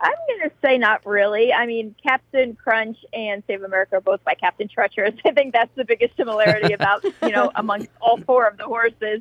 I'm 0.00 0.14
going 0.28 0.48
to 0.48 0.50
say 0.64 0.78
not 0.78 1.04
really. 1.04 1.52
I 1.52 1.66
mean, 1.66 1.94
Captain 2.02 2.54
Crunch 2.54 2.96
and 3.12 3.42
Save 3.46 3.62
America 3.62 3.96
are 3.96 4.00
both 4.00 4.24
by 4.24 4.34
Captain 4.34 4.68
Treacherous. 4.68 5.14
I 5.24 5.32
think 5.32 5.52
that's 5.52 5.74
the 5.74 5.84
biggest 5.84 6.16
similarity 6.16 6.72
about, 6.72 7.04
you 7.22 7.30
know, 7.30 7.50
amongst 7.56 7.88
all 8.00 8.18
four 8.18 8.46
of 8.46 8.56
the 8.56 8.64
horses. 8.64 9.20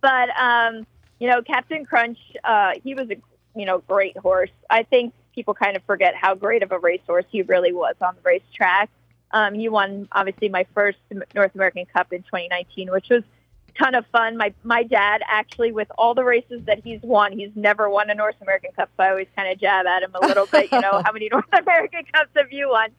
But, 0.00 0.28
um, 0.38 0.86
you 1.18 1.28
know, 1.28 1.42
Captain 1.42 1.84
Crunch, 1.84 2.18
uh, 2.44 2.72
he 2.84 2.94
was 2.94 3.08
a, 3.10 3.16
you 3.58 3.64
know, 3.64 3.78
great 3.78 4.16
horse. 4.16 4.50
I 4.70 4.82
think 4.84 5.14
people 5.34 5.54
kind 5.54 5.76
of 5.76 5.82
forget 5.84 6.14
how 6.14 6.34
great 6.34 6.62
of 6.62 6.70
a 6.70 6.78
racehorse 6.78 7.24
he 7.30 7.42
really 7.42 7.72
was 7.72 7.96
on 8.00 8.14
the 8.14 8.20
racetrack. 8.22 8.90
Um, 9.32 9.54
he 9.54 9.68
won 9.68 10.08
obviously 10.12 10.48
my 10.48 10.66
first 10.74 10.98
North 11.34 11.54
American 11.54 11.86
Cup 11.86 12.12
in 12.12 12.22
2019, 12.22 12.90
which 12.90 13.08
was 13.08 13.22
a 13.68 13.72
ton 13.72 13.94
of 13.94 14.06
fun. 14.06 14.36
My 14.36 14.54
my 14.62 14.82
dad 14.82 15.22
actually, 15.26 15.72
with 15.72 15.88
all 15.98 16.14
the 16.14 16.24
races 16.24 16.62
that 16.66 16.82
he's 16.84 17.00
won, 17.02 17.32
he's 17.32 17.50
never 17.54 17.90
won 17.90 18.10
a 18.10 18.14
North 18.14 18.36
American 18.40 18.72
Cup. 18.72 18.90
So 18.96 19.02
I 19.02 19.10
always 19.10 19.28
kind 19.36 19.50
of 19.50 19.58
jab 19.58 19.86
at 19.86 20.02
him 20.02 20.12
a 20.14 20.26
little 20.26 20.46
bit. 20.46 20.70
You 20.72 20.80
know, 20.80 21.02
how 21.04 21.12
many 21.12 21.28
North 21.30 21.44
American 21.52 22.04
Cups 22.12 22.30
have 22.36 22.52
you 22.52 22.70
won? 22.70 22.90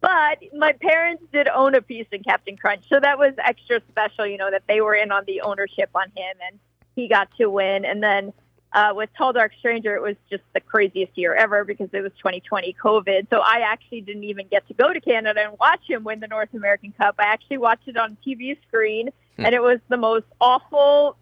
But 0.00 0.38
my 0.54 0.72
parents 0.72 1.24
did 1.32 1.48
own 1.48 1.74
a 1.74 1.82
piece 1.82 2.06
in 2.12 2.22
Captain 2.22 2.56
Crunch, 2.56 2.88
so 2.88 3.00
that 3.00 3.18
was 3.18 3.32
extra 3.38 3.80
special. 3.88 4.26
You 4.26 4.38
know 4.38 4.50
that 4.50 4.62
they 4.68 4.80
were 4.80 4.94
in 4.94 5.10
on 5.10 5.24
the 5.26 5.40
ownership 5.42 5.90
on 5.94 6.06
him, 6.16 6.36
and 6.46 6.58
he 6.94 7.08
got 7.08 7.28
to 7.38 7.48
win. 7.50 7.84
And 7.84 8.02
then 8.02 8.32
uh, 8.76 8.92
with 8.94 9.08
Tall 9.16 9.32
Dark 9.32 9.52
Stranger, 9.58 9.96
it 9.96 10.02
was 10.02 10.16
just 10.28 10.42
the 10.52 10.60
craziest 10.60 11.16
year 11.16 11.34
ever 11.34 11.64
because 11.64 11.88
it 11.94 12.02
was 12.02 12.12
2020 12.18 12.76
COVID. 12.80 13.26
So 13.30 13.38
I 13.38 13.60
actually 13.60 14.02
didn't 14.02 14.24
even 14.24 14.46
get 14.48 14.68
to 14.68 14.74
go 14.74 14.92
to 14.92 15.00
Canada 15.00 15.40
and 15.48 15.58
watch 15.58 15.80
him 15.88 16.04
win 16.04 16.20
the 16.20 16.26
North 16.26 16.52
American 16.52 16.92
Cup. 16.92 17.14
I 17.18 17.24
actually 17.24 17.56
watched 17.56 17.88
it 17.88 17.96
on 17.96 18.18
TV 18.24 18.58
screen, 18.68 19.08
hmm. 19.36 19.46
and 19.46 19.54
it 19.54 19.62
was 19.62 19.78
the 19.88 19.96
most 19.96 20.26
awful 20.42 21.16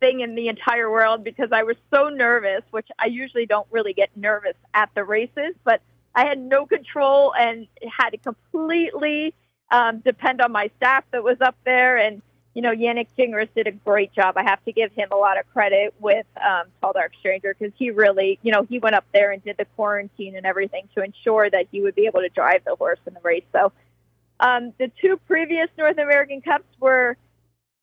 thing 0.00 0.20
in 0.20 0.34
the 0.34 0.48
entire 0.48 0.90
world 0.90 1.24
because 1.24 1.48
I 1.50 1.62
was 1.62 1.76
so 1.90 2.10
nervous, 2.10 2.60
which 2.72 2.88
I 2.98 3.06
usually 3.06 3.46
don't 3.46 3.66
really 3.70 3.94
get 3.94 4.10
nervous 4.14 4.56
at 4.74 4.90
the 4.94 5.02
races, 5.02 5.54
but 5.64 5.80
I 6.14 6.26
had 6.26 6.38
no 6.38 6.66
control 6.66 7.32
and 7.34 7.66
had 7.98 8.10
to 8.10 8.18
completely 8.18 9.32
um, 9.70 10.00
depend 10.00 10.42
on 10.42 10.52
my 10.52 10.70
staff 10.76 11.04
that 11.12 11.24
was 11.24 11.38
up 11.40 11.56
there 11.64 11.96
and 11.96 12.20
you 12.54 12.60
know, 12.62 12.72
Yannick 12.72 13.08
Gingras 13.18 13.48
did 13.54 13.66
a 13.66 13.72
great 13.72 14.12
job. 14.12 14.36
I 14.36 14.42
have 14.42 14.62
to 14.64 14.72
give 14.72 14.92
him 14.92 15.08
a 15.10 15.16
lot 15.16 15.38
of 15.38 15.50
credit 15.52 15.94
with 15.98 16.26
um, 16.36 16.64
Tall 16.80 16.92
Dark 16.92 17.12
Stranger 17.18 17.54
because 17.58 17.72
he 17.78 17.90
really, 17.90 18.38
you 18.42 18.52
know, 18.52 18.64
he 18.68 18.78
went 18.78 18.94
up 18.94 19.04
there 19.12 19.32
and 19.32 19.42
did 19.42 19.56
the 19.56 19.64
quarantine 19.76 20.36
and 20.36 20.44
everything 20.44 20.88
to 20.94 21.02
ensure 21.02 21.48
that 21.48 21.68
he 21.72 21.80
would 21.80 21.94
be 21.94 22.06
able 22.06 22.20
to 22.20 22.28
drive 22.28 22.62
the 22.64 22.76
horse 22.76 22.98
in 23.06 23.14
the 23.14 23.20
race. 23.20 23.44
So 23.52 23.72
um, 24.38 24.72
the 24.78 24.90
two 25.00 25.18
previous 25.26 25.68
North 25.78 25.98
American 25.98 26.42
Cups 26.42 26.68
were 26.78 27.16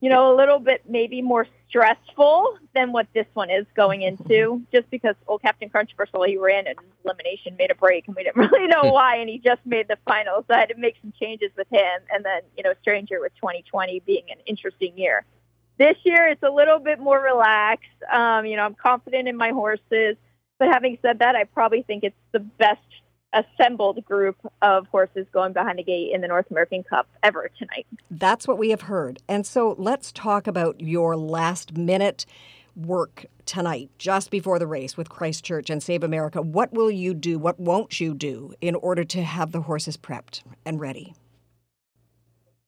you 0.02 0.10
know, 0.10 0.34
a 0.34 0.36
little 0.36 0.60
bit 0.60 0.84
maybe 0.88 1.22
more 1.22 1.46
stressful 1.68 2.58
than 2.74 2.92
what 2.94 3.08
this 3.14 3.26
one 3.34 3.50
is 3.50 3.66
going 3.76 4.02
into, 4.02 4.62
just 4.72 4.90
because 4.90 5.16
old 5.28 5.42
Captain 5.42 5.70
Crunch, 5.70 5.92
first 5.98 6.14
of 6.14 6.20
all, 6.20 6.26
he 6.26 6.38
ran 6.38 6.68
in 6.68 6.76
elimination, 7.04 7.56
made 7.58 7.70
a 7.70 7.76
break, 7.76 8.08
and 8.08 8.16
we 8.16 8.24
didn't 8.24 8.38
really 8.52 8.68
know 8.68 8.84
hmm. 8.84 8.90
why, 8.90 9.18
and 9.18 9.30
he 9.30 9.40
just 9.40 9.62
made 9.66 9.88
the 9.88 9.98
final, 10.06 10.46
so 10.48 10.54
I 10.54 10.60
had 10.60 10.70
to 10.70 10.78
make 10.78 10.96
some 11.02 11.14
changes 11.20 11.52
with 11.58 11.68
him. 11.70 12.00
And 12.12 12.24
then, 12.24 12.42
you 12.58 12.64
know, 12.64 12.74
Stranger 12.82 13.20
with 13.20 13.36
2020 13.36 14.02
being 14.06 14.24
an 14.30 14.38
interesting 14.46 14.98
year. 14.98 15.26
This 15.78 15.98
year, 16.04 16.28
it's 16.28 16.44
a 16.44 16.50
little 16.50 16.80
bit 16.80 17.00
more 17.00 17.22
relaxed. 17.22 17.88
Um, 18.12 18.46
you 18.46 18.58
know, 18.58 18.64
I'm 18.64 18.76
confident 18.76 19.28
in 19.28 19.38
my 19.38 19.50
horses, 19.50 20.18
but 20.58 20.68
having 20.68 20.98
said 21.02 21.20
that, 21.20 21.36
I 21.36 21.46
probably 21.46 21.84
think 21.84 22.04
it's 22.04 22.18
the 22.32 22.40
best 22.40 22.82
assembled 23.34 24.04
group 24.06 24.38
of 24.62 24.88
horses 24.88 25.28
going 25.32 25.54
behind 25.54 25.80
the 25.80 25.84
gate 25.84 26.12
in 26.14 26.22
the 26.22 26.28
North 26.28 26.50
American 26.50 26.84
Cup 26.84 27.08
ever 27.24 27.50
tonight. 27.58 27.86
That's 28.10 28.48
what 28.48 28.58
we 28.58 28.70
have 28.70 28.82
heard. 28.82 29.20
And 29.28 29.46
so 29.46 29.76
let's 29.78 30.12
talk 30.12 30.48
about 30.48 30.82
your 30.82 31.16
last 31.16 31.78
minute 31.78 32.26
work 32.76 33.26
tonight, 33.46 33.90
just 33.98 34.32
before 34.32 34.60
the 34.60 34.68
race 34.68 34.96
with 34.96 35.10
Christchurch 35.10 35.70
and 35.70 35.82
Save 35.82 36.04
America. 36.04 36.42
What 36.42 36.72
will 36.72 36.92
you 36.92 37.14
do? 37.14 37.38
What 37.38 37.60
won't 37.60 38.00
you 38.00 38.14
do 38.14 38.54
in 38.62 38.76
order 38.76 39.04
to 39.06 39.24
have 39.24 39.52
the 39.52 39.62
horses 39.62 39.98
prepped 39.98 40.42
and 40.66 40.80
ready? 40.80 41.14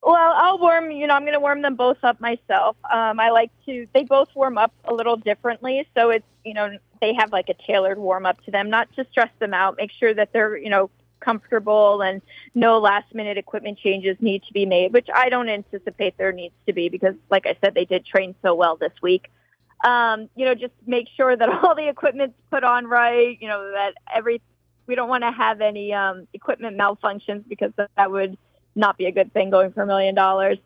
Well, 0.03 0.33
I'll 0.35 0.57
warm, 0.57 0.89
you 0.89 1.05
know, 1.05 1.13
I'm 1.13 1.23
going 1.23 1.33
to 1.33 1.39
warm 1.39 1.61
them 1.61 1.75
both 1.75 1.97
up 2.03 2.19
myself. 2.19 2.75
Um, 2.91 3.19
I 3.19 3.29
like 3.29 3.51
to, 3.65 3.87
they 3.93 4.03
both 4.03 4.29
warm 4.33 4.57
up 4.57 4.73
a 4.85 4.93
little 4.93 5.15
differently. 5.15 5.87
So 5.95 6.09
it's, 6.09 6.25
you 6.43 6.55
know, 6.55 6.75
they 7.01 7.13
have 7.13 7.31
like 7.31 7.49
a 7.49 7.53
tailored 7.53 7.99
warm 7.99 8.25
up 8.25 8.43
to 8.45 8.51
them, 8.51 8.69
not 8.69 8.91
to 8.95 9.05
stress 9.11 9.29
them 9.39 9.53
out, 9.53 9.77
make 9.77 9.91
sure 9.91 10.13
that 10.13 10.33
they're, 10.33 10.57
you 10.57 10.69
know, 10.69 10.89
comfortable 11.19 12.01
and 12.01 12.21
no 12.55 12.79
last 12.79 13.13
minute 13.13 13.37
equipment 13.37 13.77
changes 13.77 14.17
need 14.19 14.41
to 14.43 14.53
be 14.53 14.65
made, 14.65 14.91
which 14.91 15.07
I 15.13 15.29
don't 15.29 15.49
anticipate 15.49 16.17
there 16.17 16.31
needs 16.31 16.55
to 16.65 16.73
be 16.73 16.89
because, 16.89 17.13
like 17.29 17.45
I 17.45 17.55
said, 17.63 17.75
they 17.75 17.85
did 17.85 18.03
train 18.03 18.33
so 18.41 18.55
well 18.55 18.75
this 18.75 18.93
week. 19.03 19.29
Um, 19.83 20.29
you 20.35 20.45
know, 20.45 20.55
just 20.55 20.73
make 20.85 21.07
sure 21.15 21.35
that 21.35 21.49
all 21.63 21.75
the 21.75 21.87
equipment's 21.87 22.35
put 22.49 22.63
on 22.63 22.87
right, 22.87 23.37
you 23.39 23.47
know, 23.47 23.71
that 23.71 23.93
every, 24.13 24.41
we 24.87 24.95
don't 24.95 25.09
want 25.09 25.23
to 25.23 25.31
have 25.31 25.61
any 25.61 25.93
um, 25.93 26.27
equipment 26.33 26.75
malfunctions 26.77 27.47
because 27.47 27.71
that 27.77 28.11
would, 28.11 28.37
not 28.75 28.97
be 28.97 29.05
a 29.05 29.11
good 29.11 29.33
thing 29.33 29.49
going 29.49 29.71
for 29.71 29.83
a 29.83 29.85
million 29.85 30.15
dollars. 30.15 30.57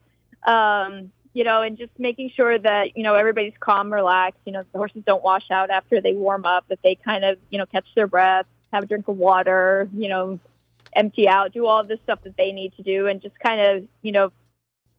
Um, 0.43 1.11
you 1.33 1.43
know, 1.43 1.61
and 1.61 1.77
just 1.77 1.91
making 1.97 2.29
sure 2.29 2.57
that, 2.57 2.95
you 2.95 3.03
know, 3.03 3.13
everybody's 3.13 3.53
calm, 3.59 3.91
relaxed, 3.91 4.39
you 4.45 4.53
know, 4.53 4.63
the 4.71 4.77
horses 4.77 5.03
don't 5.05 5.23
wash 5.23 5.51
out 5.51 5.69
after 5.69 5.99
they 5.99 6.13
warm 6.13 6.45
up, 6.45 6.65
that 6.69 6.79
they 6.81 6.95
kind 6.95 7.25
of, 7.25 7.37
you 7.49 7.57
know, 7.57 7.65
catch 7.65 7.85
their 7.93 8.07
breath, 8.07 8.45
have 8.71 8.83
a 8.83 8.87
drink 8.87 9.09
of 9.09 9.17
water, 9.17 9.89
you 9.93 10.07
know, 10.07 10.39
empty 10.93 11.27
out, 11.27 11.51
do 11.51 11.65
all 11.65 11.83
the 11.83 11.99
stuff 12.03 12.19
that 12.23 12.37
they 12.37 12.53
need 12.53 12.73
to 12.77 12.83
do 12.83 13.07
and 13.07 13.21
just 13.21 13.37
kind 13.39 13.59
of, 13.59 13.83
you 14.01 14.13
know, 14.13 14.31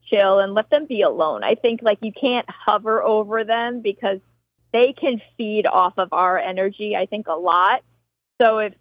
chill 0.05 0.39
and 0.39 0.53
let 0.53 0.69
them 0.69 0.85
be 0.85 1.01
alone. 1.01 1.43
I 1.43 1.55
think 1.55 1.81
like 1.83 1.99
you 2.03 2.13
can't 2.13 2.49
hover 2.51 3.03
over 3.03 3.43
them 3.43 3.81
because 3.81 4.21
they 4.73 4.93
can 4.93 5.23
feed 5.39 5.67
off 5.67 5.95
of 5.97 6.13
our 6.13 6.39
energy, 6.39 6.95
I 6.95 7.07
think 7.07 7.29
a 7.29 7.33
lot. 7.33 7.83
So 8.41 8.59
if 8.59 8.75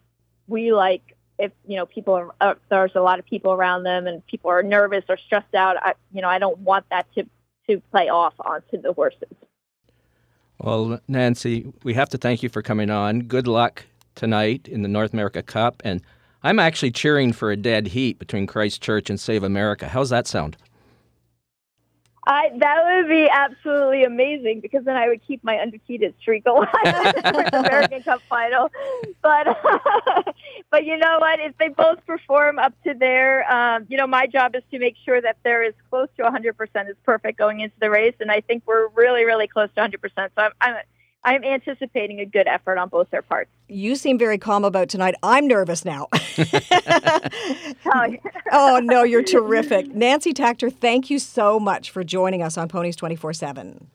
we 0.48 0.74
like 0.74 1.15
if 1.38 1.52
you 1.68 1.76
know 1.76 1.86
people 1.86 2.14
are 2.14 2.34
uh, 2.42 2.56
there's 2.70 2.96
a 2.96 3.02
lot 3.02 3.20
of 3.20 3.26
people 3.26 3.52
around 3.52 3.84
them 3.84 4.08
and 4.08 4.26
people 4.26 4.50
are 4.50 4.64
nervous 4.64 5.04
or 5.10 5.18
stressed 5.18 5.54
out 5.54 5.78
I, 5.78 5.94
you 6.14 6.22
know 6.22 6.30
i 6.30 6.40
don't 6.40 6.60
want 6.60 6.86
that 6.90 7.08
to 7.16 7.26
to 7.68 7.82
play 7.92 8.10
off 8.10 8.36
onto 8.40 8.80
the 8.80 8.94
horses. 8.94 9.34
Well 10.60 11.00
nancy 11.08 11.72
we 11.84 11.94
have 11.96 12.10
to 12.10 12.18
thank 12.18 12.44
you 12.44 12.50
for 12.50 12.62
coming 12.62 12.90
on. 12.90 13.22
Good 13.22 13.48
luck 13.48 13.86
tonight 14.14 14.68
in 14.68 14.82
the 14.82 14.88
north 14.88 15.14
america 15.14 15.42
cup. 15.42 15.82
And 15.84 16.02
i'm 16.44 16.60
actually 16.60 16.92
cheering 16.92 17.34
for 17.34 17.52
a 17.52 17.58
dead 17.58 17.88
heat 17.88 18.20
between 18.20 18.48
christchurch 18.48 19.10
and 19.10 19.20
save 19.20 19.44
america. 19.44 19.90
How's 19.90 20.10
that 20.10 20.28
sound? 20.28 20.58
I 22.28 22.50
that 22.58 22.84
would 22.86 23.08
be 23.08 23.30
absolutely 23.32 24.04
amazing 24.04 24.60
because 24.60 24.84
then 24.84 24.96
I 24.96 25.08
would 25.08 25.26
keep 25.26 25.44
my 25.44 25.58
undefeated 25.58 26.16
streak 26.20 26.46
alive 26.46 26.68
in 26.84 27.34
the 27.34 27.60
American 27.60 28.02
Cup 28.02 28.22
final. 28.28 28.72
But 29.22 29.48
but 30.76 30.86
you 30.86 30.98
know 30.98 31.20
what? 31.20 31.40
If 31.40 31.58
they 31.58 31.70
both 31.70 32.06
perform 32.06 32.60
up 32.60 32.74
to 32.84 32.94
their, 32.94 33.50
um, 33.50 33.86
you 33.88 33.96
know, 33.96 34.06
my 34.06 34.28
job 34.28 34.56
is 34.56 34.64
to 34.72 34.78
make 34.78 34.98
sure 35.06 35.22
that 35.22 35.38
they're 35.42 35.64
as 35.64 35.74
close 35.90 36.10
to 36.18 36.24
100% 36.24 36.90
as 36.90 36.98
perfect 37.06 37.38
going 37.38 37.62
into 37.62 37.76
the 37.80 37.90
race, 37.90 38.16
and 38.20 38.30
I 38.30 38.42
think 38.42 38.64
we're 38.66 38.90
really 38.90 39.24
really 39.24 39.48
close 39.48 39.70
to 39.76 39.82
100%. 39.82 39.98
So 40.16 40.30
I'm, 40.36 40.52
I'm 40.60 40.76
I'm 41.24 41.44
anticipating 41.46 42.20
a 42.20 42.26
good 42.26 42.46
effort 42.46 42.78
on 42.78 42.90
both 42.90 43.10
their 43.10 43.22
parts. 43.22 43.50
You 43.70 43.96
seem 43.96 44.20
very 44.20 44.38
calm 44.38 44.66
about 44.66 44.90
tonight. 44.90 45.16
I'm 45.24 45.48
nervous 45.48 45.86
now. 45.86 46.10
oh, 47.86 48.16
oh, 48.52 48.82
no, 48.84 49.04
you're 49.04 49.24
terrific. 49.36 49.96
Nancy 49.96 50.34
Takter, 50.34 50.70
thank 50.70 51.10
you 51.10 51.20
so 51.20 51.58
much 51.58 51.90
for 51.90 52.04
joining 52.04 52.44
us 52.44 52.58
on 52.58 52.68
Ponies 52.68 52.98
24 52.98 53.32
7. 53.32 53.88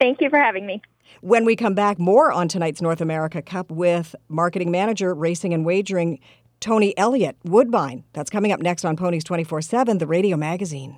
Thank 0.00 0.22
you 0.22 0.30
for 0.30 0.38
having 0.38 0.64
me. 0.64 0.80
When 1.22 1.44
we 1.44 1.54
come 1.54 1.74
back, 1.74 1.98
more 1.98 2.32
on 2.32 2.48
tonight's 2.48 2.80
North 2.80 3.02
America 3.02 3.42
Cup 3.42 3.70
with 3.70 4.14
marketing 4.28 4.70
manager, 4.70 5.12
racing 5.12 5.52
and 5.52 5.66
wagering, 5.66 6.18
Tony 6.60 6.96
Elliott, 6.96 7.36
Woodbine. 7.44 8.04
That's 8.14 8.30
coming 8.30 8.52
up 8.52 8.60
next 8.60 8.86
on 8.86 8.96
Ponies 8.96 9.24
24 9.24 9.60
7, 9.60 9.98
the 9.98 10.06
radio 10.06 10.38
magazine. 10.38 10.96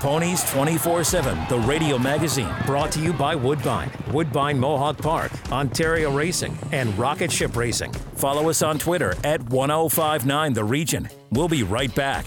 Ponies 0.00 0.44
24 0.50 1.04
7, 1.04 1.38
the 1.48 1.58
radio 1.60 1.96
magazine, 1.96 2.54
brought 2.66 2.92
to 2.92 3.00
you 3.00 3.14
by 3.14 3.34
Woodbine, 3.34 3.90
Woodbine 4.12 4.60
Mohawk 4.60 4.98
Park, 4.98 5.32
Ontario 5.50 6.14
Racing, 6.14 6.56
and 6.72 6.96
Rocket 6.98 7.32
Ship 7.32 7.56
Racing. 7.56 7.92
Follow 8.14 8.50
us 8.50 8.60
on 8.60 8.78
Twitter 8.78 9.14
at 9.24 9.42
1059 9.48 10.52
The 10.52 10.64
Region. 10.64 11.08
We'll 11.30 11.48
be 11.48 11.62
right 11.62 11.94
back. 11.94 12.26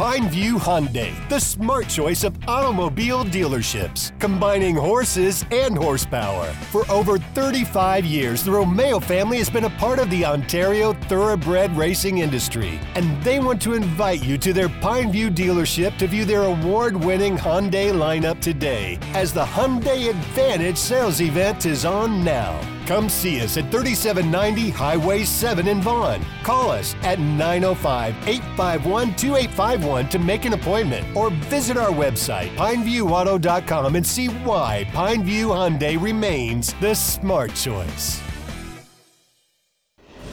Pineview 0.00 0.54
Hyundai, 0.54 1.12
the 1.28 1.38
smart 1.38 1.86
choice 1.86 2.24
of 2.24 2.34
automobile 2.48 3.22
dealerships, 3.22 4.18
combining 4.18 4.74
horses 4.74 5.44
and 5.52 5.76
horsepower. 5.76 6.46
For 6.72 6.90
over 6.90 7.18
35 7.18 8.06
years, 8.06 8.42
the 8.42 8.50
Romeo 8.50 8.98
family 8.98 9.36
has 9.36 9.50
been 9.50 9.64
a 9.64 9.76
part 9.78 9.98
of 9.98 10.08
the 10.08 10.24
Ontario 10.24 10.94
thoroughbred 10.94 11.76
racing 11.76 12.16
industry, 12.16 12.80
and 12.94 13.22
they 13.22 13.40
want 13.40 13.60
to 13.60 13.74
invite 13.74 14.24
you 14.24 14.38
to 14.38 14.54
their 14.54 14.70
Pineview 14.70 15.34
dealership 15.34 15.98
to 15.98 16.06
view 16.06 16.24
their 16.24 16.44
award 16.44 16.96
winning 16.96 17.36
Hyundai 17.36 17.92
lineup 17.92 18.40
today, 18.40 18.98
as 19.12 19.34
the 19.34 19.44
Hyundai 19.44 20.08
Advantage 20.08 20.78
sales 20.78 21.20
event 21.20 21.66
is 21.66 21.84
on 21.84 22.24
now. 22.24 22.58
Come 22.90 23.08
see 23.08 23.40
us 23.40 23.56
at 23.56 23.70
3790 23.70 24.70
Highway 24.70 25.22
7 25.22 25.68
in 25.68 25.80
Vaughan. 25.80 26.26
Call 26.42 26.72
us 26.72 26.96
at 27.02 27.20
905 27.20 28.16
851 28.26 29.14
2851 29.14 30.08
to 30.08 30.18
make 30.18 30.44
an 30.44 30.54
appointment 30.54 31.16
or 31.16 31.30
visit 31.30 31.76
our 31.76 31.90
website, 31.92 32.48
pineviewauto.com, 32.56 33.94
and 33.94 34.04
see 34.04 34.26
why 34.26 34.88
Pineview 34.90 35.54
Hyundai 35.54 36.02
remains 36.02 36.74
the 36.80 36.92
smart 36.92 37.54
choice. 37.54 38.20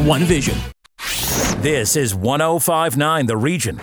one 0.00 0.24
vision. 0.24 0.58
This 1.62 1.94
is 1.94 2.12
1059 2.12 3.26
The 3.26 3.36
Region. 3.36 3.78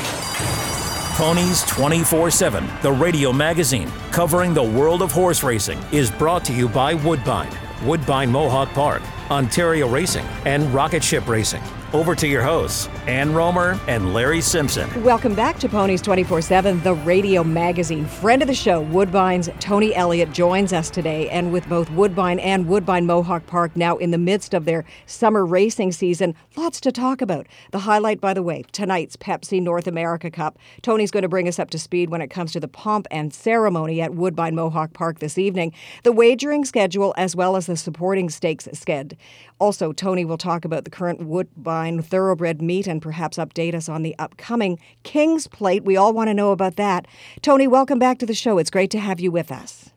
Ponies 1.15 1.63
24 1.63 2.29
7, 2.29 2.67
the 2.81 2.91
radio 2.91 3.31
magazine 3.31 3.89
covering 4.11 4.53
the 4.53 4.61
world 4.61 5.01
of 5.01 5.13
horse 5.13 5.43
racing, 5.43 5.79
is 5.93 6.11
brought 6.11 6.43
to 6.43 6.53
you 6.53 6.67
by 6.67 6.93
Woodbine, 6.93 7.51
Woodbine 7.85 8.29
Mohawk 8.29 8.67
Park, 8.69 9.01
Ontario 9.29 9.87
Racing, 9.87 10.25
and 10.45 10.63
Rocket 10.73 11.03
Ship 11.03 11.27
Racing. 11.27 11.61
Over 11.93 12.15
to 12.15 12.27
your 12.27 12.43
hosts, 12.43 12.89
Ann 13.07 13.33
Romer 13.33 13.79
and 13.87 14.13
Larry 14.13 14.41
Simpson. 14.41 15.03
Welcome 15.05 15.33
back 15.35 15.57
to 15.59 15.69
Ponies 15.69 16.01
24 16.01 16.41
7, 16.41 16.83
the 16.83 16.93
radio 16.93 17.45
magazine. 17.45 18.05
Friend 18.05 18.41
of 18.41 18.49
the 18.49 18.53
show, 18.53 18.81
Woodbine's 18.81 19.49
Tony 19.61 19.95
Elliott 19.95 20.33
joins 20.33 20.73
us 20.73 20.89
today. 20.89 21.29
And 21.29 21.53
with 21.53 21.67
both 21.69 21.89
Woodbine 21.91 22.39
and 22.39 22.67
Woodbine 22.67 23.05
Mohawk 23.05 23.45
Park 23.47 23.77
now 23.77 23.95
in 23.95 24.11
the 24.11 24.17
midst 24.17 24.53
of 24.53 24.65
their 24.65 24.83
summer 25.05 25.45
racing 25.45 25.93
season, 25.93 26.35
lots 26.57 26.81
to 26.81 26.91
talk 26.91 27.21
about. 27.21 27.47
The 27.71 27.79
highlight, 27.79 28.19
by 28.19 28.33
the 28.33 28.43
way, 28.43 28.65
tonight's 28.73 29.15
Pepsi 29.15 29.61
North 29.61 29.87
America 29.87 30.29
Cup. 30.29 30.59
Tony's 30.81 31.11
going 31.11 31.23
to 31.23 31.29
bring 31.29 31.47
us 31.47 31.57
up 31.57 31.69
to 31.69 31.79
speed 31.79 32.09
when 32.09 32.21
it 32.21 32.29
comes 32.29 32.51
to 32.51 32.59
the 32.59 32.67
pomp 32.67 33.07
and 33.11 33.33
ceremony 33.33 34.01
at 34.01 34.13
Woodbine 34.13 34.55
Mohawk 34.55 34.91
Park 34.91 35.19
this 35.19 35.37
evening, 35.37 35.73
the 36.03 36.11
wagering 36.11 36.65
schedule, 36.65 37.13
as 37.15 37.33
well 37.33 37.55
as 37.55 37.67
the 37.67 37.77
supporting 37.77 38.29
stakes 38.29 38.67
sked. 38.73 39.16
Also, 39.59 39.91
Tony 39.91 40.25
will 40.25 40.37
talk 40.37 40.65
about 40.65 40.83
the 40.83 40.89
current 40.89 41.25
Woodbine 41.25 42.01
Thoroughbred 42.01 42.61
meet 42.61 42.87
and 42.87 43.01
perhaps 43.01 43.37
update 43.37 43.73
us 43.73 43.89
on 43.89 44.03
the 44.03 44.15
upcoming 44.19 44.79
King's 45.03 45.47
Plate. 45.47 45.83
We 45.83 45.97
all 45.97 46.13
want 46.13 46.29
to 46.29 46.33
know 46.33 46.51
about 46.51 46.75
that. 46.75 47.07
Tony, 47.41 47.67
welcome 47.67 47.99
back 47.99 48.19
to 48.19 48.25
the 48.25 48.33
show. 48.33 48.57
It's 48.57 48.69
great 48.69 48.91
to 48.91 48.99
have 48.99 49.19
you 49.19 49.31
with 49.31 49.51
us. 49.51 49.91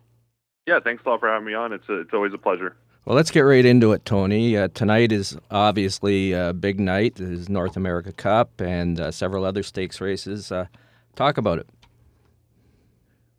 Yeah, 0.67 0.81
thanks 0.81 1.03
a 1.05 1.09
lot 1.09 1.21
for 1.21 1.29
having 1.29 1.47
me 1.47 1.55
on. 1.55 1.73
It's 1.73 1.89
a, 1.89 2.01
it's 2.01 2.15
always 2.15 2.33
a 2.33 2.39
pleasure. 2.39 2.77
Well, 3.05 3.17
let's 3.17 3.31
get 3.31 3.41
right 3.41 3.65
into 3.65 3.93
it, 3.93 4.05
Tony. 4.05 4.57
Uh, 4.57 4.69
tonight 4.75 5.11
is 5.11 5.37
obviously 5.51 6.33
a 6.33 6.53
big 6.53 6.79
night. 6.79 7.15
There's 7.17 7.49
North 7.49 7.77
America 7.77 8.13
Cup 8.13 8.61
and 8.61 9.01
uh, 9.01 9.11
several 9.11 9.45
other 9.45 9.63
stakes 9.63 10.01
races. 10.01 10.53
Uh, 10.53 10.67
talk 11.17 11.39
about 11.39 11.59
it. 11.59 11.67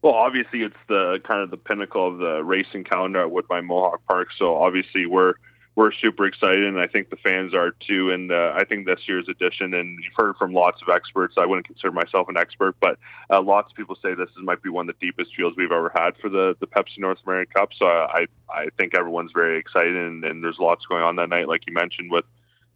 Well, 0.02 0.14
obviously, 0.14 0.62
it's 0.62 0.76
the 0.88 1.20
kind 1.24 1.42
of 1.42 1.52
the 1.52 1.58
pinnacle 1.58 2.08
of 2.08 2.18
the 2.18 2.44
racing 2.44 2.86
calendar 2.86 3.22
at 3.22 3.30
Woodbine 3.30 3.66
Mohawk 3.66 4.02
Park. 4.08 4.30
So 4.36 4.56
obviously, 4.56 5.06
we're 5.06 5.36
we're 5.76 5.94
super 5.94 6.26
excited, 6.26 6.66
and 6.66 6.80
I 6.80 6.88
think 6.88 7.10
the 7.10 7.16
fans 7.16 7.54
are 7.54 7.72
too. 7.72 8.12
And 8.12 8.32
uh, 8.32 8.54
I 8.56 8.66
think 8.66 8.86
this 8.86 9.08
year's 9.08 9.30
edition, 9.30 9.74
and 9.74 10.00
you've 10.04 10.14
heard 10.16 10.36
from 10.36 10.54
lots 10.54 10.82
of 10.82 10.90
experts. 10.90 11.36
I 11.38 11.46
wouldn't 11.46 11.66
consider 11.66 11.92
myself 11.92 12.28
an 12.28 12.38
expert, 12.38 12.76
but 12.82 12.98
uh, 13.30 13.42
lots 13.42 13.72
of 13.72 13.78
people 13.78 13.96
say 14.02 14.14
this 14.14 14.30
is, 14.30 14.44
might 14.44 14.62
be 14.62 14.70
one 14.70 14.90
of 14.90 14.96
the 15.00 15.06
deepest 15.06 15.36
fields 15.36 15.56
we've 15.58 15.72
ever 15.72 15.92
had 15.96 16.18
for 16.18 16.30
the 16.30 16.56
the 16.60 16.68
Pepsi 16.68 17.00
North 17.00 17.20
American 17.26 17.54
Cup. 17.54 17.70
So 17.78 17.86
I 17.86 18.26
I 18.50 18.68
think 18.78 18.96
everyone's 18.96 19.32
very 19.34 19.58
excited, 19.58 19.96
and, 19.96 20.24
and 20.26 20.44
there's 20.44 20.60
lots 20.60 20.86
going 20.86 21.04
on 21.04 21.16
that 21.18 21.30
night, 21.30 21.48
like 21.48 21.62
you 21.66 21.74
mentioned 21.74 22.12
with 22.12 22.26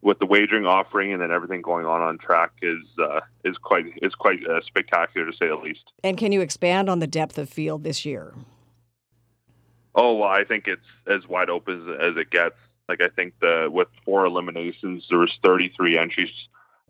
with 0.06 0.20
the 0.20 0.26
wagering 0.26 0.68
offering 0.68 1.12
and 1.12 1.22
then 1.22 1.32
everything 1.32 1.64
going 1.64 1.86
on 1.86 2.00
on 2.00 2.18
track 2.20 2.52
is 2.62 2.84
uh, 3.00 3.22
is 3.44 3.58
quite 3.58 3.86
is 4.04 4.14
quite 4.14 4.40
uh, 4.48 4.62
spectacular 4.66 5.30
to 5.30 5.36
say 5.36 5.48
the 5.48 5.56
least. 5.56 5.92
And 6.04 6.16
can 6.16 6.32
you 6.32 6.42
expand 6.42 6.90
on 6.90 7.00
the 7.00 7.08
depth 7.08 7.38
of 7.38 7.50
field 7.50 7.84
this 7.84 8.06
year? 8.06 8.34
Oh 9.96 10.16
well, 10.16 10.30
I 10.30 10.44
think 10.44 10.68
it's 10.68 10.86
as 11.08 11.28
wide 11.28 11.50
open 11.50 11.90
as, 11.90 12.12
as 12.12 12.18
it 12.18 12.30
gets. 12.30 12.56
Like 12.88 13.02
I 13.02 13.10
think 13.10 13.34
the 13.41 13.69
with 13.71 13.88
four 14.04 14.26
eliminations, 14.26 15.06
there 15.10 15.19
was 15.19 15.32
33 15.43 15.98
entries, 15.98 16.30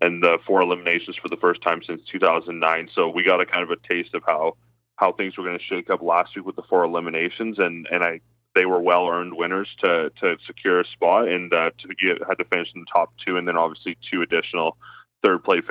and 0.02 0.22
the 0.22 0.38
four 0.46 0.62
eliminations 0.62 1.16
for 1.16 1.30
the 1.30 1.38
first 1.38 1.62
time 1.62 1.82
since 1.86 2.02
2009. 2.12 2.90
So 2.94 3.10
we 3.10 3.24
got 3.24 3.42
a 3.42 3.46
kind 3.46 3.64
of 3.64 3.72
a 3.72 3.88
taste 3.88 4.14
of 4.14 4.24
how 4.26 4.58
how 4.98 5.12
things 5.12 5.38
were 5.38 5.44
going 5.44 5.58
to 5.58 5.64
shake 5.64 5.90
up 5.90 6.02
last 6.02 6.36
week 6.36 6.46
with 6.46 6.56
the 6.56 6.64
four 6.64 6.84
eliminations, 6.84 7.60
and 7.60 7.88
and 7.92 8.04
I 8.04 8.22
they 8.56 8.66
were 8.66 8.80
well 8.80 9.08
earned 9.08 9.36
winners 9.36 9.70
to 9.80 10.12
to 10.22 10.38
secure 10.46 10.80
a 10.80 10.86
spot 10.86 11.28
and 11.28 11.54
uh, 11.54 11.72
to 11.80 11.88
get 11.96 12.28
had 12.28 12.38
to 12.40 12.46
finish 12.46 12.72
in 12.74 12.82
the 12.82 12.88
top 12.92 13.14
two, 13.26 13.38
and 13.38 13.48
then 13.48 13.58
obviously 13.58 13.98
two 14.10 14.22
additional 14.22 14.78
third 15.24 15.44
place 15.44 15.64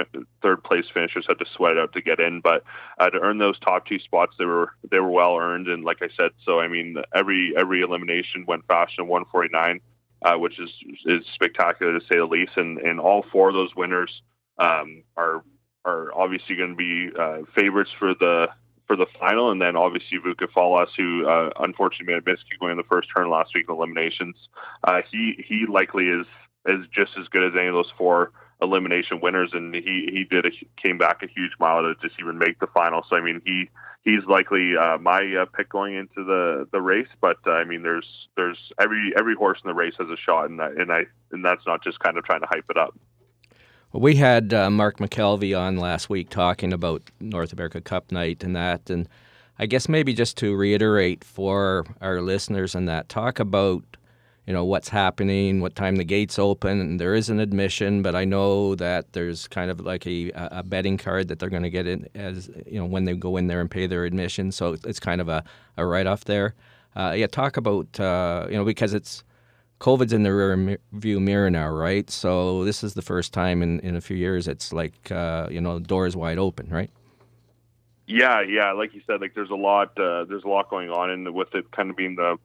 third 0.42 0.64
place 0.64 0.84
finishers 0.92 1.26
had 1.28 1.38
to 1.38 1.46
sweat 1.54 1.78
out 1.78 1.92
to 1.92 2.02
get 2.02 2.20
in. 2.20 2.40
But 2.40 2.64
uh, 2.98 3.10
to 3.10 3.18
earn 3.20 3.38
those 3.38 3.58
top 3.58 3.86
two 3.86 3.98
spots, 3.98 4.34
they 4.38 4.44
were 4.44 4.72
they 4.90 5.00
were 5.00 5.10
well 5.10 5.36
earned, 5.36 5.68
and 5.68 5.84
like 5.84 6.02
I 6.02 6.08
said, 6.16 6.30
so 6.44 6.60
I 6.60 6.68
mean 6.68 6.96
every 7.14 7.54
every 7.56 7.82
elimination 7.82 8.44
went 8.46 8.66
fast 8.66 8.94
in 8.98 9.06
149 9.06 9.80
uh, 10.24 10.36
which 10.36 10.58
is 10.58 10.70
is 11.06 11.24
spectacular 11.34 11.98
to 11.98 12.04
say 12.06 12.16
the 12.16 12.24
least. 12.24 12.52
And 12.56 12.78
and 12.78 12.98
all 12.98 13.24
four 13.30 13.50
of 13.50 13.54
those 13.54 13.74
winners 13.76 14.22
um, 14.58 15.04
are 15.16 15.44
are 15.84 16.08
obviously 16.14 16.56
going 16.56 16.70
to 16.70 16.76
be 16.76 17.10
uh, 17.18 17.38
favorites 17.54 17.90
for 17.98 18.14
the 18.14 18.48
for 18.86 18.96
the 18.96 19.06
final, 19.18 19.50
and 19.50 19.60
then 19.60 19.76
obviously 19.76 20.18
Vuka 20.18 20.46
Falas, 20.54 20.88
who 20.96 21.26
uh, 21.28 21.50
unfortunately 21.60 22.14
made 22.14 22.22
a 22.22 22.30
miscue 22.30 22.58
going 22.60 22.72
in 22.72 22.76
the 22.76 22.84
first 22.84 23.08
turn 23.16 23.30
last 23.30 23.54
week 23.54 23.66
in 23.68 23.74
eliminations. 23.74 24.36
Uh, 24.82 25.00
he 25.10 25.44
he 25.46 25.66
likely 25.68 26.06
is 26.06 26.26
is 26.66 26.86
just 26.94 27.12
as 27.18 27.28
good 27.28 27.44
as 27.44 27.52
any 27.58 27.68
of 27.68 27.74
those 27.74 27.92
four 27.96 28.32
elimination 28.62 29.20
winners, 29.20 29.50
and 29.52 29.74
he 29.74 30.08
he 30.10 30.24
did 30.24 30.46
a, 30.46 30.50
came 30.80 30.98
back 30.98 31.22
a 31.22 31.26
huge 31.26 31.52
mile 31.58 31.82
to 31.82 31.94
just 32.02 32.18
even 32.20 32.38
make 32.38 32.58
the 32.60 32.66
final. 32.68 33.04
So 33.08 33.16
I 33.16 33.20
mean 33.20 33.40
he 33.44 33.68
he's 34.04 34.24
likely 34.26 34.76
uh, 34.76 34.98
my 34.98 35.34
uh, 35.34 35.46
pick 35.46 35.68
going 35.68 35.94
into 35.94 36.24
the 36.24 36.68
the 36.72 36.80
race. 36.80 37.08
But 37.20 37.38
uh, 37.46 37.52
I 37.52 37.64
mean 37.64 37.82
there's 37.82 38.28
there's 38.36 38.72
every 38.80 39.12
every 39.18 39.34
horse 39.34 39.58
in 39.64 39.68
the 39.68 39.74
race 39.74 39.94
has 39.98 40.08
a 40.08 40.16
shot, 40.16 40.48
and 40.48 40.58
that, 40.60 40.72
and 40.72 40.92
I 40.92 41.04
and 41.32 41.44
that's 41.44 41.66
not 41.66 41.82
just 41.82 41.98
kind 42.00 42.16
of 42.16 42.24
trying 42.24 42.40
to 42.40 42.46
hype 42.46 42.66
it 42.70 42.76
up. 42.76 42.94
We 43.92 44.16
had 44.16 44.52
uh, 44.52 44.70
Mark 44.70 44.98
McKelvey 44.98 45.56
on 45.58 45.76
last 45.76 46.10
week 46.10 46.28
talking 46.28 46.72
about 46.72 47.02
North 47.20 47.52
America 47.52 47.80
Cup 47.80 48.10
night 48.10 48.42
and 48.42 48.56
that, 48.56 48.90
and 48.90 49.08
I 49.58 49.66
guess 49.66 49.88
maybe 49.88 50.12
just 50.12 50.36
to 50.38 50.56
reiterate 50.56 51.22
for 51.22 51.86
our 52.00 52.20
listeners 52.20 52.74
and 52.74 52.88
that, 52.88 53.08
talk 53.08 53.38
about 53.38 53.84
you 54.46 54.52
know 54.52 54.64
what's 54.64 54.88
happening, 54.88 55.60
what 55.60 55.74
time 55.74 55.96
the 55.96 56.04
gates 56.04 56.38
open. 56.38 56.80
And 56.80 57.00
there 57.00 57.14
is 57.14 57.30
an 57.30 57.40
admission, 57.40 58.02
but 58.02 58.14
I 58.14 58.24
know 58.24 58.74
that 58.74 59.12
there's 59.12 59.48
kind 59.48 59.70
of 59.70 59.80
like 59.80 60.06
a, 60.06 60.30
a 60.34 60.62
betting 60.62 60.98
card 60.98 61.28
that 61.28 61.38
they're 61.38 61.48
going 61.48 61.62
to 61.62 61.70
get 61.70 61.86
in 61.86 62.08
as 62.14 62.50
you 62.66 62.78
know 62.78 62.86
when 62.86 63.04
they 63.04 63.14
go 63.14 63.36
in 63.36 63.46
there 63.46 63.60
and 63.60 63.70
pay 63.70 63.86
their 63.86 64.04
admission. 64.04 64.52
So 64.52 64.76
it's 64.84 65.00
kind 65.00 65.20
of 65.20 65.28
a, 65.28 65.44
a 65.76 65.86
write 65.86 66.06
off 66.06 66.24
there. 66.24 66.54
Uh, 66.94 67.14
yeah, 67.16 67.26
talk 67.26 67.56
about 67.56 67.98
uh, 67.98 68.46
you 68.48 68.56
know 68.56 68.64
because 68.64 68.92
it's 68.92 69.24
COVID's 69.80 70.12
in 70.12 70.22
the 70.22 70.32
rear 70.32 70.78
view 70.92 71.20
mirror 71.20 71.50
now, 71.50 71.68
right? 71.68 72.08
So 72.10 72.64
this 72.64 72.84
is 72.84 72.94
the 72.94 73.02
first 73.02 73.32
time 73.32 73.62
in, 73.62 73.80
in 73.80 73.96
a 73.96 74.00
few 74.00 74.16
years 74.16 74.46
it's 74.46 74.72
like 74.72 75.10
uh, 75.10 75.48
you 75.50 75.60
know 75.60 75.78
doors 75.78 76.16
wide 76.16 76.38
open, 76.38 76.68
right? 76.68 76.90
Yeah, 78.06 78.42
yeah. 78.42 78.72
Like 78.72 78.92
you 78.94 79.00
said, 79.06 79.22
like 79.22 79.34
there's 79.34 79.50
a 79.50 79.56
lot 79.56 79.98
uh, 79.98 80.24
there's 80.24 80.44
a 80.44 80.48
lot 80.48 80.68
going 80.68 80.90
on, 80.90 81.10
and 81.10 81.32
with 81.32 81.54
it 81.54 81.70
kind 81.70 81.88
of 81.88 81.96
being 81.96 82.16
the 82.16 82.36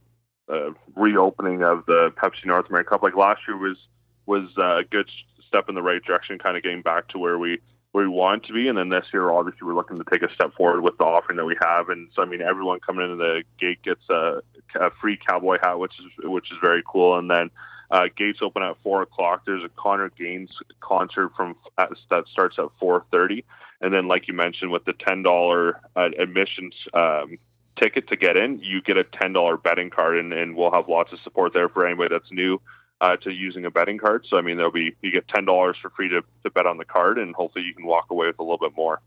uh, 0.50 0.72
reopening 0.96 1.64
of 1.64 1.86
the 1.86 2.12
Pepsi 2.18 2.46
North 2.46 2.68
American 2.70 2.90
Cup. 2.90 3.04
Like 3.04 3.16
last 3.16 3.42
year 3.48 3.58
was 3.58 3.78
was 4.26 4.50
uh, 4.58 4.78
a 4.78 4.84
good 4.84 5.10
step 5.48 5.70
in 5.70 5.76
the 5.76 5.82
right 5.82 6.04
direction, 6.04 6.38
kind 6.38 6.56
of 6.56 6.64
getting 6.64 6.82
back 6.82 7.08
to 7.10 7.18
where 7.18 7.38
we 7.38 7.60
where 7.92 8.04
we 8.04 8.10
want 8.10 8.44
to 8.46 8.54
be. 8.54 8.68
And 8.68 8.78
then 8.78 8.90
this 8.90 9.06
year, 9.12 9.32
obviously, 9.32 9.66
we're 9.66 9.74
looking 9.74 9.98
to 9.98 10.04
take 10.12 10.22
a 10.22 10.34
step 10.34 10.54
forward 10.54 10.82
with 10.82 10.98
the 10.98 11.06
offering 11.06 11.38
that 11.38 11.46
we 11.46 11.58
have. 11.62 11.90
And 11.90 12.10
so, 12.16 12.22
I 12.22 12.26
mean, 12.26 12.42
everyone 12.42 12.80
coming 12.80 13.04
into 13.04 13.16
the 13.16 13.44
gate 13.60 13.82
gets 13.82 14.08
a, 14.10 14.42
a 14.76 14.92
free 15.02 15.18
cowboy 15.18 15.58
hat, 15.62 15.80
which 15.80 15.94
is 16.00 16.06
which 16.24 16.52
is 16.52 16.58
very 16.62 16.84
cool. 16.86 17.18
And 17.18 17.30
then 17.30 17.50
uh, 17.90 18.06
gates 18.16 18.40
open 18.42 18.62
at 18.62 18.78
four 18.84 19.02
o'clock. 19.02 19.44
There's 19.46 19.64
a 19.64 19.70
Connor 19.70 20.10
Gaines 20.10 20.52
concert 20.80 21.32
from 21.36 21.56
at, 21.78 21.90
that 22.12 22.28
starts 22.32 22.60
at 22.60 22.66
four 22.80 23.06
thirty. 23.12 23.44
And 23.82 23.94
then, 23.94 24.08
like 24.08 24.28
you 24.28 24.34
mentioned, 24.34 24.72
with 24.72 24.86
the 24.86 24.94
ten 24.94 25.24
dollar 25.24 25.82
uh, 25.96 26.10
admissions 26.20 26.76
um, 26.94 27.38
ticket 27.76 28.08
to 28.10 28.16
get 28.16 28.38
in, 28.38 28.60
you 28.60 28.82
get 28.82 28.98
a 28.98 29.04
ten 29.04 29.34
dollar 29.34 29.58
betting 29.58 29.90
card, 29.90 30.18
and, 30.18 30.34
and 30.34 30.56
we'll 30.56 30.72
have 30.72 30.88
lots 30.88 31.14
of 31.14 31.20
support 31.20 31.54
there 31.54 31.70
for 31.70 31.86
anybody 31.86 32.10
that's 32.14 32.32
new 32.32 32.62
uh, 33.02 33.16
to 33.18 33.32
using 33.32 33.66
a 33.66 33.72
betting 33.72 33.98
card. 33.98 34.26
So 34.28 34.38
I 34.38 34.42
mean, 34.42 34.58
there'll 34.58 34.72
be 34.72 34.96
you 35.02 35.12
get 35.12 35.28
ten 35.28 35.46
dollars 35.46 35.78
for 35.82 35.90
free 35.92 36.10
to, 36.10 36.22
to 36.44 36.50
bet 36.50 36.66
on 36.66 36.78
the 36.78 36.86
card, 36.86 37.18
and 37.18 37.36
hopefully 37.36 37.66
you 37.66 37.74
can 37.74 37.86
walk 37.86 38.08
away 38.10 38.28
with 38.28 38.40
a 38.40 38.44
little 38.44 38.58
bit 38.58 38.76
more. 38.76 39.02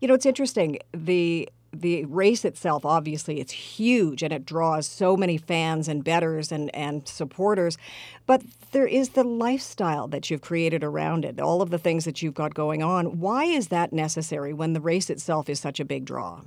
You 0.00 0.08
know, 0.08 0.14
it's 0.14 0.26
interesting 0.26 0.78
the 0.92 1.48
the 1.72 2.04
race 2.06 2.44
itself 2.44 2.84
obviously 2.84 3.38
it's 3.38 3.52
huge 3.52 4.22
and 4.22 4.32
it 4.32 4.44
draws 4.44 4.86
so 4.86 5.16
many 5.16 5.36
fans 5.36 5.86
and 5.88 6.02
betters 6.02 6.50
and, 6.50 6.74
and 6.74 7.06
supporters 7.06 7.78
but 8.26 8.42
there 8.72 8.86
is 8.86 9.10
the 9.10 9.22
lifestyle 9.22 10.08
that 10.08 10.28
you've 10.30 10.40
created 10.40 10.82
around 10.82 11.24
it 11.24 11.38
all 11.38 11.62
of 11.62 11.70
the 11.70 11.78
things 11.78 12.04
that 12.04 12.22
you've 12.22 12.34
got 12.34 12.54
going 12.54 12.82
on 12.82 13.20
why 13.20 13.44
is 13.44 13.68
that 13.68 13.92
necessary 13.92 14.52
when 14.52 14.72
the 14.72 14.80
race 14.80 15.08
itself 15.10 15.48
is 15.48 15.60
such 15.60 15.78
a 15.78 15.84
big 15.84 16.04
draw 16.04 16.40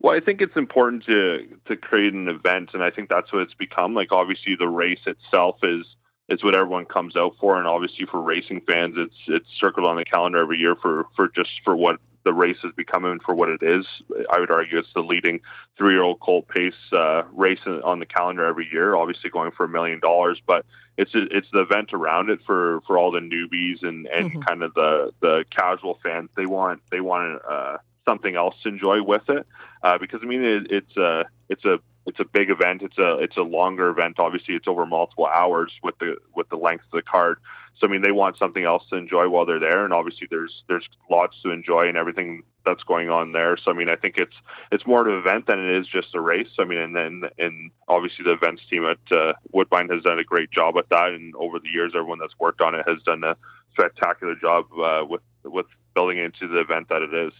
well, 0.00 0.14
I 0.14 0.20
think 0.20 0.40
it's 0.40 0.56
important 0.56 1.04
to 1.04 1.46
to 1.66 1.76
create 1.76 2.12
an 2.12 2.28
event, 2.28 2.70
and 2.74 2.82
I 2.82 2.90
think 2.90 3.08
that's 3.08 3.32
what 3.32 3.42
it's 3.42 3.54
become. 3.54 3.94
Like 3.94 4.12
obviously, 4.12 4.56
the 4.56 4.68
race 4.68 5.00
itself 5.06 5.58
is 5.62 5.86
is 6.28 6.42
what 6.42 6.54
everyone 6.54 6.84
comes 6.84 7.16
out 7.16 7.36
for, 7.40 7.56
and 7.58 7.66
obviously 7.66 8.06
for 8.06 8.20
racing 8.20 8.60
fans, 8.66 8.94
it's 8.96 9.16
it's 9.26 9.48
circled 9.58 9.86
on 9.86 9.96
the 9.96 10.04
calendar 10.04 10.38
every 10.38 10.58
year 10.58 10.76
for 10.76 11.06
for 11.14 11.28
just 11.28 11.50
for 11.64 11.74
what 11.76 11.98
the 12.24 12.34
race 12.34 12.58
has 12.62 12.72
become 12.72 13.04
and 13.04 13.22
for 13.22 13.34
what 13.34 13.48
it 13.48 13.62
is. 13.62 13.86
I 14.30 14.40
would 14.40 14.50
argue 14.50 14.78
it's 14.78 14.92
the 14.94 15.00
leading 15.00 15.40
three-year-old 15.78 16.18
colt 16.18 16.48
pace 16.48 16.74
uh, 16.92 17.22
race 17.32 17.60
on 17.66 18.00
the 18.00 18.06
calendar 18.06 18.44
every 18.44 18.68
year. 18.70 18.96
Obviously, 18.96 19.30
going 19.30 19.52
for 19.52 19.64
a 19.64 19.68
million 19.68 20.00
dollars, 20.00 20.42
but 20.44 20.66
it's 20.98 21.12
it's 21.14 21.48
the 21.52 21.60
event 21.60 21.94
around 21.94 22.28
it 22.28 22.40
for 22.44 22.80
for 22.86 22.98
all 22.98 23.12
the 23.12 23.20
newbies 23.20 23.82
and 23.82 24.06
and 24.08 24.30
mm-hmm. 24.30 24.40
kind 24.42 24.62
of 24.62 24.74
the 24.74 25.12
the 25.20 25.44
casual 25.50 25.98
fans. 26.02 26.28
They 26.36 26.46
want 26.46 26.82
they 26.90 27.00
want 27.00 27.40
uh, 27.48 27.78
something 28.06 28.36
else 28.36 28.54
to 28.62 28.68
enjoy 28.68 29.02
with 29.02 29.28
it. 29.28 29.46
Uh, 29.82 29.98
because 29.98 30.20
I 30.22 30.26
mean, 30.26 30.44
it, 30.44 30.70
it's 30.70 30.96
a 30.96 31.24
it's 31.48 31.64
a 31.64 31.78
it's 32.06 32.20
a 32.20 32.24
big 32.24 32.50
event. 32.50 32.82
It's 32.82 32.98
a 32.98 33.18
it's 33.18 33.36
a 33.36 33.42
longer 33.42 33.88
event. 33.88 34.18
Obviously, 34.18 34.54
it's 34.54 34.68
over 34.68 34.86
multiple 34.86 35.26
hours 35.26 35.72
with 35.82 35.98
the 35.98 36.16
with 36.34 36.48
the 36.48 36.56
length 36.56 36.84
of 36.84 36.92
the 36.92 37.02
card. 37.02 37.38
So 37.78 37.86
I 37.86 37.90
mean, 37.90 38.00
they 38.00 38.12
want 38.12 38.38
something 38.38 38.64
else 38.64 38.84
to 38.90 38.96
enjoy 38.96 39.28
while 39.28 39.44
they're 39.44 39.60
there, 39.60 39.84
and 39.84 39.92
obviously 39.92 40.26
there's 40.30 40.62
there's 40.68 40.88
lots 41.10 41.36
to 41.42 41.50
enjoy 41.50 41.88
and 41.88 41.96
everything 41.96 42.42
that's 42.64 42.82
going 42.84 43.10
on 43.10 43.32
there. 43.32 43.56
So 43.56 43.70
I 43.70 43.74
mean, 43.74 43.90
I 43.90 43.96
think 43.96 44.16
it's 44.16 44.36
it's 44.72 44.86
more 44.86 45.00
of 45.00 45.08
an 45.08 45.18
event 45.18 45.46
than 45.46 45.58
it 45.58 45.76
is 45.76 45.86
just 45.86 46.14
a 46.14 46.20
race. 46.20 46.48
I 46.58 46.64
mean, 46.64 46.78
and 46.78 46.96
then 46.96 47.22
and 47.38 47.70
obviously 47.88 48.24
the 48.24 48.32
events 48.32 48.62
team 48.70 48.86
at 48.86 49.16
uh, 49.16 49.34
Woodbine 49.52 49.90
has 49.90 50.02
done 50.02 50.18
a 50.18 50.24
great 50.24 50.50
job 50.50 50.78
at 50.78 50.88
that, 50.88 51.10
and 51.10 51.34
over 51.36 51.58
the 51.58 51.68
years, 51.68 51.92
everyone 51.94 52.18
that's 52.18 52.38
worked 52.38 52.62
on 52.62 52.74
it 52.74 52.88
has 52.88 53.02
done 53.02 53.24
a 53.24 53.36
spectacular 53.72 54.34
job 54.36 54.66
uh, 54.82 55.04
with 55.06 55.22
with 55.44 55.66
building 55.94 56.18
into 56.18 56.48
the 56.48 56.60
event 56.60 56.88
that 56.88 57.02
it 57.02 57.12
is. 57.12 57.32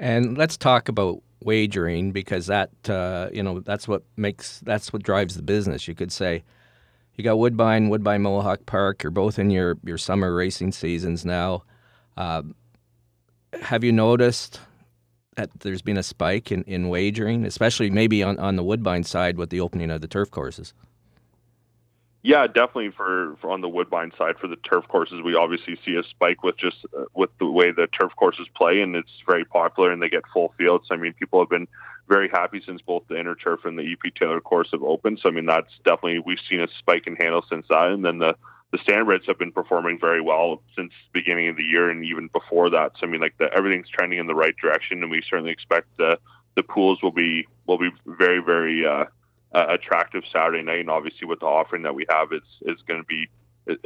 And 0.00 0.38
let's 0.38 0.56
talk 0.56 0.88
about 0.88 1.22
wagering 1.42 2.10
because 2.10 2.46
that 2.46 2.70
uh, 2.88 3.28
you 3.32 3.42
know 3.42 3.60
that's 3.60 3.86
what 3.86 4.02
makes 4.16 4.60
that's 4.60 4.92
what 4.92 5.02
drives 5.02 5.36
the 5.36 5.42
business. 5.42 5.86
You 5.86 5.94
could 5.94 6.10
say 6.10 6.42
you 7.14 7.22
got 7.22 7.38
Woodbine, 7.38 7.90
Woodbine 7.90 8.22
Mohawk 8.22 8.64
Park. 8.64 9.02
You're 9.02 9.10
both 9.10 9.38
in 9.38 9.50
your 9.50 9.76
your 9.84 9.98
summer 9.98 10.34
racing 10.34 10.72
seasons 10.72 11.26
now. 11.26 11.64
Uh, 12.16 12.42
have 13.60 13.84
you 13.84 13.92
noticed 13.92 14.58
that 15.36 15.50
there's 15.60 15.82
been 15.82 15.98
a 15.98 16.02
spike 16.02 16.50
in, 16.50 16.62
in 16.64 16.88
wagering, 16.88 17.44
especially 17.44 17.90
maybe 17.90 18.22
on, 18.22 18.38
on 18.38 18.56
the 18.56 18.64
Woodbine 18.64 19.04
side 19.04 19.36
with 19.36 19.50
the 19.50 19.60
opening 19.60 19.90
of 19.90 20.00
the 20.00 20.08
turf 20.08 20.30
courses? 20.30 20.72
Yeah, 22.22 22.46
definitely 22.46 22.90
for, 22.90 23.36
for, 23.40 23.50
on 23.50 23.62
the 23.62 23.68
Woodbine 23.68 24.12
side 24.18 24.36
for 24.38 24.46
the 24.46 24.56
turf 24.56 24.86
courses, 24.88 25.22
we 25.24 25.34
obviously 25.34 25.78
see 25.86 25.94
a 25.94 26.02
spike 26.02 26.42
with 26.42 26.58
just 26.58 26.84
uh, 26.96 27.04
with 27.14 27.30
the 27.38 27.46
way 27.46 27.72
the 27.72 27.86
turf 27.86 28.12
courses 28.16 28.46
play, 28.54 28.82
and 28.82 28.94
it's 28.94 29.22
very 29.26 29.44
popular, 29.46 29.90
and 29.90 30.02
they 30.02 30.10
get 30.10 30.24
full 30.32 30.52
fields. 30.58 30.88
I 30.90 30.96
mean, 30.96 31.14
people 31.14 31.40
have 31.40 31.48
been 31.48 31.66
very 32.08 32.28
happy 32.28 32.60
since 32.64 32.82
both 32.82 33.04
the 33.08 33.18
inner 33.18 33.34
turf 33.34 33.64
and 33.64 33.78
the 33.78 33.90
EP 33.90 34.14
Taylor 34.14 34.40
course 34.40 34.68
have 34.72 34.82
opened. 34.82 35.20
So 35.22 35.30
I 35.30 35.32
mean, 35.32 35.46
that's 35.46 35.72
definitely 35.84 36.18
we've 36.18 36.38
seen 36.46 36.60
a 36.60 36.68
spike 36.78 37.06
in 37.06 37.16
handle 37.16 37.42
since 37.48 37.64
that, 37.70 37.88
and 37.88 38.04
then 38.04 38.18
the 38.18 38.36
the 38.70 38.78
standardbreds 38.78 39.26
have 39.26 39.38
been 39.38 39.50
performing 39.50 39.98
very 39.98 40.20
well 40.20 40.62
since 40.76 40.92
the 40.92 41.20
beginning 41.20 41.48
of 41.48 41.56
the 41.56 41.64
year 41.64 41.90
and 41.90 42.04
even 42.04 42.28
before 42.28 42.68
that. 42.70 42.92
So 42.98 43.06
I 43.06 43.10
mean, 43.10 43.22
like 43.22 43.38
the, 43.38 43.48
everything's 43.56 43.88
trending 43.88 44.18
in 44.18 44.26
the 44.26 44.34
right 44.34 44.54
direction, 44.60 45.02
and 45.02 45.10
we 45.10 45.22
certainly 45.28 45.52
expect 45.52 45.86
the 45.96 46.18
the 46.54 46.62
pools 46.62 47.02
will 47.02 47.12
be 47.12 47.46
will 47.66 47.78
be 47.78 47.90
very 48.04 48.42
very 48.42 48.84
uh, 48.84 49.04
uh, 49.52 49.66
attractive 49.68 50.22
Saturday 50.32 50.62
night, 50.62 50.80
and 50.80 50.90
obviously 50.90 51.26
with 51.26 51.40
the 51.40 51.46
offering 51.46 51.82
that 51.82 51.94
we 51.94 52.06
have, 52.08 52.28
it's 52.32 52.46
it's 52.62 52.82
going 52.82 53.00
to 53.00 53.06
be 53.06 53.28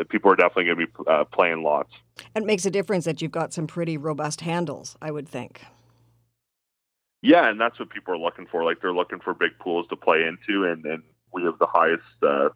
people 0.09 0.31
are 0.31 0.37
definitely 0.37 0.65
going 0.65 0.79
to 0.79 0.87
be 0.87 0.93
uh, 1.07 1.25
playing 1.25 1.63
lots. 1.63 1.93
It 2.35 2.45
makes 2.45 2.65
a 2.65 2.71
difference 2.71 3.05
that 3.05 3.21
you've 3.21 3.33
got 3.33 3.53
some 3.53 3.67
pretty 3.67 3.97
robust 3.97 4.41
handles, 4.43 4.97
I 5.03 5.11
would 5.11 5.29
think. 5.29 5.63
Yeah, 7.23 7.49
and 7.49 7.59
that's 7.61 7.79
what 7.79 7.89
people 7.91 8.15
are 8.15 8.19
looking 8.19 8.47
for. 8.47 8.65
Like 8.65 8.81
they're 8.81 8.93
looking 8.93 9.21
for 9.21 9.33
big 9.33 9.59
pools 9.59 9.87
to 9.89 9.97
play 9.97 10.25
into, 10.25 10.65
and, 10.65 10.85
and 10.85 11.03
we 11.33 11.43
have 11.45 11.59
the 11.59 11.67
highest 11.67 12.03
uh, 12.23 12.51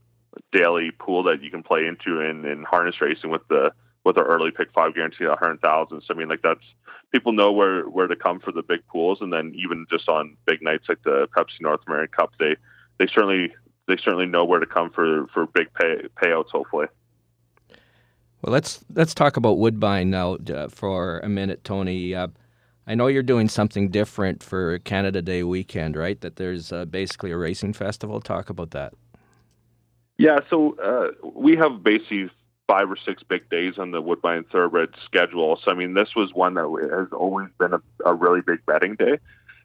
daily 0.52 0.90
pool 0.90 1.22
that 1.24 1.42
you 1.42 1.50
can 1.50 1.62
play 1.62 1.86
into 1.86 2.20
in, 2.20 2.44
in 2.44 2.64
harness 2.64 3.00
racing 3.00 3.30
with 3.30 3.46
the 3.48 3.70
with 4.04 4.16
our 4.18 4.24
early 4.24 4.50
pick 4.50 4.70
five 4.72 4.94
guarantee 4.94 5.24
at 5.24 5.30
100,000. 5.30 6.02
So 6.02 6.14
I 6.14 6.16
mean, 6.16 6.28
like 6.28 6.42
that's 6.42 6.64
people 7.12 7.32
know 7.32 7.50
where 7.50 7.84
where 7.84 8.06
to 8.06 8.16
come 8.16 8.40
for 8.40 8.52
the 8.52 8.62
big 8.62 8.86
pools, 8.88 9.18
and 9.20 9.32
then 9.32 9.54
even 9.56 9.86
just 9.90 10.08
on 10.08 10.36
big 10.46 10.62
nights 10.62 10.84
like 10.88 11.02
the 11.02 11.28
Pepsi 11.36 11.60
North 11.60 11.80
American 11.86 12.12
Cup, 12.14 12.32
they 12.38 12.56
they 12.98 13.06
certainly 13.06 13.54
they 13.86 13.96
certainly 13.96 14.26
know 14.26 14.44
where 14.44 14.60
to 14.60 14.66
come 14.66 14.90
for 14.90 15.26
for 15.28 15.46
big 15.46 15.72
pay, 15.74 16.02
payouts. 16.22 16.50
Hopefully. 16.50 16.86
Well, 18.42 18.52
let's 18.52 18.84
let's 18.94 19.14
talk 19.14 19.36
about 19.36 19.58
Woodbine 19.58 20.10
now 20.10 20.34
uh, 20.54 20.68
for 20.68 21.18
a 21.20 21.28
minute, 21.28 21.64
Tony. 21.64 22.14
Uh, 22.14 22.28
I 22.86 22.94
know 22.94 23.08
you're 23.08 23.22
doing 23.22 23.48
something 23.48 23.90
different 23.90 24.42
for 24.42 24.78
Canada 24.78 25.20
Day 25.20 25.42
weekend, 25.42 25.96
right? 25.96 26.20
That 26.20 26.36
there's 26.36 26.72
uh, 26.72 26.84
basically 26.84 27.32
a 27.32 27.36
racing 27.36 27.72
festival. 27.72 28.20
Talk 28.20 28.48
about 28.48 28.70
that. 28.70 28.94
Yeah, 30.18 30.38
so 30.48 30.76
uh, 30.78 31.28
we 31.34 31.56
have 31.56 31.82
basically 31.82 32.30
five 32.66 32.90
or 32.90 32.96
six 32.96 33.22
big 33.22 33.48
days 33.50 33.74
on 33.78 33.90
the 33.90 34.00
Woodbine 34.00 34.44
Thoroughbred 34.44 34.90
schedule. 35.04 35.58
So 35.64 35.70
I 35.70 35.74
mean, 35.74 35.94
this 35.94 36.14
was 36.14 36.32
one 36.32 36.54
that 36.54 36.88
has 36.92 37.08
always 37.12 37.48
been 37.58 37.74
a, 37.74 37.80
a 38.04 38.14
really 38.14 38.40
big 38.40 38.64
betting 38.66 38.94
day, 38.94 39.18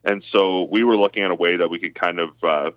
and 0.04 0.24
so 0.32 0.64
we 0.64 0.82
were 0.82 0.96
looking 0.96 1.22
at 1.22 1.30
a 1.30 1.34
way 1.34 1.56
that 1.56 1.70
we 1.70 1.78
could 1.78 1.94
kind 1.94 2.18
of 2.18 2.30
uh, 2.42 2.70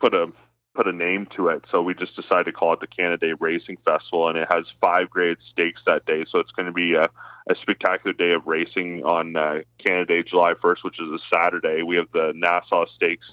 put 0.00 0.14
a 0.14 0.32
put 0.74 0.86
a 0.86 0.92
name 0.92 1.26
to 1.36 1.48
it. 1.48 1.64
So 1.70 1.82
we 1.82 1.94
just 1.94 2.14
decided 2.16 2.44
to 2.44 2.52
call 2.52 2.72
it 2.72 2.80
the 2.80 2.86
Canada 2.86 3.28
Day 3.28 3.32
Racing 3.38 3.78
Festival, 3.84 4.28
and 4.28 4.38
it 4.38 4.48
has 4.50 4.64
five 4.80 5.10
grade 5.10 5.38
stakes 5.50 5.82
that 5.86 6.06
day. 6.06 6.24
So 6.30 6.38
it's 6.38 6.52
going 6.52 6.66
to 6.66 6.72
be 6.72 6.94
a, 6.94 7.08
a 7.50 7.54
spectacular 7.60 8.12
day 8.12 8.32
of 8.32 8.46
racing 8.46 9.04
on 9.04 9.36
uh, 9.36 9.60
Canada 9.78 10.06
Day, 10.06 10.22
July 10.22 10.54
1st, 10.54 10.84
which 10.84 11.00
is 11.00 11.08
a 11.08 11.18
Saturday. 11.34 11.82
We 11.82 11.96
have 11.96 12.10
the 12.12 12.32
Nassau 12.34 12.86
Stakes 12.94 13.26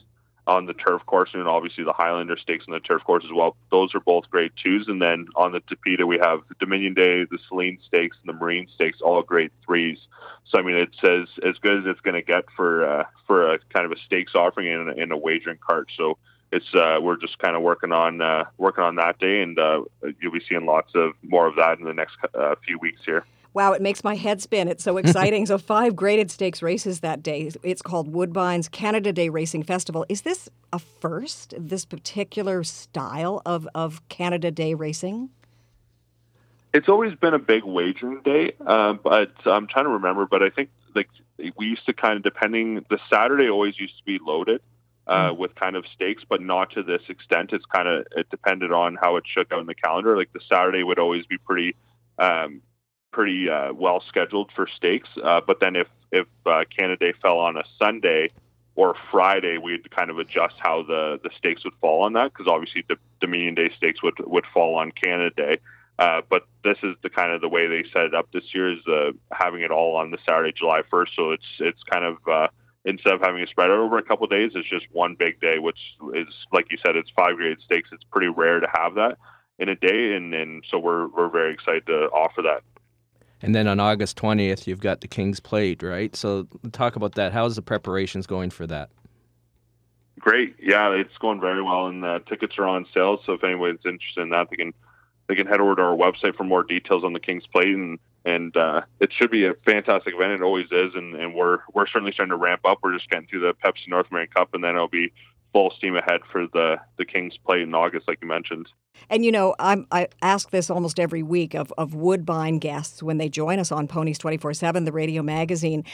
on 0.48 0.66
the 0.66 0.74
turf 0.74 1.06
course, 1.06 1.30
and 1.34 1.48
obviously 1.48 1.84
the 1.84 1.94
Highlander 1.94 2.38
Stakes 2.38 2.66
on 2.68 2.74
the 2.74 2.80
turf 2.80 3.04
course 3.04 3.26
as 3.26 3.32
well. 3.34 3.56
Those 3.70 3.94
are 3.94 4.00
both 4.00 4.30
grade 4.30 4.54
twos, 4.62 4.88
and 4.88 5.02
then 5.02 5.28
on 5.36 5.52
the 5.52 5.60
Tapeta 5.60 6.08
we 6.08 6.18
have 6.20 6.40
the 6.48 6.56
Dominion 6.60 6.94
Day, 6.94 7.26
the 7.26 7.38
Saline 7.50 7.78
Stakes, 7.86 8.18
and 8.26 8.34
the 8.34 8.40
Marine 8.40 8.68
Stakes, 8.74 9.02
all 9.02 9.22
grade 9.22 9.52
threes. 9.66 10.00
So 10.46 10.58
I 10.58 10.64
mean, 10.64 10.78
it's 10.78 10.98
as 11.04 11.28
as 11.46 11.58
good 11.60 11.80
as 11.80 11.84
it's 11.86 12.00
going 12.00 12.16
to 12.16 12.22
get 12.22 12.46
for 12.56 12.90
uh, 12.90 13.04
for 13.28 13.54
a 13.54 13.60
kind 13.74 13.86
of 13.86 13.92
a 13.92 14.00
stakes 14.06 14.34
offering 14.34 14.68
in 14.68 14.98
in 14.98 15.12
a 15.12 15.18
wagering 15.18 15.60
cart. 15.60 15.90
So 15.98 16.18
it's 16.52 16.74
uh, 16.74 17.00
we're 17.02 17.18
just 17.18 17.38
kind 17.40 17.56
of 17.56 17.62
working 17.62 17.92
on 17.92 18.22
uh, 18.22 18.46
working 18.58 18.84
on 18.84 18.96
that 18.96 19.20
day, 19.20 19.42
and 19.42 19.58
uh, 19.60 19.82
you'll 20.22 20.32
be 20.32 20.42
seeing 20.48 20.66
lots 20.66 20.92
of 20.96 21.12
more 21.24 21.48
of 21.48 21.56
that 21.56 21.80
in 21.80 21.86
the 21.86 21.94
next 21.94 22.18
uh, 22.34 22.56
few 22.66 22.80
weeks 22.80 23.02
here. 23.06 23.26
Wow, 23.54 23.74
it 23.74 23.82
makes 23.82 24.04
my 24.04 24.16
head 24.16 24.42
spin. 24.42 24.68
It's 24.68 24.84
so 24.84 24.98
exciting. 24.98 25.46
so, 25.46 25.58
five 25.58 25.96
graded 25.96 26.32
stakes 26.32 26.62
races 26.62 27.02
that 27.02 27.22
day. 27.22 27.52
It's 27.64 27.82
called 27.82 28.14
Woodbine's 28.14 28.70
Canada 28.70 29.12
Day 29.12 29.30
Racing 29.30 29.64
Festival. 29.64 30.06
Is 30.10 30.22
this 30.22 30.50
a 30.72 30.80
first, 30.80 31.54
this 31.58 31.84
particular 31.84 32.64
style 32.64 33.42
of, 33.46 33.68
of 33.74 34.08
Canada 34.10 34.52
Day 34.52 34.74
racing? 34.74 35.30
It's 36.74 36.88
always 36.88 37.16
been 37.16 37.34
a 37.34 37.40
big 37.40 37.64
wagering 37.64 38.22
day, 38.22 38.54
uh, 38.66 38.94
but 38.94 39.32
I'm 39.46 39.68
trying 39.68 39.86
to 39.86 39.92
remember. 39.92 40.26
But 40.26 40.44
I 40.44 40.50
think 40.50 40.70
like 40.94 41.10
we 41.56 41.66
used 41.66 41.86
to 41.88 41.94
kind 41.94 42.18
of 42.18 42.24
depending. 42.24 42.86
The 42.90 43.00
Saturday 43.10 43.50
always 43.50 43.80
used 43.80 43.98
to 43.98 44.04
be 44.06 44.20
loaded 44.24 44.62
uh, 45.08 45.32
mm. 45.32 45.38
with 45.38 45.56
kind 45.56 45.76
of 45.76 45.86
stakes, 45.94 46.24
but 46.28 46.42
not 46.42 46.72
to 46.72 46.84
this 46.84 47.02
extent. 47.10 47.52
It's 47.54 47.66
kind 47.66 47.88
of 47.88 48.06
it 48.16 48.30
depended 48.30 48.72
on 48.72 48.98
how 49.02 49.16
it 49.16 49.24
shook 49.26 49.52
out 49.52 49.60
in 49.60 49.66
the 49.66 49.76
calendar. 49.76 50.18
Like 50.18 50.34
the 50.34 50.42
Saturday 50.48 50.84
would 50.84 51.00
always 51.00 51.26
be 51.26 51.38
pretty 51.38 51.76
um, 52.20 52.62
pretty 53.12 53.50
uh, 53.50 53.74
well 53.74 54.04
scheduled 54.08 54.52
for 54.56 54.68
stakes. 54.68 55.10
Uh, 55.22 55.42
but 55.46 55.60
then 55.60 55.76
if 55.76 55.88
if 56.12 56.28
uh, 56.46 56.64
Canada 56.78 57.12
Day 57.12 57.18
fell 57.22 57.40
on 57.40 57.58
a 57.58 57.64
Sunday 57.80 58.32
or 58.76 58.96
Friday, 59.12 59.58
we'd 59.58 59.90
kind 59.92 60.10
of 60.10 60.20
adjust 60.20 60.56
how 60.60 60.84
the 60.84 61.20
the 61.24 61.30
stakes 61.38 61.64
would 61.64 61.76
fall 61.82 62.04
on 62.04 62.14
that 62.14 62.34
because 62.34 62.48
obviously 62.48 62.84
the 62.88 62.98
Dominion 63.20 63.56
Day 63.56 63.72
stakes 63.76 64.04
would 64.04 64.16
would 64.20 64.46
fall 64.54 64.76
on 64.76 64.92
Canada 64.92 65.32
Day. 65.36 65.60
Uh, 66.00 66.22
but 66.30 66.44
this 66.64 66.78
is 66.84 66.96
the 67.02 67.10
kind 67.10 67.32
of 67.32 67.42
the 67.42 67.50
way 67.50 67.66
they 67.66 67.84
set 67.92 68.04
it 68.04 68.14
up 68.14 68.32
this 68.32 68.54
year 68.54 68.72
is 68.72 68.86
uh, 68.88 69.12
having 69.32 69.62
it 69.62 69.72
all 69.72 69.96
on 69.96 70.12
the 70.12 70.18
Saturday, 70.28 70.54
July 70.56 70.82
1st. 70.92 71.08
So 71.16 71.32
it's 71.32 71.46
it's 71.60 71.82
kind 71.84 72.06
of 72.06 72.18
uh, 72.32 72.48
instead 72.88 73.14
of 73.14 73.22
having 73.22 73.42
it 73.42 73.50
spread 73.50 73.70
out 73.70 73.78
over 73.78 73.98
a 73.98 74.04
couple 74.04 74.24
of 74.24 74.32
days, 74.32 74.52
it's 74.56 74.68
just 74.68 74.86
one 74.92 75.16
big 75.16 75.40
day, 75.42 75.60
which 75.60 75.80
is 76.16 76.28
like 76.52 76.72
you 76.72 76.78
said, 76.84 76.96
it's 76.96 77.10
five 77.16 77.36
grade 77.36 77.58
stakes. 77.64 77.90
It's 77.92 78.04
pretty 78.06 78.30
rare 78.30 78.60
to 78.60 78.68
have 78.74 78.96
that 78.96 79.18
in 79.60 79.70
a 79.70 79.76
day, 79.76 80.16
and 80.16 80.34
and 80.34 80.64
so 80.70 80.80
we're 80.80 81.08
we're 81.10 81.30
very 81.30 81.54
excited 81.54 81.86
to 81.88 82.10
offer 82.14 82.42
that. 82.44 82.64
And 83.42 83.54
then 83.54 83.68
on 83.68 83.80
August 83.80 84.18
20th, 84.18 84.66
you've 84.66 84.80
got 84.80 85.02
the 85.02 85.08
King's 85.08 85.40
Plate, 85.40 85.84
right? 85.84 86.16
So 86.16 86.48
talk 86.72 86.96
about 86.96 87.14
that. 87.16 87.34
How's 87.34 87.56
the 87.56 87.62
preparations 87.62 88.26
going 88.26 88.50
for 88.50 88.66
that? 88.66 88.90
Great. 90.20 90.56
Yeah, 90.60 90.90
it's 90.90 91.16
going 91.20 91.40
very 91.40 91.62
well, 91.62 91.86
and 91.86 92.04
uh, 92.04 92.20
tickets 92.28 92.58
are 92.58 92.66
on 92.66 92.88
sale. 92.92 93.22
So 93.26 93.34
if 93.34 93.44
anyone's 93.44 93.86
interested 93.86 94.22
in 94.22 94.30
that, 94.30 94.50
they 94.50 94.56
can 94.56 94.74
they 95.28 95.36
can 95.36 95.46
head 95.46 95.60
over 95.60 95.76
to 95.76 95.82
our 95.82 95.96
website 95.96 96.36
for 96.36 96.46
more 96.46 96.64
details 96.64 97.04
on 97.04 97.14
the 97.14 97.20
King's 97.20 97.46
Plate, 97.48 97.76
and 97.76 98.00
and 98.28 98.56
uh, 98.58 98.82
it 99.00 99.12
should 99.14 99.32
be 99.32 99.46
a 99.46 99.54
fantastic 99.66 100.14
event. 100.14 100.34
It 100.34 100.42
always 100.42 100.68
is, 100.70 100.94
and, 100.96 101.16
and 101.16 101.34
we're 101.34 101.60
we're 101.74 101.88
certainly 101.88 102.12
starting 102.12 102.32
to 102.32 102.38
ramp 102.38 102.62
up. 102.66 102.80
We're 102.84 102.94
just 102.94 103.10
getting 103.10 103.26
through 103.28 103.40
the 103.40 103.54
Pepsi 103.54 103.88
North 103.88 104.08
American 104.12 104.34
Cup, 104.34 104.54
and 104.54 104.62
then 104.64 104.76
it'll 104.76 104.90
be 104.90 105.14
full 105.54 105.72
steam 105.72 105.96
ahead 105.96 106.20
for 106.30 106.46
the 106.48 106.76
the 106.98 107.06
King's 107.06 107.38
Plate 107.38 107.62
in 107.62 107.74
August, 107.74 108.06
like 108.06 108.20
you 108.22 108.28
mentioned. 108.28 108.68
And 109.10 109.24
you 109.24 109.32
know, 109.32 109.56
I'm, 109.60 109.88
I 109.92 110.10
ask 110.22 110.50
this 110.50 110.70
almost 110.70 111.00
every 111.00 111.24
week 111.24 111.54
of, 111.54 111.72
of 111.78 111.94
Woodbine 111.94 112.60
guests 112.60 113.02
when 113.02 113.18
they 113.18 113.30
join 113.30 113.60
us 113.60 113.72
on 113.72 113.88
Ponies 113.88 114.18
24 114.18 114.56
7, 114.56 114.84
the 114.84 114.92
radio 114.92 115.22
magazine. 115.24 115.86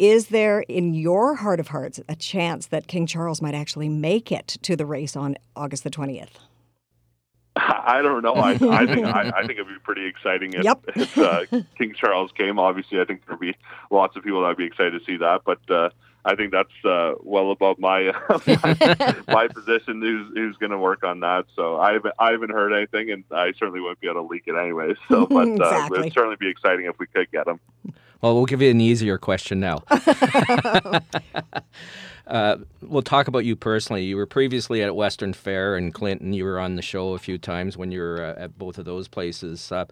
Is 0.00 0.28
there, 0.28 0.60
in 0.60 0.94
your 0.94 1.34
heart 1.34 1.60
of 1.60 1.68
hearts, 1.68 2.00
a 2.08 2.16
chance 2.16 2.68
that 2.68 2.86
King 2.86 3.06
Charles 3.06 3.42
might 3.42 3.54
actually 3.54 3.90
make 3.90 4.32
it 4.32 4.56
to 4.62 4.76
the 4.76 4.86
race 4.86 5.14
on 5.14 5.36
August 5.56 5.84
the 5.84 5.90
20th? 5.90 6.38
I 7.56 8.00
don't 8.02 8.22
know. 8.22 8.34
I, 8.34 8.52
I 8.52 8.86
think 8.86 9.06
I, 9.06 9.30
I, 9.36 9.46
think 9.46 9.58
it'd 9.58 9.66
be 9.66 9.78
pretty 9.82 10.06
exciting 10.06 10.54
if, 10.54 10.64
yep. 10.64 10.82
if 10.96 11.18
uh, 11.18 11.44
King 11.76 11.94
Charles 11.94 12.32
came. 12.32 12.58
Obviously, 12.58 13.00
I 13.00 13.04
think 13.04 13.26
there'd 13.26 13.40
be 13.40 13.54
lots 13.90 14.16
of 14.16 14.24
people 14.24 14.42
that'd 14.42 14.56
be 14.56 14.64
excited 14.64 14.98
to 14.98 15.04
see 15.04 15.18
that. 15.18 15.42
But 15.44 15.70
uh, 15.70 15.90
I 16.24 16.34
think 16.34 16.52
that's 16.52 16.72
uh, 16.84 17.14
well 17.22 17.50
above 17.50 17.78
my 17.78 18.12
my, 18.46 19.16
my, 19.28 19.48
position. 19.48 20.00
Who's 20.00 20.32
who's 20.34 20.56
going 20.56 20.70
to 20.70 20.78
work 20.78 21.04
on 21.04 21.20
that? 21.20 21.44
So 21.54 21.78
I 21.78 21.92
haven't 21.92 22.14
I 22.18 22.30
haven't 22.30 22.50
heard 22.50 22.72
anything, 22.72 23.10
and 23.10 23.24
I 23.30 23.52
certainly 23.52 23.80
wouldn't 23.80 24.00
be 24.00 24.08
able 24.08 24.22
to 24.22 24.28
leak 24.28 24.44
it 24.46 24.54
anyway. 24.54 24.94
So, 25.08 25.26
but 25.26 25.48
uh, 25.48 25.52
exactly. 25.52 26.00
it'd 26.00 26.12
certainly 26.14 26.36
be 26.36 26.48
exciting 26.48 26.86
if 26.86 26.98
we 26.98 27.06
could 27.06 27.30
get 27.30 27.46
him. 27.46 27.60
Well, 28.22 28.34
we'll 28.34 28.46
give 28.46 28.62
you 28.62 28.70
an 28.70 28.80
easier 28.80 29.18
question 29.18 29.60
now. 29.60 29.82
Uh, 32.26 32.58
we'll 32.80 33.02
talk 33.02 33.28
about 33.28 33.44
you 33.44 33.56
personally. 33.56 34.04
You 34.04 34.16
were 34.16 34.26
previously 34.26 34.82
at 34.82 34.94
Western 34.94 35.32
Fair 35.32 35.76
in 35.76 35.92
Clinton. 35.92 36.32
You 36.32 36.44
were 36.44 36.58
on 36.58 36.76
the 36.76 36.82
show 36.82 37.14
a 37.14 37.18
few 37.18 37.38
times 37.38 37.76
when 37.76 37.90
you 37.90 38.00
were 38.00 38.24
uh, 38.24 38.42
at 38.42 38.58
both 38.58 38.78
of 38.78 38.84
those 38.84 39.08
places. 39.08 39.72
Uh, 39.72 39.86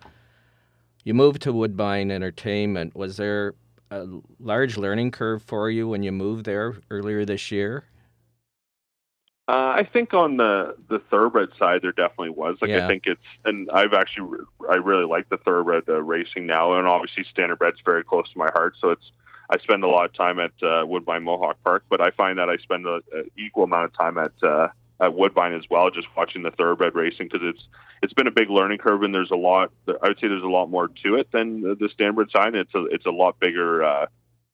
you 1.04 1.14
moved 1.14 1.42
to 1.42 1.52
Woodbine 1.52 2.10
Entertainment. 2.10 2.94
Was 2.94 3.16
there 3.16 3.54
a 3.90 4.06
large 4.38 4.76
learning 4.76 5.10
curve 5.10 5.42
for 5.42 5.70
you 5.70 5.88
when 5.88 6.02
you 6.02 6.12
moved 6.12 6.44
there 6.44 6.76
earlier 6.90 7.24
this 7.24 7.50
year? 7.50 7.84
Uh, 9.48 9.72
I 9.74 9.88
think 9.92 10.14
on 10.14 10.36
the 10.36 10.76
the 10.88 11.00
thoroughbred 11.10 11.48
side, 11.58 11.82
there 11.82 11.90
definitely 11.90 12.30
was. 12.30 12.58
Like 12.60 12.70
yeah. 12.70 12.84
I 12.84 12.88
think 12.88 13.04
it's, 13.06 13.20
and 13.44 13.68
I've 13.72 13.94
actually 13.94 14.44
I 14.70 14.76
really 14.76 15.06
like 15.06 15.28
the 15.28 15.38
thoroughbred 15.38 15.88
uh, 15.88 16.00
racing 16.00 16.46
now, 16.46 16.78
and 16.78 16.86
obviously 16.86 17.24
standardbred's 17.24 17.80
very 17.84 18.04
close 18.04 18.30
to 18.30 18.38
my 18.38 18.48
heart. 18.52 18.74
So 18.80 18.90
it's 18.90 19.10
I 19.50 19.58
spend 19.58 19.82
a 19.82 19.88
lot 19.88 20.04
of 20.04 20.12
time 20.12 20.38
at 20.38 20.52
uh, 20.62 20.86
Woodbine 20.86 21.24
Mohawk 21.24 21.56
Park, 21.64 21.84
but 21.90 22.00
I 22.00 22.10
find 22.12 22.38
that 22.38 22.48
I 22.48 22.56
spend 22.58 22.86
an 22.86 23.02
equal 23.36 23.64
amount 23.64 23.86
of 23.86 23.92
time 23.94 24.16
at 24.16 24.32
uh, 24.42 24.68
at 25.00 25.14
Woodbine 25.14 25.54
as 25.54 25.64
well, 25.68 25.90
just 25.90 26.06
watching 26.16 26.42
the 26.42 26.50
thoroughbred 26.52 26.94
racing 26.94 27.28
because 27.30 27.40
it's 27.42 27.66
it's 28.02 28.12
been 28.12 28.28
a 28.28 28.30
big 28.30 28.48
learning 28.48 28.78
curve, 28.78 29.02
and 29.02 29.14
there's 29.14 29.30
a 29.30 29.36
lot. 29.36 29.72
I 29.88 30.08
would 30.08 30.20
say 30.20 30.28
there's 30.28 30.42
a 30.42 30.48
lot 30.48 30.70
more 30.70 30.88
to 30.88 31.16
it 31.16 31.32
than 31.32 31.62
the 31.62 31.88
standard 31.92 32.30
side. 32.30 32.54
It's 32.54 32.74
a 32.74 32.84
it's 32.86 33.06
a 33.06 33.10
lot 33.10 33.40
bigger 33.40 33.82
uh, 33.82 34.06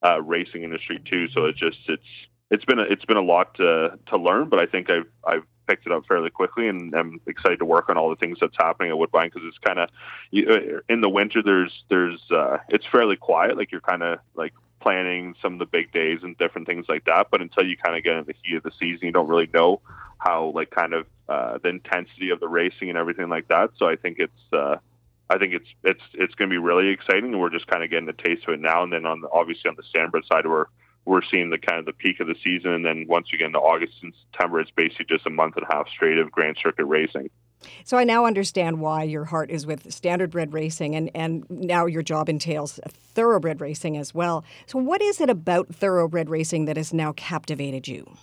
uh, 0.04 0.22
racing 0.22 0.62
industry 0.62 1.00
too. 1.04 1.28
So 1.28 1.44
it's 1.44 1.58
just 1.58 1.78
it's 1.88 2.06
it's 2.50 2.64
been 2.64 2.78
a, 2.78 2.82
it's 2.84 3.04
been 3.04 3.16
a 3.18 3.22
lot 3.22 3.54
to 3.56 3.98
to 4.06 4.16
learn, 4.16 4.48
but 4.48 4.60
I 4.60 4.66
think 4.66 4.88
I've 4.88 5.08
I've 5.26 5.44
picked 5.66 5.86
it 5.86 5.92
up 5.92 6.06
fairly 6.06 6.30
quickly, 6.30 6.68
and 6.68 6.94
I'm 6.94 7.20
excited 7.26 7.58
to 7.58 7.64
work 7.64 7.88
on 7.88 7.98
all 7.98 8.08
the 8.08 8.16
things 8.16 8.38
that's 8.40 8.56
happening 8.56 8.90
at 8.90 8.98
Woodbine 8.98 9.30
because 9.32 9.42
it's 9.46 9.58
kind 9.58 9.80
of 9.80 9.88
uh, 9.88 10.80
in 10.88 11.00
the 11.00 11.08
winter. 11.10 11.42
There's 11.42 11.84
there's 11.90 12.22
uh, 12.30 12.58
it's 12.68 12.86
fairly 12.86 13.16
quiet. 13.16 13.56
Like 13.56 13.72
you're 13.72 13.80
kind 13.80 14.02
of 14.02 14.20
like 14.34 14.54
planning 14.86 15.34
some 15.42 15.54
of 15.54 15.58
the 15.58 15.66
big 15.66 15.90
days 15.90 16.20
and 16.22 16.38
different 16.38 16.64
things 16.64 16.86
like 16.88 17.04
that. 17.06 17.26
But 17.28 17.40
until 17.40 17.66
you 17.66 17.76
kind 17.76 17.96
of 17.96 18.04
get 18.04 18.14
in 18.14 18.24
the 18.24 18.34
heat 18.44 18.58
of 18.58 18.62
the 18.62 18.70
season, 18.78 19.06
you 19.06 19.10
don't 19.10 19.26
really 19.26 19.50
know 19.52 19.80
how 20.18 20.52
like 20.54 20.70
kind 20.70 20.94
of 20.94 21.06
uh, 21.28 21.58
the 21.60 21.70
intensity 21.70 22.30
of 22.30 22.38
the 22.38 22.46
racing 22.46 22.88
and 22.88 22.96
everything 22.96 23.28
like 23.28 23.48
that. 23.48 23.70
So 23.78 23.88
I 23.88 23.96
think 23.96 24.18
it's 24.20 24.52
uh, 24.52 24.76
I 25.28 25.38
think 25.38 25.54
it's 25.54 25.68
it's 25.82 26.02
it's 26.14 26.36
going 26.36 26.48
to 26.48 26.54
be 26.54 26.58
really 26.58 26.90
exciting, 26.90 27.32
and 27.32 27.40
we're 27.40 27.50
just 27.50 27.66
kind 27.66 27.82
of 27.82 27.90
getting 27.90 28.08
a 28.08 28.12
taste 28.12 28.44
of 28.46 28.54
it 28.54 28.60
now. 28.60 28.84
And 28.84 28.92
then 28.92 29.06
on 29.06 29.22
the, 29.22 29.28
obviously 29.32 29.68
on 29.68 29.76
the 29.76 29.82
standardbred 29.82 30.24
side, 30.28 30.46
we're 30.46 30.66
we're 31.04 31.22
seeing 31.28 31.50
the 31.50 31.58
kind 31.58 31.80
of 31.80 31.86
the 31.86 31.92
peak 31.92 32.20
of 32.20 32.28
the 32.28 32.36
season, 32.44 32.70
and 32.70 32.84
then 32.84 33.06
once 33.08 33.32
you 33.32 33.38
get 33.38 33.46
into 33.46 33.58
August 33.58 33.94
and 34.04 34.14
September, 34.30 34.60
it's 34.60 34.70
basically 34.70 35.06
just 35.08 35.26
a 35.26 35.30
month 35.30 35.56
and 35.56 35.66
a 35.68 35.74
half 35.74 35.88
straight 35.88 36.18
of 36.18 36.30
Grand 36.30 36.58
Circuit 36.62 36.84
racing. 36.84 37.28
So 37.84 37.96
I 37.96 38.04
now 38.04 38.26
understand 38.26 38.80
why 38.80 39.02
your 39.04 39.24
heart 39.24 39.50
is 39.50 39.66
with 39.66 39.84
standardbred 39.88 40.52
racing, 40.52 40.94
and, 40.94 41.10
and 41.14 41.48
now 41.50 41.86
your 41.86 42.02
job 42.02 42.28
entails 42.28 42.78
thoroughbred 42.86 43.60
racing 43.60 43.96
as 43.96 44.14
well. 44.14 44.44
So 44.66 44.78
what 44.78 45.02
is 45.02 45.20
it 45.20 45.30
about 45.30 45.74
thoroughbred 45.74 46.28
racing 46.28 46.66
that 46.66 46.76
has 46.76 46.92
now 46.92 47.12
captivated 47.12 47.88
you? 47.88 48.16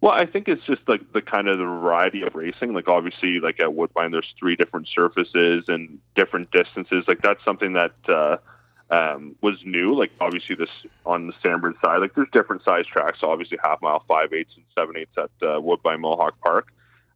Well, 0.00 0.12
I 0.12 0.26
think 0.26 0.46
it's 0.46 0.64
just 0.64 0.82
like 0.86 1.12
the 1.12 1.22
kind 1.22 1.48
of 1.48 1.58
the 1.58 1.64
variety 1.64 2.22
of 2.22 2.34
racing. 2.34 2.74
Like 2.74 2.86
obviously, 2.86 3.40
like 3.40 3.60
at 3.60 3.74
Woodbine, 3.74 4.12
there's 4.12 4.32
three 4.38 4.54
different 4.54 4.88
surfaces 4.88 5.64
and 5.68 5.98
different 6.14 6.50
distances. 6.50 7.04
Like 7.08 7.22
that's 7.22 7.42
something 7.44 7.72
that 7.72 7.94
uh, 8.08 8.36
um, 8.90 9.36
was 9.40 9.56
new. 9.64 9.94
Like 9.94 10.12
obviously, 10.20 10.54
this 10.54 10.68
on 11.04 11.26
the 11.26 11.32
standard 11.40 11.74
side, 11.82 11.96
like 11.98 12.14
there's 12.14 12.28
different 12.32 12.62
size 12.62 12.86
tracks. 12.86 13.20
So 13.20 13.30
obviously, 13.30 13.58
half 13.62 13.80
mile, 13.80 14.04
five 14.06 14.32
eighths, 14.32 14.52
and 14.54 14.64
seven 14.78 14.96
eighths 14.96 15.16
at 15.16 15.30
uh, 15.46 15.60
Woodbine 15.60 16.00
Mohawk 16.02 16.38
Park. 16.40 16.68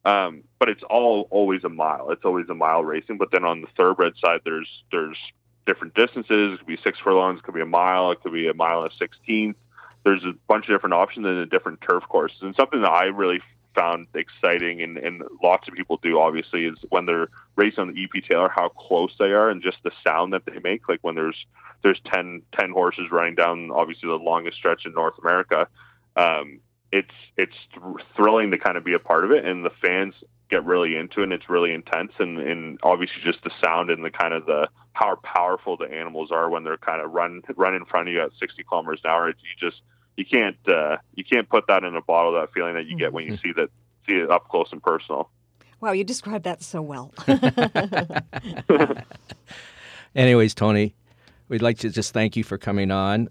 Um, 0.04 0.44
but 0.58 0.68
it's 0.68 0.82
all 0.88 1.28
always 1.30 1.64
a 1.64 1.68
mile. 1.68 2.10
It's 2.10 2.24
always 2.24 2.48
a 2.48 2.54
mile 2.54 2.82
racing. 2.82 3.18
But 3.18 3.30
then 3.30 3.44
on 3.44 3.60
the 3.60 3.68
thoroughbred 3.76 4.14
side, 4.18 4.40
there's 4.44 4.82
there's 4.90 5.18
different 5.66 5.94
distances. 5.94 6.54
It 6.54 6.58
could 6.58 6.66
be 6.66 6.78
six 6.82 6.98
furlongs. 6.98 7.38
It 7.38 7.42
could 7.42 7.54
be 7.54 7.60
a 7.60 7.66
mile. 7.66 8.10
It 8.10 8.22
could 8.22 8.32
be 8.32 8.48
a 8.48 8.54
mile 8.54 8.82
and 8.82 8.92
a 8.92 8.96
sixteenth 8.96 9.56
there's 10.04 10.24
a 10.24 10.32
bunch 10.48 10.68
of 10.68 10.74
different 10.74 10.94
options 10.94 11.26
and 11.26 11.40
the 11.40 11.46
different 11.46 11.80
turf 11.80 12.04
courses. 12.08 12.38
And 12.40 12.54
something 12.56 12.82
that 12.82 12.90
I 12.90 13.04
really 13.06 13.40
found 13.74 14.08
exciting 14.14 14.82
and, 14.82 14.98
and 14.98 15.22
lots 15.42 15.68
of 15.68 15.74
people 15.74 15.98
do 16.02 16.18
obviously 16.18 16.64
is 16.64 16.76
when 16.88 17.06
they're 17.06 17.28
racing 17.56 17.82
on 17.82 17.94
the 17.94 18.02
EP 18.02 18.24
Taylor, 18.24 18.48
how 18.48 18.68
close 18.70 19.12
they 19.18 19.32
are 19.32 19.50
and 19.50 19.62
just 19.62 19.78
the 19.84 19.92
sound 20.04 20.32
that 20.32 20.44
they 20.46 20.58
make. 20.62 20.88
Like 20.88 21.00
when 21.02 21.14
there's 21.14 21.46
there's 21.82 22.00
10, 22.12 22.42
10 22.58 22.70
horses 22.72 23.10
running 23.10 23.34
down 23.34 23.70
obviously 23.70 24.08
the 24.08 24.16
longest 24.16 24.56
stretch 24.56 24.84
in 24.84 24.92
North 24.92 25.18
America. 25.18 25.66
Um, 26.16 26.60
it's 26.92 27.14
it's 27.36 27.56
th- 27.72 28.06
thrilling 28.16 28.50
to 28.50 28.58
kind 28.58 28.76
of 28.76 28.84
be 28.84 28.94
a 28.94 28.98
part 28.98 29.24
of 29.24 29.30
it, 29.30 29.44
and 29.44 29.64
the 29.64 29.70
fans 29.70 30.14
get 30.50 30.64
really 30.64 30.96
into 30.96 31.20
it. 31.20 31.24
and 31.24 31.32
It's 31.32 31.48
really 31.48 31.72
intense, 31.72 32.12
and 32.18 32.38
and 32.38 32.78
obviously 32.82 33.22
just 33.22 33.42
the 33.44 33.50
sound 33.62 33.90
and 33.90 34.04
the 34.04 34.10
kind 34.10 34.34
of 34.34 34.46
the 34.46 34.68
how 34.92 35.16
powerful 35.22 35.76
the 35.76 35.86
animals 35.86 36.30
are 36.30 36.50
when 36.50 36.64
they're 36.64 36.76
kind 36.76 37.00
of 37.00 37.12
run 37.12 37.42
run 37.56 37.74
in 37.74 37.84
front 37.84 38.08
of 38.08 38.14
you 38.14 38.20
at 38.22 38.30
60 38.38 38.62
kilometers 38.64 39.00
an 39.04 39.10
hour. 39.10 39.28
It's, 39.28 39.40
you 39.42 39.68
just 39.70 39.82
you 40.16 40.24
can't 40.24 40.56
uh, 40.68 40.96
you 41.14 41.24
can't 41.24 41.48
put 41.48 41.66
that 41.68 41.84
in 41.84 41.94
a 41.94 42.02
bottle. 42.02 42.32
That 42.32 42.52
feeling 42.52 42.74
that 42.74 42.86
you 42.86 42.96
get 42.96 43.12
when 43.12 43.26
you 43.26 43.36
see 43.36 43.52
that 43.56 43.70
see 44.06 44.14
it 44.14 44.30
up 44.30 44.48
close 44.48 44.68
and 44.72 44.82
personal. 44.82 45.30
Wow, 45.80 45.92
you 45.92 46.04
described 46.04 46.44
that 46.44 46.62
so 46.62 46.82
well. 46.82 47.14
Anyways, 50.14 50.54
Tony, 50.54 50.94
we'd 51.48 51.62
like 51.62 51.78
to 51.78 51.88
just 51.88 52.12
thank 52.12 52.36
you 52.36 52.44
for 52.44 52.58
coming 52.58 52.90
on. 52.90 53.28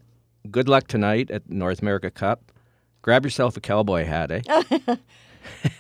Good 0.49 0.67
luck 0.67 0.87
tonight 0.87 1.29
at 1.29 1.47
North 1.49 1.81
America 1.81 2.09
Cup. 2.09 2.51
Grab 3.01 3.23
yourself 3.23 3.55
a 3.57 3.61
cowboy 3.61 4.05
hat, 4.05 4.31
eh? 4.31 4.41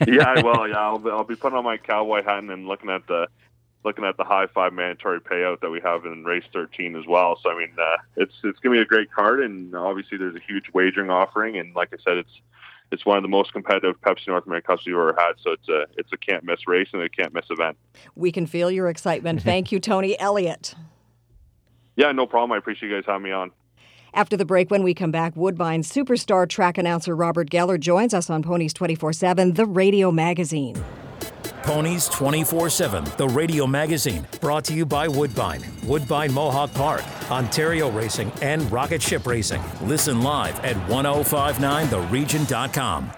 yeah, 0.07 0.33
I 0.35 0.41
will. 0.41 0.67
Yeah, 0.67 0.79
I'll 0.79 0.99
be, 0.99 1.09
I'll 1.09 1.23
be 1.23 1.35
putting 1.35 1.57
on 1.57 1.63
my 1.63 1.77
cowboy 1.77 2.23
hat 2.23 2.43
and 2.43 2.67
looking 2.67 2.89
at 2.89 3.07
the 3.07 3.27
looking 3.83 4.05
at 4.05 4.17
the 4.17 4.23
high 4.23 4.47
five 4.47 4.73
mandatory 4.73 5.21
payout 5.21 5.61
that 5.61 5.69
we 5.69 5.79
have 5.81 6.05
in 6.05 6.23
race 6.23 6.43
13 6.53 6.95
as 6.95 7.05
well. 7.07 7.39
So 7.41 7.51
I 7.51 7.57
mean, 7.57 7.71
uh, 7.79 7.97
it's 8.15 8.33
it's 8.43 8.59
gonna 8.59 8.75
be 8.75 8.81
a 8.81 8.85
great 8.85 9.11
card, 9.11 9.41
and 9.41 9.75
obviously 9.75 10.17
there's 10.17 10.35
a 10.35 10.41
huge 10.45 10.65
wagering 10.73 11.09
offering, 11.09 11.57
and 11.57 11.75
like 11.75 11.89
I 11.93 11.97
said, 12.03 12.17
it's 12.17 12.41
it's 12.91 13.05
one 13.05 13.17
of 13.17 13.23
the 13.23 13.29
most 13.29 13.53
competitive 13.53 13.99
Pepsi 14.01 14.27
North 14.27 14.45
American 14.45 14.67
Cups 14.67 14.85
we've 14.85 14.95
ever 14.95 15.15
had. 15.17 15.33
So 15.41 15.51
it's 15.51 15.69
a 15.69 15.85
it's 15.97 16.11
a 16.11 16.17
can't 16.17 16.43
miss 16.43 16.67
race 16.67 16.89
and 16.93 17.01
a 17.01 17.09
can't 17.09 17.33
miss 17.33 17.45
event. 17.49 17.77
We 18.15 18.31
can 18.31 18.45
feel 18.45 18.71
your 18.71 18.89
excitement. 18.89 19.41
Thank 19.43 19.71
you, 19.71 19.79
Tony 19.79 20.19
Elliott. 20.19 20.75
Yeah, 21.95 22.11
no 22.11 22.25
problem. 22.25 22.53
I 22.53 22.57
appreciate 22.57 22.89
you 22.89 22.95
guys 22.95 23.03
having 23.05 23.23
me 23.23 23.31
on. 23.31 23.51
After 24.13 24.37
the 24.37 24.45
break, 24.45 24.69
when 24.71 24.83
we 24.83 24.93
come 24.93 25.11
back, 25.11 25.35
Woodbine 25.35 25.81
superstar 25.81 26.47
track 26.47 26.77
announcer 26.77 27.13
Robert 27.15 27.49
Geller 27.49 27.77
joins 27.79 28.13
us 28.13 28.29
on 28.29 28.43
Ponies 28.43 28.73
24 28.73 29.13
7, 29.13 29.53
the 29.53 29.65
radio 29.65 30.11
magazine. 30.11 30.75
Ponies 31.63 32.07
24 32.09 32.69
7, 32.69 33.03
the 33.17 33.27
radio 33.27 33.65
magazine, 33.67 34.25
brought 34.41 34.65
to 34.65 34.73
you 34.73 34.85
by 34.85 35.07
Woodbine, 35.07 35.63
Woodbine 35.83 36.33
Mohawk 36.33 36.73
Park, 36.73 37.03
Ontario 37.29 37.91
Racing, 37.91 38.31
and 38.41 38.71
Rocket 38.71 39.01
Ship 39.01 39.25
Racing. 39.27 39.61
Listen 39.81 40.21
live 40.21 40.57
at 40.61 40.77
1059theregion.com. 40.87 43.11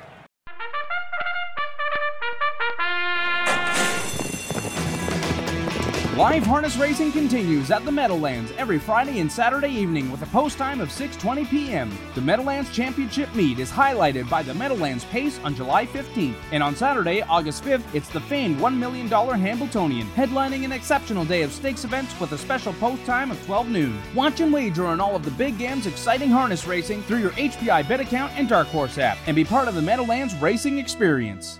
Live 6.22 6.45
harness 6.45 6.78
racing 6.78 7.11
continues 7.11 7.72
at 7.72 7.84
the 7.84 7.91
Meadowlands 7.91 8.53
every 8.55 8.78
Friday 8.78 9.22
and 9.22 9.32
Saturday 9.32 9.72
evening 9.72 10.11
with 10.11 10.22
a 10.22 10.28
post 10.28 10.55
time 10.55 10.80
of 10.80 10.89
6:20 10.89 11.49
p.m. 11.49 11.91
The 12.13 12.22
Meadowlands 12.22 12.69
Championship 12.69 13.34
meet 13.34 13.57
is 13.57 13.72
highlighted 13.72 14.30
by 14.30 14.43
the 14.43 14.53
Meadowlands 14.53 15.03
Pace 15.05 15.39
on 15.39 15.55
July 15.55 15.88
15th, 15.88 16.36
and 16.51 16.61
on 16.61 16.76
Saturday, 16.76 17.24
August 17.24 17.63
5th, 17.63 17.95
it's 17.95 18.09
the 18.09 18.22
famed 18.22 18.59
$1 18.59 18.78
million 18.78 19.07
Hambletonian, 19.09 20.05
headlining 20.09 20.63
an 20.63 20.72
exceptional 20.72 21.26
day 21.26 21.41
of 21.41 21.51
stakes 21.51 21.86
events 21.86 22.13
with 22.19 22.34
a 22.34 22.38
special 22.38 22.74
post 22.74 23.03
time 23.03 23.32
of 23.32 23.43
12 23.47 23.69
noon. 23.69 23.99
Watch 24.13 24.41
and 24.41 24.53
wager 24.53 24.86
on 24.86 25.01
all 25.01 25.15
of 25.15 25.26
the 25.26 25.32
Big 25.32 25.59
M's 25.59 25.88
exciting 25.88 26.30
harness 26.30 26.67
racing 26.67 27.01
through 27.01 27.17
your 27.17 27.32
HPI 27.32 27.89
Bet 27.89 27.99
account 27.99 28.32
and 28.36 28.47
Dark 28.47 28.67
Horse 28.67 28.99
app, 28.99 29.17
and 29.26 29.36
be 29.36 29.43
part 29.43 29.67
of 29.67 29.74
the 29.74 29.82
Meadowlands 29.82 30.36
racing 30.36 30.78
experience. 30.78 31.59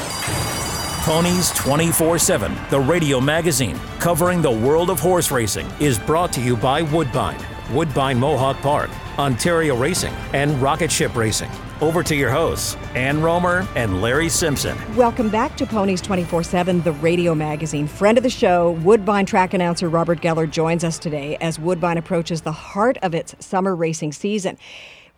Ponies 1.01 1.49
24 1.53 2.19
7, 2.19 2.55
the 2.69 2.79
radio 2.79 3.19
magazine 3.19 3.75
covering 3.97 4.39
the 4.39 4.51
world 4.51 4.91
of 4.91 4.99
horse 4.99 5.31
racing, 5.31 5.67
is 5.79 5.97
brought 5.97 6.31
to 6.33 6.39
you 6.39 6.55
by 6.55 6.83
Woodbine, 6.83 7.43
Woodbine 7.71 8.19
Mohawk 8.19 8.57
Park, 8.57 8.91
Ontario 9.17 9.75
Racing, 9.75 10.13
and 10.33 10.61
Rocket 10.61 10.91
Ship 10.91 11.13
Racing. 11.15 11.49
Over 11.81 12.03
to 12.03 12.15
your 12.15 12.29
hosts, 12.29 12.75
Ann 12.93 13.19
Romer 13.19 13.67
and 13.75 13.99
Larry 13.99 14.29
Simpson. 14.29 14.77
Welcome 14.95 15.29
back 15.29 15.57
to 15.57 15.65
Ponies 15.65 16.01
24 16.01 16.43
7, 16.43 16.81
the 16.83 16.91
radio 16.91 17.33
magazine. 17.33 17.87
Friend 17.87 18.15
of 18.15 18.23
the 18.23 18.29
show, 18.29 18.73
Woodbine 18.83 19.25
track 19.25 19.55
announcer 19.55 19.89
Robert 19.89 20.21
Geller 20.21 20.47
joins 20.47 20.83
us 20.83 20.99
today 20.99 21.35
as 21.41 21.57
Woodbine 21.57 21.97
approaches 21.97 22.41
the 22.41 22.51
heart 22.51 22.99
of 23.01 23.15
its 23.15 23.35
summer 23.43 23.75
racing 23.75 24.11
season. 24.11 24.55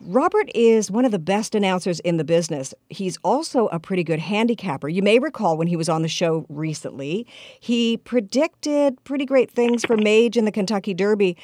Robert 0.05 0.49
is 0.53 0.91
one 0.91 1.05
of 1.05 1.11
the 1.11 1.19
best 1.19 1.55
announcers 1.55 1.99
in 2.01 2.17
the 2.17 2.25
business. 2.25 2.73
He's 2.89 3.17
also 3.23 3.67
a 3.67 3.79
pretty 3.79 4.03
good 4.03 4.19
handicapper. 4.19 4.89
You 4.89 5.01
may 5.01 5.17
recall 5.17 5.57
when 5.57 5.67
he 5.67 5.77
was 5.77 5.87
on 5.87 6.01
the 6.01 6.09
show 6.09 6.45
recently, 6.49 7.25
he 7.59 7.97
predicted 7.97 9.01
pretty 9.05 9.25
great 9.25 9.49
things 9.49 9.85
for 9.85 9.95
Mage 9.95 10.35
in 10.35 10.43
the 10.43 10.51
Kentucky 10.51 10.93
Derby. 10.93 11.37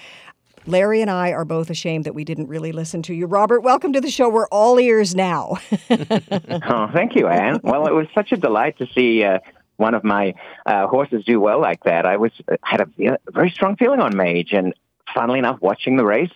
Larry 0.65 1.01
and 1.01 1.09
I 1.09 1.31
are 1.31 1.45
both 1.45 1.69
ashamed 1.69 2.03
that 2.03 2.13
we 2.13 2.25
didn't 2.25 2.47
really 2.47 2.73
listen 2.73 3.01
to 3.03 3.13
you. 3.13 3.27
Robert, 3.27 3.61
welcome 3.61 3.93
to 3.93 4.01
the 4.01 4.11
show. 4.11 4.27
We're 4.27 4.49
all 4.49 4.77
ears 4.77 5.15
now. 5.15 5.57
oh, 5.89 6.89
thank 6.93 7.15
you, 7.15 7.27
Anne. 7.27 7.61
Well, 7.63 7.87
it 7.87 7.93
was 7.93 8.07
such 8.13 8.33
a 8.33 8.37
delight 8.37 8.77
to 8.79 8.87
see 8.93 9.23
uh, 9.23 9.39
one 9.77 9.93
of 9.93 10.03
my 10.03 10.35
uh, 10.65 10.87
horses 10.87 11.23
do 11.23 11.39
well 11.39 11.61
like 11.61 11.85
that. 11.85 12.05
I 12.05 12.17
was 12.17 12.33
had 12.61 12.81
a 12.81 13.17
very 13.31 13.51
strong 13.51 13.77
feeling 13.77 14.01
on 14.01 14.17
Mage, 14.17 14.51
and 14.51 14.73
funnily 15.15 15.39
enough, 15.39 15.61
watching 15.61 15.95
the 15.95 16.05
race, 16.05 16.33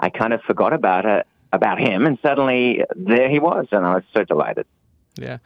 I 0.00 0.08
kind 0.08 0.32
of 0.32 0.40
forgot 0.42 0.72
about 0.72 1.04
it 1.04 1.26
about 1.56 1.80
him, 1.80 2.06
and 2.06 2.18
suddenly 2.22 2.84
there 2.94 3.28
he 3.28 3.40
was, 3.40 3.66
and 3.72 3.84
I 3.84 3.96
was 3.96 4.04
so 4.14 4.22
delighted. 4.22 4.66
Yeah. 5.16 5.38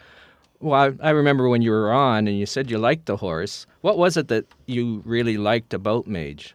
Well, 0.60 0.94
I, 1.00 1.08
I 1.08 1.10
remember 1.10 1.48
when 1.48 1.62
you 1.62 1.70
were 1.70 1.90
on 1.90 2.28
and 2.28 2.38
you 2.38 2.44
said 2.44 2.70
you 2.70 2.76
liked 2.76 3.06
the 3.06 3.16
horse. 3.16 3.66
What 3.80 3.96
was 3.96 4.18
it 4.18 4.28
that 4.28 4.44
you 4.66 5.02
really 5.06 5.38
liked 5.38 5.72
about 5.72 6.06
Mage? 6.06 6.54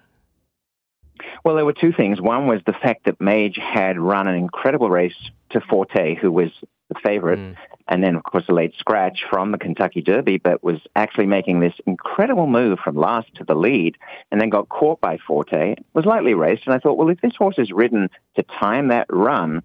Well, 1.43 1.55
there 1.55 1.65
were 1.65 1.73
two 1.73 1.91
things. 1.91 2.21
One 2.21 2.47
was 2.47 2.61
the 2.65 2.73
fact 2.73 3.05
that 3.05 3.19
Mage 3.19 3.57
had 3.57 3.97
run 3.97 4.27
an 4.27 4.35
incredible 4.35 4.89
race 4.89 5.15
to 5.51 5.61
Forte, 5.61 6.15
who 6.15 6.31
was 6.31 6.49
the 6.89 6.99
favorite, 7.03 7.39
mm. 7.39 7.55
And 7.87 8.03
then, 8.03 8.15
of 8.15 8.23
course, 8.23 8.45
a 8.49 8.53
late 8.53 8.73
scratch 8.79 9.25
from 9.29 9.51
the 9.51 9.57
Kentucky 9.57 10.01
Derby, 10.01 10.37
but 10.37 10.63
was 10.63 10.79
actually 10.95 11.27
making 11.27 11.59
this 11.59 11.75
incredible 11.85 12.47
move 12.47 12.79
from 12.79 12.95
last 12.95 13.33
to 13.35 13.43
the 13.43 13.53
lead, 13.53 13.97
and 14.31 14.41
then 14.41 14.49
got 14.49 14.69
caught 14.69 14.99
by 14.99 15.17
Forte, 15.17 15.75
was 15.93 16.05
lightly 16.05 16.33
raced, 16.33 16.63
and 16.65 16.73
I 16.73 16.79
thought, 16.79 16.97
well, 16.97 17.09
if 17.09 17.21
this 17.21 17.35
horse 17.37 17.59
is 17.59 17.71
ridden 17.71 18.09
to 18.35 18.43
time 18.43 18.87
that 18.87 19.05
run 19.09 19.61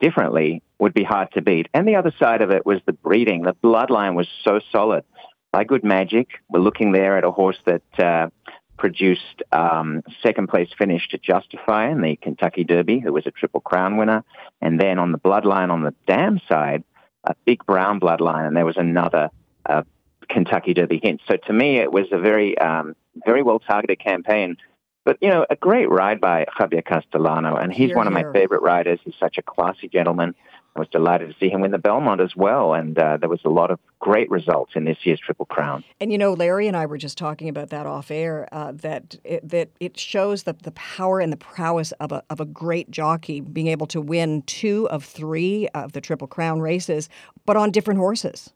differently, 0.00 0.62
would 0.78 0.94
be 0.94 1.04
hard 1.04 1.30
to 1.32 1.42
beat. 1.42 1.68
And 1.72 1.86
the 1.86 1.96
other 1.96 2.12
side 2.18 2.42
of 2.42 2.50
it 2.50 2.66
was 2.66 2.80
the 2.86 2.92
breeding. 2.92 3.42
The 3.42 3.54
bloodline 3.54 4.16
was 4.16 4.26
so 4.42 4.58
solid. 4.72 5.04
By 5.52 5.64
Good 5.64 5.84
Magic, 5.84 6.28
we're 6.48 6.60
looking 6.60 6.92
there 6.92 7.18
at 7.18 7.24
a 7.24 7.30
horse 7.30 7.58
that 7.66 7.82
uh, 7.98 8.30
produced 8.78 9.42
um, 9.52 10.02
second 10.22 10.48
place 10.48 10.70
finish 10.76 11.06
to 11.10 11.18
Justify 11.18 11.90
in 11.90 12.00
the 12.00 12.16
Kentucky 12.16 12.64
Derby, 12.64 12.98
who 12.98 13.12
was 13.12 13.26
a 13.26 13.30
Triple 13.30 13.60
Crown 13.60 13.96
winner. 13.96 14.24
And 14.60 14.80
then 14.80 14.98
on 14.98 15.12
the 15.12 15.18
bloodline 15.18 15.70
on 15.70 15.82
the 15.82 15.94
dam 16.06 16.40
side, 16.48 16.82
a 17.24 17.34
Big 17.44 17.64
Brown 17.66 18.00
bloodline, 18.00 18.46
and 18.46 18.56
there 18.56 18.66
was 18.66 18.76
another 18.76 19.30
uh, 19.66 19.82
Kentucky 20.28 20.74
Derby 20.74 21.00
hint. 21.02 21.20
So 21.28 21.36
to 21.36 21.52
me, 21.52 21.78
it 21.78 21.92
was 21.92 22.06
a 22.12 22.18
very, 22.18 22.56
um, 22.58 22.96
very 23.24 23.42
well 23.42 23.58
targeted 23.58 24.00
campaign. 24.00 24.56
But, 25.04 25.18
you 25.20 25.28
know, 25.28 25.44
a 25.50 25.56
great 25.56 25.90
ride 25.90 26.20
by 26.20 26.46
Javier 26.56 26.84
Castellano, 26.84 27.56
and 27.56 27.72
he's 27.72 27.88
here, 27.88 27.96
one 27.96 28.06
of 28.06 28.12
my 28.12 28.24
favorite 28.32 28.62
riders. 28.62 29.00
He's 29.04 29.16
such 29.18 29.36
a 29.36 29.42
classy 29.42 29.88
gentleman. 29.88 30.34
I 30.74 30.78
was 30.78 30.88
delighted 30.88 31.28
to 31.28 31.36
see 31.38 31.50
him 31.50 31.60
win 31.60 31.70
the 31.70 31.78
Belmont 31.78 32.20
as 32.22 32.34
well, 32.34 32.72
and 32.72 32.98
uh, 32.98 33.18
there 33.18 33.28
was 33.28 33.40
a 33.44 33.50
lot 33.50 33.70
of 33.70 33.78
great 33.98 34.30
results 34.30 34.72
in 34.74 34.84
this 34.84 34.96
year's 35.04 35.20
Triple 35.20 35.44
Crown. 35.44 35.84
And 36.00 36.10
you 36.10 36.16
know, 36.16 36.32
Larry 36.32 36.66
and 36.66 36.76
I 36.76 36.86
were 36.86 36.96
just 36.96 37.18
talking 37.18 37.48
about 37.48 37.68
that 37.70 37.84
off 37.84 38.10
air. 38.10 38.48
Uh, 38.52 38.72
that 38.76 39.16
it, 39.22 39.46
that 39.46 39.68
it 39.80 39.98
shows 39.98 40.44
the 40.44 40.54
the 40.54 40.72
power 40.72 41.20
and 41.20 41.30
the 41.30 41.36
prowess 41.36 41.92
of 41.92 42.10
a 42.10 42.22
of 42.30 42.40
a 42.40 42.46
great 42.46 42.90
jockey 42.90 43.40
being 43.40 43.66
able 43.66 43.86
to 43.88 44.00
win 44.00 44.42
two 44.42 44.88
of 44.88 45.04
three 45.04 45.68
of 45.68 45.92
the 45.92 46.00
Triple 46.00 46.26
Crown 46.26 46.60
races, 46.60 47.10
but 47.44 47.56
on 47.56 47.70
different 47.70 47.98
horses. 47.98 48.52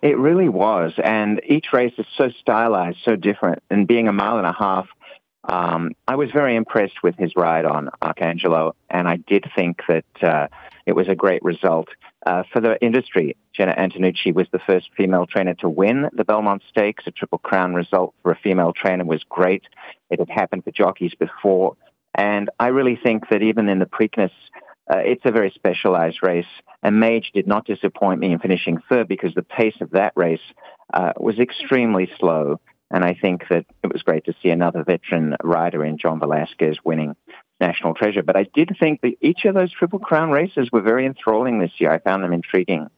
It 0.00 0.18
really 0.18 0.50
was, 0.50 0.92
and 1.02 1.40
each 1.46 1.72
race 1.72 1.94
is 1.96 2.04
so 2.16 2.28
stylized, 2.38 2.98
so 3.04 3.16
different. 3.16 3.62
And 3.70 3.86
being 3.86 4.06
a 4.06 4.12
mile 4.12 4.36
and 4.36 4.46
a 4.46 4.52
half 4.52 4.86
um, 5.48 5.92
I 6.08 6.16
was 6.16 6.30
very 6.30 6.56
impressed 6.56 7.02
with 7.02 7.16
his 7.16 7.32
ride 7.36 7.64
on 7.64 7.90
Arcangelo, 8.02 8.72
and 8.88 9.08
I 9.08 9.16
did 9.16 9.44
think 9.54 9.80
that 9.88 10.04
uh, 10.22 10.48
it 10.86 10.92
was 10.92 11.08
a 11.08 11.14
great 11.14 11.42
result 11.42 11.88
uh, 12.26 12.44
for 12.52 12.60
the 12.60 12.80
industry. 12.82 13.36
Jena 13.52 13.74
Antonucci 13.74 14.34
was 14.34 14.46
the 14.52 14.58
first 14.60 14.88
female 14.96 15.26
trainer 15.26 15.54
to 15.54 15.68
win 15.68 16.08
the 16.12 16.24
Belmont 16.24 16.62
Stakes. 16.68 17.04
A 17.06 17.10
Triple 17.10 17.38
Crown 17.38 17.74
result 17.74 18.14
for 18.22 18.32
a 18.32 18.38
female 18.38 18.72
trainer 18.72 19.04
was 19.04 19.22
great. 19.28 19.64
It 20.10 20.18
had 20.18 20.30
happened 20.30 20.64
for 20.64 20.70
jockeys 20.70 21.14
before, 21.18 21.76
and 22.14 22.50
I 22.58 22.68
really 22.68 22.98
think 23.02 23.28
that 23.28 23.42
even 23.42 23.68
in 23.68 23.78
the 23.78 23.86
Preakness 23.86 24.30
uh, 24.90 24.98
it's 24.98 25.22
a 25.24 25.30
very 25.30 25.50
specialized 25.54 26.18
race. 26.22 26.46
And 26.82 27.00
Mage 27.00 27.30
did 27.32 27.46
not 27.46 27.66
disappoint 27.66 28.20
me 28.20 28.32
in 28.32 28.38
finishing 28.38 28.82
third 28.88 29.08
because 29.08 29.34
the 29.34 29.42
pace 29.42 29.76
of 29.80 29.90
that 29.92 30.12
race 30.16 30.40
uh, 30.92 31.12
was 31.16 31.38
extremely 31.38 32.10
slow. 32.18 32.60
And 32.90 33.04
I 33.04 33.14
think 33.14 33.48
that 33.48 33.66
it 33.82 33.92
was 33.92 34.02
great 34.02 34.24
to 34.26 34.34
see 34.42 34.50
another 34.50 34.84
veteran 34.84 35.36
rider 35.42 35.84
in 35.84 35.98
John 35.98 36.20
Velazquez 36.20 36.76
winning 36.84 37.16
National 37.60 37.94
Treasure. 37.94 38.22
But 38.22 38.36
I 38.36 38.46
did 38.54 38.76
think 38.78 39.00
that 39.00 39.14
each 39.20 39.44
of 39.44 39.54
those 39.54 39.72
Triple 39.72 39.98
Crown 39.98 40.30
races 40.30 40.70
were 40.70 40.82
very 40.82 41.06
enthralling 41.06 41.58
this 41.58 41.72
year. 41.78 41.90
I 41.90 41.98
found 41.98 42.22
them 42.22 42.32
intriguing. 42.32 42.88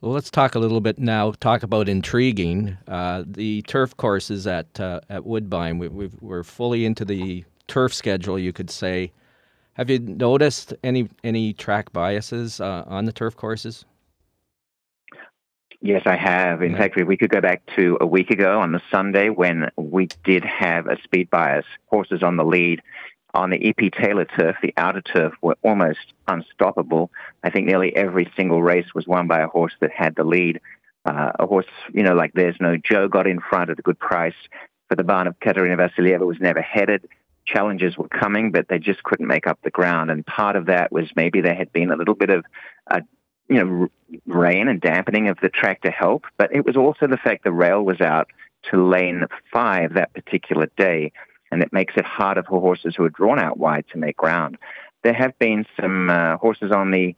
Well, 0.00 0.12
let's 0.12 0.30
talk 0.30 0.54
a 0.54 0.60
little 0.60 0.80
bit 0.80 0.98
now. 0.98 1.32
Talk 1.32 1.64
about 1.64 1.88
intriguing. 1.88 2.78
Uh, 2.86 3.24
the 3.26 3.62
turf 3.62 3.96
courses 3.96 4.46
at 4.46 4.78
uh, 4.78 5.00
at 5.10 5.26
Woodbine. 5.26 5.78
We, 5.78 5.88
we're 6.20 6.44
fully 6.44 6.84
into 6.84 7.04
the 7.04 7.44
turf 7.66 7.92
schedule, 7.92 8.38
you 8.38 8.52
could 8.52 8.70
say. 8.70 9.12
Have 9.72 9.90
you 9.90 9.98
noticed 9.98 10.72
any 10.84 11.08
any 11.24 11.52
track 11.52 11.92
biases 11.92 12.60
uh, 12.60 12.84
on 12.86 13.06
the 13.06 13.12
turf 13.12 13.36
courses? 13.36 13.84
Yes, 15.80 16.02
I 16.06 16.16
have. 16.16 16.62
In 16.62 16.72
yeah. 16.72 16.78
fact, 16.78 16.96
we 16.96 17.16
could 17.16 17.30
go 17.30 17.40
back 17.40 17.62
to 17.76 17.98
a 18.00 18.06
week 18.06 18.30
ago 18.30 18.60
on 18.60 18.72
the 18.72 18.82
Sunday 18.90 19.28
when 19.28 19.70
we 19.76 20.08
did 20.24 20.44
have 20.44 20.86
a 20.86 21.00
speed 21.02 21.30
bias. 21.30 21.64
Horses 21.86 22.22
on 22.22 22.36
the 22.36 22.44
lead 22.44 22.82
on 23.34 23.50
the 23.50 23.68
EP 23.68 23.92
Taylor 23.92 24.24
turf, 24.24 24.56
the 24.62 24.74
outer 24.76 25.02
turf, 25.02 25.34
were 25.42 25.56
almost 25.62 26.14
unstoppable. 26.26 27.10
I 27.44 27.50
think 27.50 27.66
nearly 27.66 27.94
every 27.94 28.30
single 28.36 28.62
race 28.62 28.94
was 28.94 29.06
won 29.06 29.28
by 29.28 29.40
a 29.40 29.48
horse 29.48 29.74
that 29.80 29.90
had 29.90 30.16
the 30.16 30.24
lead. 30.24 30.60
Uh, 31.04 31.32
a 31.38 31.46
horse, 31.46 31.66
you 31.92 32.02
know, 32.02 32.14
like 32.14 32.32
There's 32.32 32.56
No 32.60 32.76
Joe 32.76 33.06
got 33.08 33.26
in 33.26 33.40
front 33.40 33.70
at 33.70 33.78
a 33.78 33.82
good 33.82 33.98
price. 33.98 34.34
For 34.88 34.96
the 34.96 35.04
barn 35.04 35.26
of 35.26 35.38
Katerina 35.38 35.76
Vassilieva 35.76 36.26
was 36.26 36.40
never 36.40 36.62
headed 36.62 37.08
challenges 37.48 37.96
were 37.96 38.08
coming, 38.08 38.52
but 38.52 38.68
they 38.68 38.78
just 38.78 39.02
couldn't 39.02 39.26
make 39.26 39.46
up 39.46 39.58
the 39.62 39.70
ground. 39.70 40.10
And 40.10 40.24
part 40.24 40.54
of 40.54 40.66
that 40.66 40.92
was 40.92 41.06
maybe 41.16 41.40
there 41.40 41.54
had 41.54 41.72
been 41.72 41.90
a 41.90 41.96
little 41.96 42.14
bit 42.14 42.30
of, 42.30 42.44
uh, 42.90 43.00
you 43.48 43.64
know, 43.64 43.88
rain 44.26 44.68
and 44.68 44.80
dampening 44.80 45.28
of 45.28 45.38
the 45.40 45.48
track 45.48 45.82
to 45.82 45.90
help, 45.90 46.24
but 46.36 46.54
it 46.54 46.64
was 46.64 46.76
also 46.76 47.06
the 47.06 47.16
fact 47.16 47.44
the 47.44 47.52
rail 47.52 47.82
was 47.82 48.00
out 48.00 48.28
to 48.70 48.86
lane 48.86 49.24
five 49.52 49.94
that 49.94 50.12
particular 50.12 50.68
day, 50.76 51.12
and 51.50 51.62
it 51.62 51.72
makes 51.72 51.94
it 51.96 52.04
harder 52.04 52.42
for 52.42 52.60
horses 52.60 52.94
who 52.96 53.04
are 53.04 53.10
drawn 53.10 53.38
out 53.38 53.58
wide 53.58 53.84
to 53.92 53.98
make 53.98 54.16
ground. 54.16 54.58
There 55.02 55.14
have 55.14 55.38
been 55.38 55.64
some 55.80 56.10
uh, 56.10 56.36
horses 56.36 56.72
on 56.72 56.90
the 56.90 57.14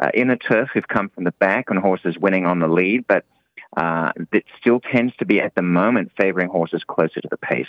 uh, 0.00 0.10
inner 0.14 0.36
turf 0.36 0.70
who've 0.72 0.88
come 0.88 1.08
from 1.08 1.24
the 1.24 1.32
back 1.32 1.66
and 1.68 1.78
horses 1.78 2.16
winning 2.18 2.46
on 2.46 2.60
the 2.60 2.68
lead, 2.68 3.06
but 3.06 3.24
uh, 3.76 4.12
that 4.32 4.44
still 4.58 4.80
tends 4.80 5.14
to 5.16 5.24
be 5.24 5.40
at 5.40 5.54
the 5.54 5.62
moment 5.62 6.12
favoring 6.16 6.48
horses 6.48 6.82
closer 6.86 7.20
to 7.20 7.28
the 7.30 7.36
pace. 7.36 7.66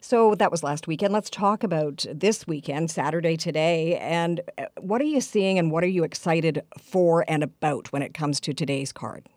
So 0.00 0.34
that 0.34 0.50
was 0.50 0.62
last 0.62 0.86
weekend. 0.86 1.12
Let's 1.12 1.30
talk 1.30 1.62
about 1.62 2.04
this 2.12 2.46
weekend, 2.46 2.90
Saturday 2.90 3.36
today. 3.36 3.96
And 3.96 4.40
uh, 4.56 4.64
what 4.80 5.00
are 5.00 5.04
you 5.04 5.20
seeing 5.20 5.58
and 5.58 5.70
what 5.70 5.84
are 5.84 5.88
you 5.88 6.04
excited 6.04 6.62
for 6.78 7.24
and 7.28 7.42
about 7.42 7.92
when 7.92 8.02
it 8.02 8.14
comes 8.14 8.40
to 8.40 8.54
today's 8.54 8.92
card? 8.92 9.28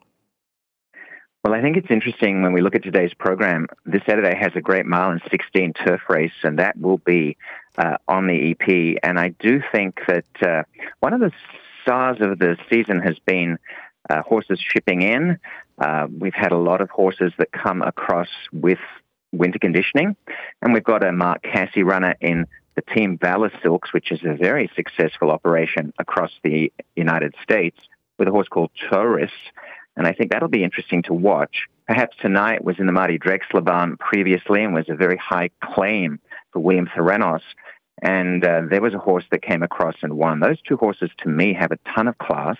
Well, 1.43 1.55
I 1.55 1.61
think 1.61 1.75
it's 1.75 1.89
interesting 1.89 2.43
when 2.43 2.53
we 2.53 2.61
look 2.61 2.75
at 2.75 2.83
today's 2.83 3.13
program. 3.15 3.65
This 3.85 4.03
Saturday 4.07 4.37
has 4.37 4.51
a 4.55 4.61
great 4.61 4.85
mile 4.85 5.09
and 5.09 5.21
16 5.31 5.73
turf 5.73 6.01
race, 6.07 6.31
and 6.43 6.59
that 6.59 6.79
will 6.79 6.99
be 6.99 7.35
uh, 7.79 7.97
on 8.07 8.27
the 8.27 8.51
EP. 8.51 8.99
And 9.01 9.19
I 9.19 9.29
do 9.39 9.59
think 9.71 9.99
that 10.07 10.25
uh, 10.41 10.63
one 10.99 11.13
of 11.13 11.19
the 11.19 11.31
stars 11.81 12.17
of 12.21 12.37
the 12.37 12.57
season 12.71 12.99
has 12.99 13.17
been 13.25 13.57
uh, 14.07 14.21
horses 14.21 14.59
shipping 14.59 15.01
in. 15.01 15.39
Uh, 15.81 16.05
we've 16.19 16.35
had 16.35 16.51
a 16.51 16.57
lot 16.57 16.79
of 16.79 16.91
horses 16.91 17.33
that 17.39 17.51
come 17.51 17.81
across 17.81 18.27
with 18.53 18.77
winter 19.31 19.57
conditioning. 19.57 20.15
And 20.61 20.73
we've 20.73 20.83
got 20.83 21.03
a 21.03 21.11
Mark 21.11 21.41
Casse 21.41 21.83
runner 21.83 22.15
in 22.21 22.45
the 22.75 22.83
Team 22.93 23.17
Valor 23.17 23.51
Silks, 23.63 23.91
which 23.91 24.11
is 24.11 24.19
a 24.23 24.35
very 24.35 24.69
successful 24.75 25.31
operation 25.31 25.91
across 25.97 26.31
the 26.43 26.71
United 26.95 27.33
States 27.41 27.77
with 28.19 28.27
a 28.27 28.31
horse 28.31 28.47
called 28.47 28.69
Taurus. 28.89 29.31
And 29.97 30.05
I 30.05 30.13
think 30.13 30.31
that'll 30.31 30.49
be 30.49 30.63
interesting 30.63 31.01
to 31.03 31.13
watch. 31.13 31.65
Perhaps 31.87 32.15
tonight 32.21 32.63
was 32.63 32.79
in 32.79 32.85
the 32.85 32.91
Marty 32.91 33.17
Drexler 33.17 33.63
barn 33.63 33.97
previously 33.97 34.63
and 34.63 34.73
was 34.73 34.85
a 34.87 34.95
very 34.95 35.17
high 35.17 35.49
claim 35.63 36.19
for 36.53 36.59
William 36.59 36.87
Theranos. 36.87 37.41
And 38.01 38.43
uh, 38.43 38.61
there 38.69 38.81
was 38.81 38.95
a 38.95 38.99
horse 38.99 39.25
that 39.31 39.43
came 39.43 39.61
across 39.61 39.95
and 40.01 40.17
won. 40.17 40.39
Those 40.39 40.59
two 40.61 40.77
horses, 40.77 41.11
to 41.19 41.29
me, 41.29 41.53
have 41.53 41.71
a 41.71 41.77
ton 41.93 42.07
of 42.07 42.17
class. 42.17 42.57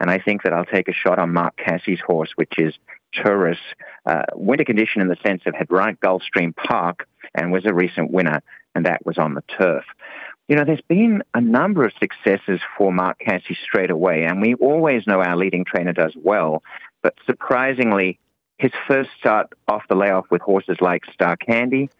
And 0.00 0.10
I 0.10 0.18
think 0.18 0.42
that 0.44 0.52
I'll 0.52 0.64
take 0.64 0.88
a 0.88 0.94
shot 0.94 1.18
on 1.18 1.32
Mark 1.32 1.56
Casse's 1.56 2.00
horse, 2.06 2.30
which 2.36 2.54
is 2.58 2.74
Taurus, 3.14 3.58
uh, 4.06 4.22
winter 4.34 4.64
condition 4.64 5.00
in 5.02 5.08
the 5.08 5.16
sense 5.24 5.42
of 5.46 5.54
had 5.54 5.70
run 5.70 5.90
at 5.90 6.00
Gulfstream 6.00 6.54
Park 6.56 7.06
and 7.34 7.52
was 7.52 7.66
a 7.66 7.74
recent 7.74 8.10
winner, 8.10 8.42
and 8.74 8.86
that 8.86 9.04
was 9.04 9.18
on 9.18 9.34
the 9.34 9.42
turf. 9.58 9.84
You 10.48 10.56
know, 10.56 10.64
there's 10.64 10.80
been 10.80 11.22
a 11.34 11.40
number 11.40 11.84
of 11.84 11.92
successes 12.00 12.60
for 12.76 12.90
Mark 12.90 13.18
Cassie 13.18 13.58
straight 13.62 13.90
away, 13.90 14.24
and 14.24 14.40
we 14.40 14.54
always 14.54 15.06
know 15.06 15.20
our 15.20 15.36
leading 15.36 15.64
trainer 15.64 15.92
does 15.92 16.14
well, 16.16 16.62
but 17.02 17.14
surprisingly, 17.26 18.18
his 18.56 18.72
first 18.88 19.10
start 19.18 19.52
off 19.68 19.82
the 19.88 19.94
layoff 19.94 20.26
with 20.30 20.42
horses 20.42 20.78
like 20.80 21.04
Star 21.12 21.36
Candy, 21.36 21.90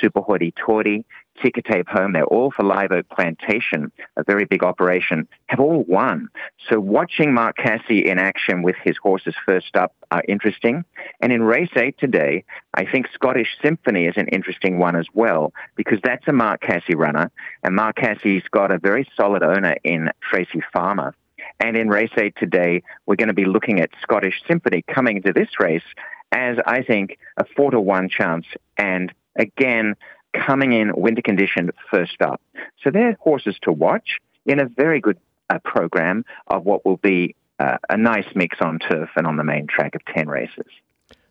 Super 0.00 0.20
Hoity 0.20 0.52
Toity, 0.52 1.04
Ticker 1.42 1.62
Tape 1.62 1.88
Home, 1.88 2.12
they're 2.12 2.24
all 2.24 2.50
for 2.50 2.62
Live 2.62 2.92
Oak 2.92 3.08
Plantation, 3.08 3.90
a 4.16 4.22
very 4.22 4.44
big 4.44 4.62
operation, 4.62 5.26
have 5.46 5.60
all 5.60 5.82
won. 5.84 6.28
So 6.68 6.78
watching 6.78 7.32
Mark 7.32 7.56
Casse 7.56 8.02
in 8.04 8.18
action 8.18 8.62
with 8.62 8.76
his 8.84 8.96
horses 9.02 9.34
first 9.46 9.74
up 9.74 9.94
are 10.10 10.22
interesting. 10.28 10.84
And 11.20 11.32
in 11.32 11.42
race 11.42 11.70
eight 11.76 11.96
today, 11.98 12.44
I 12.74 12.84
think 12.84 13.06
Scottish 13.14 13.48
Symphony 13.62 14.06
is 14.06 14.14
an 14.16 14.28
interesting 14.28 14.78
one 14.78 14.94
as 14.94 15.06
well, 15.14 15.52
because 15.74 15.98
that's 16.04 16.28
a 16.28 16.32
Mark 16.32 16.60
Casse 16.60 16.94
runner, 16.94 17.30
and 17.62 17.74
Mark 17.74 17.96
Casse's 17.96 18.42
got 18.50 18.70
a 18.70 18.78
very 18.78 19.08
solid 19.16 19.42
owner 19.42 19.76
in 19.84 20.10
Tracy 20.20 20.62
Farmer. 20.72 21.14
And 21.58 21.76
in 21.76 21.88
race 21.88 22.12
eight 22.18 22.34
today, 22.36 22.82
we're 23.06 23.16
going 23.16 23.28
to 23.28 23.34
be 23.34 23.44
looking 23.44 23.80
at 23.80 23.90
Scottish 24.02 24.42
Symphony 24.46 24.82
coming 24.82 25.16
into 25.16 25.32
this 25.32 25.48
race 25.58 25.82
as 26.30 26.56
I 26.66 26.82
think 26.82 27.18
a 27.36 27.44
four 27.56 27.70
to 27.72 27.80
one 27.80 28.08
chance. 28.08 28.46
And 28.78 29.12
again, 29.36 29.94
coming 30.32 30.72
in 30.72 30.92
winter 30.94 31.22
conditioned 31.22 31.72
first 31.90 32.20
up. 32.22 32.40
So 32.82 32.90
they're 32.90 33.16
horses 33.20 33.56
to 33.62 33.72
watch 33.72 34.18
in 34.46 34.60
a 34.60 34.66
very 34.66 35.00
good 35.00 35.18
uh, 35.50 35.58
program 35.64 36.24
of 36.46 36.64
what 36.64 36.84
will 36.84 36.96
be 36.96 37.34
uh, 37.58 37.78
a 37.88 37.96
nice 37.96 38.26
mix 38.34 38.58
on 38.60 38.78
turf 38.78 39.10
and 39.16 39.26
on 39.26 39.36
the 39.36 39.44
main 39.44 39.66
track 39.66 39.94
of 39.94 40.04
10 40.14 40.28
races. 40.28 40.66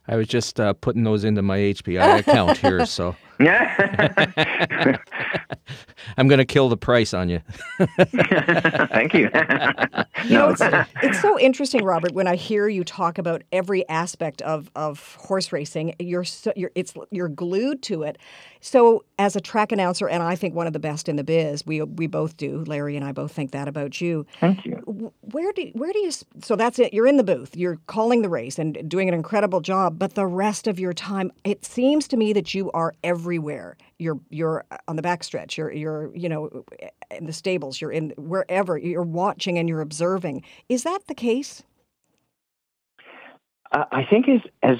I 0.07 0.15
was 0.15 0.27
just 0.27 0.59
uh, 0.59 0.73
putting 0.73 1.03
those 1.03 1.23
into 1.23 1.41
my 1.41 1.59
HPI 1.59 2.19
account 2.19 2.57
here, 2.57 2.85
so. 2.85 3.15
Yeah. 3.39 4.97
I'm 6.17 6.27
going 6.27 6.39
to 6.39 6.45
kill 6.45 6.69
the 6.69 6.77
price 6.77 7.13
on 7.13 7.29
you. 7.29 7.41
Thank 7.87 9.13
you. 9.13 9.29
you 10.25 10.33
know, 10.33 10.49
it's, 10.49 10.61
it's, 11.01 11.21
so 11.21 11.39
interesting, 11.39 11.83
Robert, 11.83 12.13
when 12.13 12.27
I 12.27 12.35
hear 12.35 12.67
you 12.67 12.83
talk 12.83 13.17
about 13.17 13.43
every 13.51 13.87
aspect 13.89 14.41
of, 14.41 14.69
of 14.75 15.15
horse 15.15 15.51
racing. 15.51 15.95
You're, 15.99 16.23
so, 16.23 16.51
you're, 16.55 16.71
it's, 16.75 16.93
you're 17.11 17.29
glued 17.29 17.81
to 17.83 18.03
it. 18.03 18.17
So, 18.63 19.03
as 19.17 19.35
a 19.35 19.41
track 19.41 19.71
announcer, 19.71 20.07
and 20.07 20.21
I 20.21 20.35
think 20.35 20.53
one 20.53 20.67
of 20.67 20.73
the 20.73 20.79
best 20.79 21.09
in 21.09 21.15
the 21.15 21.23
biz, 21.23 21.65
we 21.65 21.81
we 21.81 22.05
both 22.05 22.37
do. 22.37 22.63
Larry 22.67 22.95
and 22.95 23.03
I 23.03 23.11
both 23.11 23.31
think 23.31 23.51
that 23.51 23.67
about 23.67 23.99
you. 23.99 24.25
Thank 24.39 24.65
you. 24.65 25.11
Where 25.21 25.51
do 25.53 25.71
where 25.73 25.91
do 25.91 25.99
you? 25.99 26.11
So 26.43 26.55
that's 26.55 26.77
it. 26.77 26.93
You're 26.93 27.07
in 27.07 27.17
the 27.17 27.23
booth. 27.23 27.55
You're 27.55 27.79
calling 27.87 28.21
the 28.21 28.29
race 28.29 28.59
and 28.59 28.87
doing 28.87 29.07
an 29.07 29.15
incredible 29.15 29.61
job. 29.61 29.97
But 29.97 30.13
the 30.13 30.27
rest 30.27 30.67
of 30.67 30.79
your 30.79 30.93
time, 30.93 31.31
it 31.43 31.65
seems 31.65 32.07
to 32.09 32.17
me 32.17 32.33
that 32.33 32.53
you 32.53 32.71
are 32.71 32.93
everywhere. 33.31 33.77
You're 33.97 34.19
you're 34.29 34.65
on 34.89 34.97
the 34.97 35.01
backstretch. 35.01 35.55
You're 35.55 35.71
you're 35.71 36.13
you 36.13 36.27
know 36.27 36.65
in 37.17 37.25
the 37.27 37.31
stables. 37.31 37.79
You're 37.79 37.93
in 37.93 38.13
wherever. 38.17 38.77
You're 38.77 39.03
watching 39.03 39.57
and 39.57 39.69
you're 39.69 39.79
observing. 39.79 40.43
Is 40.67 40.83
that 40.83 40.99
the 41.07 41.15
case? 41.15 41.63
Uh, 43.71 43.85
I 43.89 44.03
think 44.03 44.27
as 44.27 44.41
as 44.61 44.77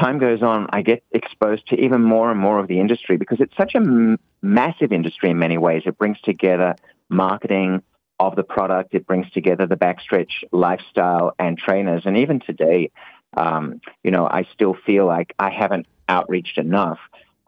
time 0.00 0.18
goes 0.18 0.42
on, 0.42 0.68
I 0.72 0.80
get 0.80 1.04
exposed 1.12 1.68
to 1.68 1.76
even 1.76 2.02
more 2.02 2.30
and 2.30 2.40
more 2.40 2.58
of 2.58 2.66
the 2.66 2.80
industry 2.80 3.18
because 3.18 3.40
it's 3.40 3.56
such 3.58 3.74
a 3.74 3.78
m- 3.78 4.18
massive 4.40 4.90
industry 4.90 5.28
in 5.28 5.38
many 5.38 5.58
ways. 5.58 5.82
It 5.84 5.98
brings 5.98 6.18
together 6.22 6.76
marketing 7.10 7.82
of 8.18 8.36
the 8.36 8.44
product, 8.44 8.94
it 8.94 9.06
brings 9.06 9.30
together 9.32 9.66
the 9.66 9.76
backstretch 9.76 10.44
lifestyle 10.50 11.34
and 11.38 11.58
trainers. 11.58 12.04
And 12.06 12.16
even 12.16 12.40
today, 12.40 12.90
um, 13.36 13.82
you 14.02 14.10
know, 14.10 14.26
I 14.26 14.46
still 14.54 14.76
feel 14.86 15.04
like 15.04 15.34
I 15.38 15.50
haven't 15.50 15.86
outreached 16.08 16.56
enough. 16.56 16.98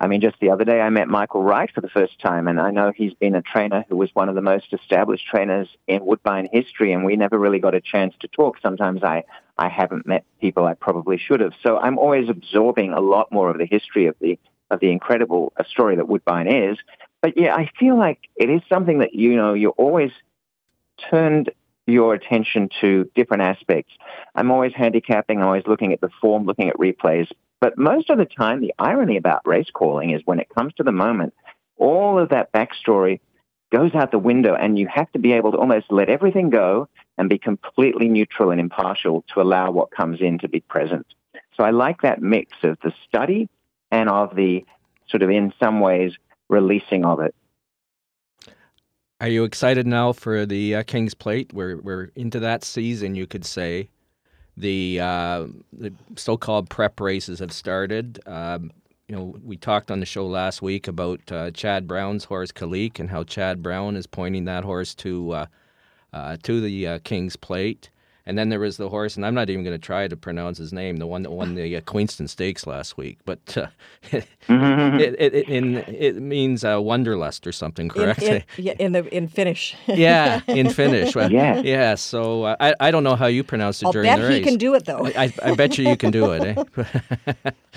I 0.01 0.09
mean, 0.09 0.21
just 0.21 0.37
the 0.41 0.51
other 0.51 0.65
day 0.65 0.81
I 0.81 0.91
met 0.91 1.09
Michael 1.09 1.43
Wright 1.43 1.71
for 1.73 1.81
the 1.81 1.89
first 1.89 2.19
time, 2.21 2.49
and 2.49 2.61
I 2.61 2.71
know 2.71 2.93
he's 2.95 3.15
been 3.15 3.35
a 3.35 3.43
trainer 3.43 3.85
who 3.89 3.97
was 3.97 4.11
one 4.13 4.29
of 4.29 4.35
the 4.35 4.43
most 4.43 4.73
established 4.73 5.27
trainers 5.27 5.69
in 5.87 6.05
Woodbine 6.05 6.49
history, 6.53 6.93
and 6.93 7.05
we 7.05 7.17
never 7.17 7.39
really 7.39 7.61
got 7.61 7.75
a 7.75 7.81
chance 7.81 8.15
to 8.21 8.29
talk. 8.29 8.57
Sometimes 8.61 9.03
I, 9.05 9.23
I 9.57 9.69
haven't 9.69 10.07
met 10.07 10.25
people 10.41 10.67
I 10.67 10.75
probably 10.75 11.17
should 11.17 11.41
have. 11.41 11.53
So 11.63 11.79
I'm 11.79 11.99
always 11.99 12.29
absorbing 12.29 12.93
a 12.93 13.01
lot 13.01 13.31
more 13.31 13.51
of 13.51 13.59
the 13.59 13.67
history 13.67 14.07
of 14.07 14.17
the 14.21 14.39
of 14.71 14.81
the 14.81 14.91
incredible 14.91 15.53
uh, 15.59 15.65
story 15.65 15.97
that 15.97 16.09
Woodbine 16.09 16.49
is. 16.49 16.79
But 17.23 17.35
yeah, 17.37 17.55
I 17.55 17.71
feel 17.79 17.97
like 17.97 18.19
it 18.35 18.51
is 18.51 18.63
something 18.69 18.99
that 18.99 19.15
you 19.15 19.37
know 19.37 19.55
you're 19.55 19.71
always 19.73 20.11
turned 21.11 21.51
your 21.87 22.15
attention 22.15 22.69
to 22.81 23.11
different 23.15 23.43
aspects. 23.43 23.93
I'm 24.35 24.51
always 24.51 24.73
handicapping, 24.75 25.43
always 25.43 25.65
looking 25.67 25.93
at 25.93 26.01
the 26.01 26.09
form, 26.21 26.45
looking 26.45 26.69
at 26.69 26.77
replays, 26.77 27.31
but 27.65 27.79
most 27.79 28.11
of 28.11 28.19
the 28.19 28.27
time, 28.27 28.61
the 28.61 28.75
irony 28.79 29.17
about 29.17 29.41
race 29.47 29.71
calling 29.73 30.11
is 30.11 30.21
when 30.27 30.39
it 30.39 30.51
comes 30.55 30.75
to 30.75 30.83
the 30.83 30.93
moment, 30.93 31.33
all 31.79 32.19
of 32.19 32.29
that 32.29 32.53
backstory 32.53 33.21
goes 33.73 33.95
out 33.95 34.11
the 34.11 34.19
window, 34.19 34.55
and 34.55 34.79
you 34.79 34.87
have 34.87 35.11
to 35.13 35.19
be 35.19 35.33
able 35.33 35.51
to 35.51 35.57
almost 35.57 35.87
let 35.89 36.11
everything 36.11 36.51
go 36.51 36.91
and 37.17 37.31
be 37.31 37.39
completely 37.39 38.07
neutral 38.11 38.51
and 38.51 38.61
impartial 38.61 39.25
to 39.33 39.41
allow 39.41 39.71
what 39.71 39.91
comes 39.91 40.21
in 40.21 40.39
to 40.41 40.47
be 40.47 40.61
present. 40.61 41.07
So 41.57 41.65
I 41.65 41.71
like 41.71 42.03
that 42.03 42.21
mix 42.21 42.53
of 42.65 42.77
the 42.83 42.93
study 43.09 43.49
and 43.91 44.11
of 44.11 44.37
the 44.37 44.67
sort 45.09 45.23
of, 45.23 45.31
in 45.31 45.51
some 45.59 45.81
ways, 45.81 46.13
releasing 46.51 47.07
of 47.07 47.21
it. 47.21 47.35
Are 49.23 49.29
you 49.29 49.45
excited 49.45 49.87
now 49.87 50.13
for 50.13 50.45
the 50.45 50.75
uh, 50.75 50.83
King's 50.83 51.15
Plate? 51.15 51.55
We're 51.55 51.79
we're 51.79 52.11
into 52.15 52.41
that 52.41 52.63
season, 52.63 53.15
you 53.15 53.27
could 53.27 53.47
say. 53.47 53.89
The 54.57 55.01
uh, 55.01 55.47
the 55.73 55.93
so-called 56.17 56.71
prep 56.71 57.01
races 57.01 57.41
have 57.41 57.53
started. 57.53 58.21
Um, 58.27 58.71
you 59.09 59.17
know, 59.17 59.37
we 59.45 59.57
talked 59.57 59.91
on 59.91 60.01
the 60.01 60.07
show 60.07 60.27
last 60.27 60.63
week 60.63 60.89
about 60.89 61.21
uh, 61.31 61.51
Chad 61.51 61.87
Brown's 61.87 62.25
horse 62.25 62.53
Kalik 62.53 62.99
and 62.99 63.11
how 63.11 63.25
Chad 63.25 63.63
Brown 63.63 63.97
is 63.97 64.07
pointing 64.07 64.45
that 64.47 64.65
horse 64.65 64.95
to 64.97 65.33
uh, 65.33 65.47
uh, 66.13 66.37
to 66.43 66.61
the 66.61 66.87
uh, 66.87 66.99
King's 67.05 67.37
Plate. 67.37 67.91
And 68.27 68.39
then 68.39 68.49
there 68.49 68.61
was 68.61 68.79
the 68.79 68.89
horse, 68.89 69.17
and 69.17 69.27
I'm 69.27 69.35
not 69.35 69.51
even 69.51 69.65
going 69.65 69.79
to 69.79 69.87
try 69.87 70.09
to 70.09 70.17
pronounce 70.17 70.57
his 70.57 70.73
name, 70.73 70.97
the 70.97 71.07
one 71.07 71.23
that 71.25 71.31
won 71.31 71.55
the 71.57 71.77
uh, 71.77 71.81
Queenston 71.83 72.27
Stakes 72.27 72.67
last 72.67 72.97
week. 72.97 73.19
But 73.27 73.57
uh, 73.57 73.67
mm-hmm. 74.49 74.99
it, 74.99 75.15
it, 75.19 75.35
it, 75.35 75.49
in, 75.51 75.77
it 75.77 76.17
means 76.17 76.65
uh, 76.65 76.81
Wanderlust 76.81 77.47
or 77.47 77.53
something, 77.53 77.91
correct? 77.91 78.23
In, 78.23 78.43
in, 78.57 78.69
in 78.79 78.93
the 78.93 79.15
in 79.15 79.29
Finnish. 79.29 79.77
yeah, 79.87 80.41
in 80.47 80.71
Finnish. 80.81 81.15
Well, 81.15 81.31
yeah. 81.31 81.61
Yeah. 81.61 81.97
So 81.97 82.45
uh, 82.45 82.57
I, 82.61 82.75
I 82.81 82.91
don't 82.91 83.05
know 83.05 83.15
how 83.17 83.27
you 83.27 83.45
pronounce 83.45 83.83
it 83.83 83.87
I'll 83.87 83.93
during 83.93 84.11
the 84.17 84.23
race. 84.23 84.25
I 84.25 84.29
bet 84.29 84.39
he 84.39 84.45
can 84.45 84.57
do 84.59 84.75
it 84.75 84.85
though. 84.87 85.07
I, 85.07 85.33
I 85.43 85.55
bet 85.55 85.77
you 85.77 85.89
you 85.89 85.97
can 85.97 86.11
do 86.11 86.31
it. 86.33 86.45
Eh? 86.45 86.65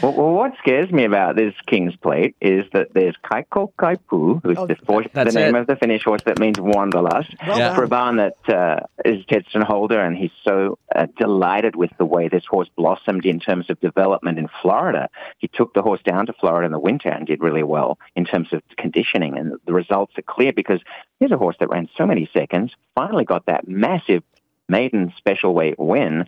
well, 0.01 0.13
well, 0.13 0.31
what 0.31 0.53
scares 0.59 0.89
me 0.91 1.03
about 1.03 1.35
this 1.35 1.53
King's 1.65 1.95
Plate 1.97 2.35
is 2.39 2.63
that 2.71 2.93
there's 2.93 3.15
Kaiko 3.25 3.73
Kaipu, 3.77 4.41
who's 4.43 4.57
Oh, 4.57 4.65
the, 4.65 4.77
horse, 4.87 5.07
the 5.13 5.25
name 5.25 5.55
it. 5.55 5.59
of 5.59 5.67
the 5.67 5.75
Finnish 5.75 6.03
horse 6.05 6.21
that 6.25 6.39
means 6.39 6.57
Wanderlust, 6.57 7.35
Well 7.45 7.57
Yeah. 7.57 7.75
for 7.75 7.83
a 7.83 7.87
barn 7.87 8.15
that 8.15 8.37
uh, 8.47 8.79
is 9.03 9.25
Tedston 9.25 9.63
Holder, 9.63 9.99
and 9.99 10.15
he's 10.15 10.31
so 10.43 10.77
uh, 10.95 11.07
delighted 11.17 11.75
with 11.75 11.91
the 11.97 12.05
way 12.05 12.27
this 12.27 12.45
horse 12.45 12.69
blossomed 12.75 13.25
in 13.25 13.39
terms 13.39 13.69
of 13.69 13.79
development 13.79 14.39
in 14.39 14.47
Florida. 14.61 15.09
He 15.37 15.47
took 15.47 15.73
the 15.73 15.81
horse 15.81 16.01
down 16.03 16.25
to 16.27 16.33
Florida 16.33 16.65
in 16.65 16.71
the 16.71 16.79
winter 16.79 17.09
and 17.09 17.25
did 17.25 17.41
really 17.41 17.63
well 17.63 17.99
in 18.15 18.25
terms 18.25 18.49
of 18.53 18.61
conditioning, 18.77 19.37
and 19.37 19.53
the 19.65 19.73
results 19.73 20.13
are 20.17 20.23
clear 20.23 20.53
because 20.53 20.81
here's 21.19 21.31
a 21.31 21.37
horse 21.37 21.55
that 21.59 21.69
ran 21.69 21.89
so 21.97 22.05
many 22.05 22.29
seconds, 22.33 22.73
finally 22.95 23.25
got 23.25 23.45
that 23.47 23.67
massive 23.67 24.23
maiden 24.69 25.13
special 25.17 25.53
weight 25.53 25.79
win, 25.79 26.25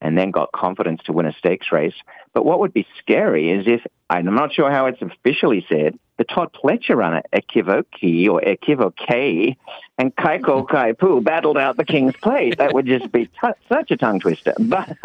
and 0.00 0.18
then 0.18 0.32
got 0.32 0.50
confidence 0.52 1.00
to 1.04 1.12
win 1.12 1.26
a 1.26 1.32
stakes 1.34 1.70
race. 1.70 1.94
But 2.34 2.44
what 2.44 2.58
would 2.60 2.74
be 2.74 2.86
scary 2.98 3.50
is 3.50 3.66
if, 3.66 3.82
I'm 4.10 4.34
not 4.34 4.52
sure 4.52 4.70
how 4.70 4.86
it's 4.86 5.00
officially 5.00 5.64
said, 5.70 5.98
the 6.18 6.24
Todd 6.24 6.50
Pletcher 6.52 6.94
runner, 6.94 7.22
Ekivoki 7.32 8.28
or 8.28 8.40
Ekivoke, 8.42 9.56
and 9.98 10.14
Kaiko 10.14 10.66
Kaipu 10.68 11.24
battled 11.24 11.56
out 11.58 11.76
the 11.76 11.84
King's 11.84 12.14
Plate. 12.22 12.58
That 12.58 12.74
would 12.74 12.86
just 12.86 13.10
be 13.10 13.26
t- 13.26 13.48
such 13.68 13.90
a 13.90 13.96
tongue 13.96 14.20
twister. 14.20 14.54
But 14.60 14.96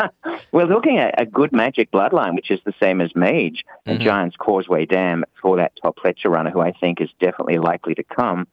we're 0.52 0.66
looking 0.66 0.98
at 0.98 1.20
a 1.20 1.26
Good 1.26 1.52
Magic 1.54 1.92
bloodline, 1.92 2.36
which 2.36 2.52
is 2.52 2.60
the 2.66 2.74
same 2.80 3.00
as 3.02 3.16
Mage 3.16 3.64
and 3.86 4.00
Mhm. 4.00 4.04
Giant's 4.04 4.36
Causeway 4.38 4.86
Dam 4.86 5.24
for 5.42 5.58
that 5.58 5.74
Todd 5.82 5.96
Pletcher 5.96 6.30
runner, 6.30 6.50
who 6.52 6.60
I 6.60 6.72
think 6.74 7.00
is 7.02 7.10
definitely 7.20 7.58
likely 7.58 7.96
to 7.96 8.04
come. 8.04 8.48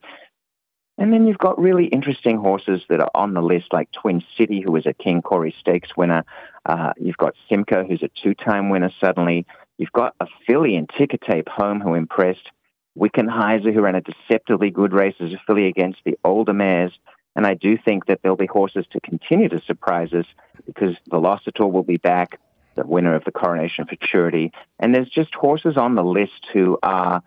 And 0.97 1.13
then 1.13 1.27
you've 1.27 1.39
got 1.39 1.59
really 1.59 1.87
interesting 1.87 2.39
horses 2.39 2.83
that 2.89 3.01
are 3.01 3.11
on 3.17 3.35
the 3.35 3.43
list, 3.43 3.73
like 3.73 3.91
Twin 3.91 4.23
City, 4.39 4.61
who 4.61 4.71
was 4.71 4.87
a 4.87 4.93
King 4.95 5.23
Corey 5.23 5.53
Stakes 5.59 5.97
winner. 5.97 6.25
Uh, 6.65 6.93
you've 6.97 7.17
got 7.17 7.35
Simcoe, 7.49 7.85
who's 7.85 8.05
a 8.05 8.11
two-time 8.23 8.71
winner 8.71 8.93
suddenly. 9.01 9.45
You've 9.79 9.93
got 9.93 10.14
a 10.20 10.27
filly 10.47 10.77
in 10.77 10.87
Ticker 10.87 11.16
Tape 11.16 11.49
Home, 11.49 11.81
who 11.81 11.95
impressed. 11.95 12.51
Wickenheiser, 12.97 13.75
who 13.75 13.81
ran 13.81 13.97
a 13.97 14.01
deceptively 14.01 14.70
good 14.70 14.93
race 14.93 15.16
as 15.18 15.33
a 15.33 15.41
filly 15.47 15.66
against 15.66 15.99
the 16.05 16.16
older 16.25 16.53
mares. 16.53 16.93
And 17.37 17.47
I 17.47 17.55
do 17.55 17.77
think 17.77 18.07
that 18.07 18.20
there'll 18.22 18.37
be 18.37 18.47
horses 18.47 18.87
to 18.93 19.01
continue 19.01 19.49
to 19.49 19.61
surprise 19.62 20.12
us 20.12 20.27
because 20.64 20.95
Velocitor 21.11 21.70
will 21.70 21.83
be 21.83 21.97
back, 21.97 22.39
the 22.77 22.87
winner 22.87 23.16
of 23.16 23.25
the 23.25 23.33
Coronation 23.33 23.87
Futurity. 23.87 24.53
And 24.79 24.95
there's 24.95 25.09
just 25.09 25.35
horses 25.35 25.77
on 25.77 25.97
the 25.97 26.05
list 26.05 26.47
who 26.53 26.79
are 26.83 27.22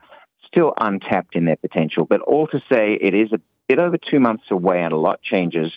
still 0.46 0.74
untapped 0.80 1.36
in 1.36 1.44
their 1.44 1.58
potential. 1.58 2.06
But 2.06 2.22
all 2.22 2.48
to 2.48 2.60
say, 2.72 2.94
it 2.94 3.14
is 3.14 3.34
a 3.34 3.42
bit 3.68 3.80
over 3.80 3.98
two 3.98 4.22
months 4.22 4.46
away 4.50 4.82
and 4.82 4.94
a 4.94 4.98
lot 4.98 5.22
changes. 5.22 5.74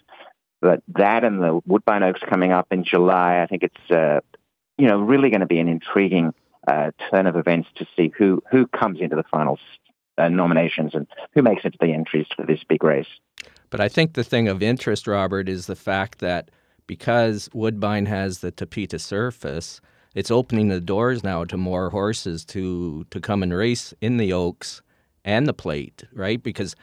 But 0.61 0.83
that 0.89 1.25
and 1.25 1.43
the 1.43 1.61
Woodbine 1.67 2.05
Oaks 2.05 2.21
coming 2.29 2.53
up 2.53 2.69
in 2.71 2.85
July, 2.85 3.43
I 3.43 3.47
think 3.47 3.65
it's 3.65 3.91
uh, 3.91 4.21
you 4.79 4.87
know 4.87 5.01
really 5.01 5.31
going 5.31 5.41
to 5.41 5.47
be 5.47 5.59
an 5.59 5.69
intriguing 5.69 6.35
uh, 6.67 6.91
turn 7.11 7.27
of 7.27 7.37
events 7.37 7.69
to 7.77 7.87
see 7.97 8.13
who 8.17 8.43
who 8.51 8.67
comes 8.69 9.01
into 9.01 9.17
the 9.17 9.25
final 9.31 9.59
uh, 10.19 10.29
nominations 10.29 10.95
and 10.95 11.07
who 11.33 11.43
makes 11.43 11.65
it 11.65 11.71
to 11.73 11.79
the 11.81 11.93
entries 11.93 12.27
for 12.37 12.45
this 12.45 12.61
big 12.69 12.83
race. 12.85 13.07
But 13.71 13.81
I 13.81 13.89
think 13.89 14.15
the 14.15 14.25
thing 14.25 14.49
of 14.49 14.63
interest, 14.63 15.07
Robert, 15.07 15.49
is 15.49 15.67
the 15.67 15.77
fact 15.77 16.19
that 16.19 16.51
because 16.87 17.49
Woodbine 17.55 18.07
has 18.07 18.41
the 18.41 18.51
Tapeta 18.51 19.01
surface, 19.01 19.81
it's 20.15 20.31
opening 20.31 20.69
the 20.69 20.81
doors 20.81 21.23
now 21.23 21.45
to 21.45 21.57
more 21.57 21.91
horses 21.91 22.45
to 22.47 23.05
to 23.11 23.21
come 23.21 23.43
and 23.43 23.55
race 23.55 23.95
in 24.01 24.17
the 24.17 24.33
Oaks 24.33 24.83
and 25.25 25.47
the 25.47 25.53
Plate, 25.55 26.05
right? 26.13 26.43
Because 26.43 26.75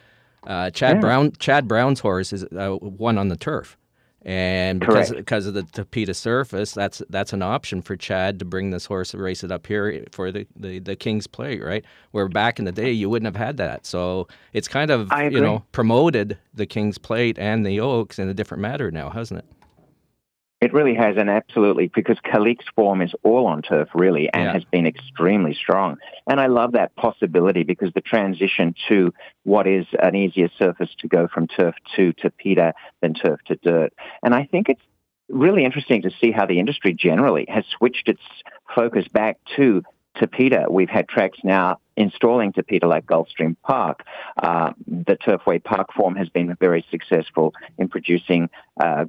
uh, 0.45 0.69
Chad 0.69 0.97
Yeah. 0.97 1.01
Brown, 1.01 1.31
Chad 1.39 1.67
Brown's 1.67 1.99
horse 1.99 2.31
is 2.31 2.45
uh, 2.45 2.69
one 2.75 3.17
on 3.17 3.27
the 3.27 3.35
turf, 3.35 3.77
and 4.23 4.79
because 4.79 5.09
Correct. 5.09 5.25
because 5.25 5.45
of 5.45 5.53
the 5.53 5.63
Tapeta 5.63 6.15
surface, 6.15 6.73
that's 6.73 7.01
that's 7.09 7.33
an 7.33 7.41
option 7.41 7.81
for 7.81 7.95
Chad 7.95 8.39
to 8.39 8.45
bring 8.45 8.71
this 8.71 8.85
horse 8.85 9.13
and 9.13 9.21
race 9.21 9.43
it 9.43 9.51
up 9.51 9.67
here 9.67 10.03
for 10.11 10.31
the, 10.31 10.47
the, 10.55 10.79
the 10.79 10.95
King's 10.95 11.27
Plate, 11.27 11.63
right? 11.63 11.85
Where 12.11 12.27
back 12.27 12.59
in 12.59 12.65
the 12.65 12.71
day 12.71 12.91
you 12.91 13.09
wouldn't 13.09 13.27
have 13.27 13.41
had 13.41 13.57
that, 13.57 13.85
so 13.85 14.27
it's 14.53 14.67
kind 14.67 14.91
of 14.91 15.11
you 15.31 15.39
know 15.39 15.63
promoted 15.71 16.37
the 16.53 16.65
King's 16.65 16.97
Plate 16.97 17.37
and 17.39 17.65
the 17.65 17.79
Oaks 17.79 18.19
in 18.19 18.27
a 18.27 18.33
different 18.33 18.61
manner 18.61 18.91
now, 18.91 19.09
hasn't 19.09 19.39
it? 19.39 19.45
It 20.59 20.73
really 20.73 20.95
has, 20.95 21.17
and 21.17 21.29
absolutely, 21.29 21.91
because 21.93 22.17
Kalik's 22.25 22.65
form 22.75 23.01
is 23.03 23.13
all 23.23 23.45
on 23.45 23.61
turf, 23.61 23.89
really, 23.93 24.27
and 24.33 24.45
Yeah. 24.45 24.53
has 24.53 24.63
been 24.65 24.87
extremely 24.87 25.53
strong. 25.53 25.97
And 26.25 26.39
I 26.39 26.47
love 26.47 26.71
that 26.71 26.95
possibility 26.95 27.63
because 27.63 27.93
the 27.93 28.01
transition 28.01 28.73
to 28.87 29.13
what 29.43 29.67
is 29.67 29.85
an 29.99 30.15
easier 30.15 30.49
surface 30.57 30.89
to 30.95 31.07
go 31.07 31.27
from 31.27 31.47
turf 31.47 31.75
to 31.95 32.11
Tapeta 32.13 32.73
than 33.01 33.13
turf 33.13 33.39
to 33.45 33.55
dirt. 33.57 33.93
And 34.23 34.33
I 34.33 34.45
think 34.45 34.67
it's 34.69 34.81
really 35.29 35.63
interesting 35.63 36.01
to 36.01 36.11
see 36.19 36.31
how 36.31 36.47
the 36.47 36.59
industry 36.59 36.93
generally 36.93 37.45
has 37.49 37.65
switched 37.67 38.09
its 38.09 38.21
focus 38.73 39.07
back 39.09 39.37
to 39.57 39.83
Tapeta. 40.15 40.71
We've 40.71 40.89
had 40.89 41.07
tracks 41.07 41.37
now 41.43 41.77
installing 41.95 42.53
Tapeta 42.53 42.85
like 42.85 43.05
Gulfstream 43.05 43.55
Park. 43.63 44.03
Uh, 44.41 44.73
the 44.87 45.17
Turfway 45.17 45.63
Park 45.63 45.93
form 45.93 46.15
has 46.15 46.29
been 46.29 46.55
very 46.59 46.83
successful 46.89 47.53
in 47.77 47.87
producing 47.89 48.49
uh, 48.79 49.05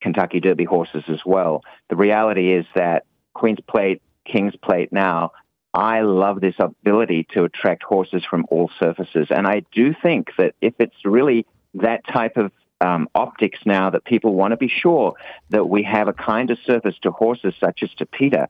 Kentucky 0.00 0.40
Derby 0.40 0.64
horses 0.64 1.04
as 1.08 1.20
well. 1.24 1.62
The 1.88 1.96
reality 1.96 2.52
is 2.52 2.66
that 2.74 3.04
Queen's 3.34 3.60
Plate, 3.66 4.02
King's 4.24 4.56
Plate 4.56 4.92
now, 4.92 5.32
I 5.72 6.00
love 6.00 6.40
this 6.40 6.56
ability 6.58 7.28
to 7.32 7.44
attract 7.44 7.82
horses 7.82 8.24
from 8.28 8.44
all 8.50 8.70
surfaces. 8.78 9.28
And 9.30 9.46
I 9.46 9.62
do 9.72 9.94
think 9.94 10.30
that 10.36 10.54
if 10.60 10.74
it's 10.78 11.04
really 11.04 11.46
that 11.74 12.06
type 12.06 12.36
of 12.36 12.50
um, 12.80 13.08
optics 13.14 13.58
now 13.64 13.90
that 13.90 14.04
people 14.04 14.34
want 14.34 14.52
to 14.52 14.56
be 14.56 14.68
sure 14.68 15.14
that 15.50 15.68
we 15.68 15.82
have 15.84 16.08
a 16.08 16.12
kind 16.12 16.50
of 16.50 16.58
surface 16.64 16.96
to 17.02 17.10
horses 17.12 17.54
such 17.60 17.82
as 17.82 17.90
Tapeta, 17.90 18.46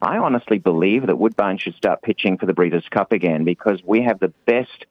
I 0.00 0.18
honestly 0.18 0.58
believe 0.58 1.06
that 1.06 1.18
Woodbine 1.18 1.58
should 1.58 1.74
start 1.74 2.02
pitching 2.02 2.38
for 2.38 2.46
the 2.46 2.52
Breeders' 2.52 2.88
Cup 2.90 3.12
again 3.12 3.44
because 3.44 3.82
we 3.84 4.02
have 4.02 4.20
the 4.20 4.32
best, 4.46 4.86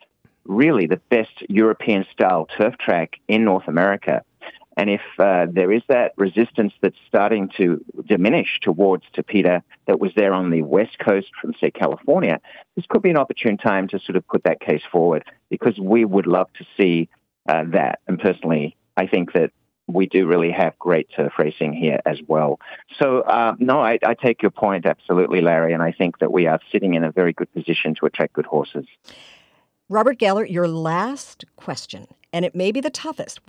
really 0.46 0.86
the 0.86 1.02
best 1.10 1.44
European 1.48 2.06
style 2.12 2.48
turf 2.58 2.78
track 2.78 3.20
in 3.28 3.46
North 3.46 3.68
America. 3.68 4.24
And 4.80 4.90
if 4.90 5.02
uh, 5.20 5.48
there 5.52 5.74
is 5.74 5.82
that 5.90 6.14
resistance 6.16 6.72
that's 6.80 6.96
starting 7.06 7.50
to 7.58 7.84
diminish 8.08 8.62
towards 8.62 9.04
Tapeta 9.14 9.62
that 9.88 10.00
was 10.00 10.14
there 10.16 10.32
on 10.32 10.52
the 10.52 10.62
west 10.62 10.98
coast 11.00 11.28
from, 11.42 11.54
say, 11.60 11.70
California, 11.70 12.40
this 12.78 12.86
could 12.88 13.02
be 13.02 13.10
an 13.10 13.18
opportune 13.18 13.58
time 13.58 13.90
to 13.90 14.00
sort 14.00 14.16
of 14.16 14.26
put 14.26 14.46
that 14.46 14.62
case 14.62 14.82
forward 14.90 15.26
because 15.50 15.78
we 15.78 16.06
would 16.06 16.28
love 16.28 16.48
to 16.60 16.66
see 16.78 17.10
uh, 17.50 17.66
that. 17.74 18.00
And 18.08 18.18
personally, 18.18 18.78
I 18.96 19.06
think 19.06 19.34
that 19.34 19.52
we 19.88 20.06
do 20.06 20.26
really 20.26 20.52
have 20.52 20.80
great 20.80 21.10
turf 21.14 21.34
racing 21.38 21.74
here 21.74 22.00
as 22.06 22.20
well. 22.26 22.62
So, 23.02 23.20
uh, 23.20 23.56
no, 23.60 23.82
I, 23.82 24.00
I 24.06 24.14
take 24.14 24.42
your 24.42 24.52
point 24.52 24.86
absolutely, 24.86 25.42
Larry, 25.42 25.74
and 25.74 25.84
I 25.84 25.92
think 25.92 26.20
that 26.20 26.32
we 26.32 26.48
are 26.48 26.62
sitting 26.72 26.94
in 26.94 27.04
a 27.04 27.12
very 27.12 27.34
good 27.34 27.52
position 27.54 27.96
to 27.96 28.06
attract 28.06 28.32
good 28.32 28.46
horses. 28.46 28.86
Robert 29.92 30.20
Geller, 30.20 30.48
your 30.48 30.68
last 30.68 31.46
question, 31.56 32.06
and 32.32 32.46
it 32.46 32.54
may 32.54 32.72
be 32.72 32.80
the 32.80 32.92
toughest. 32.92 33.40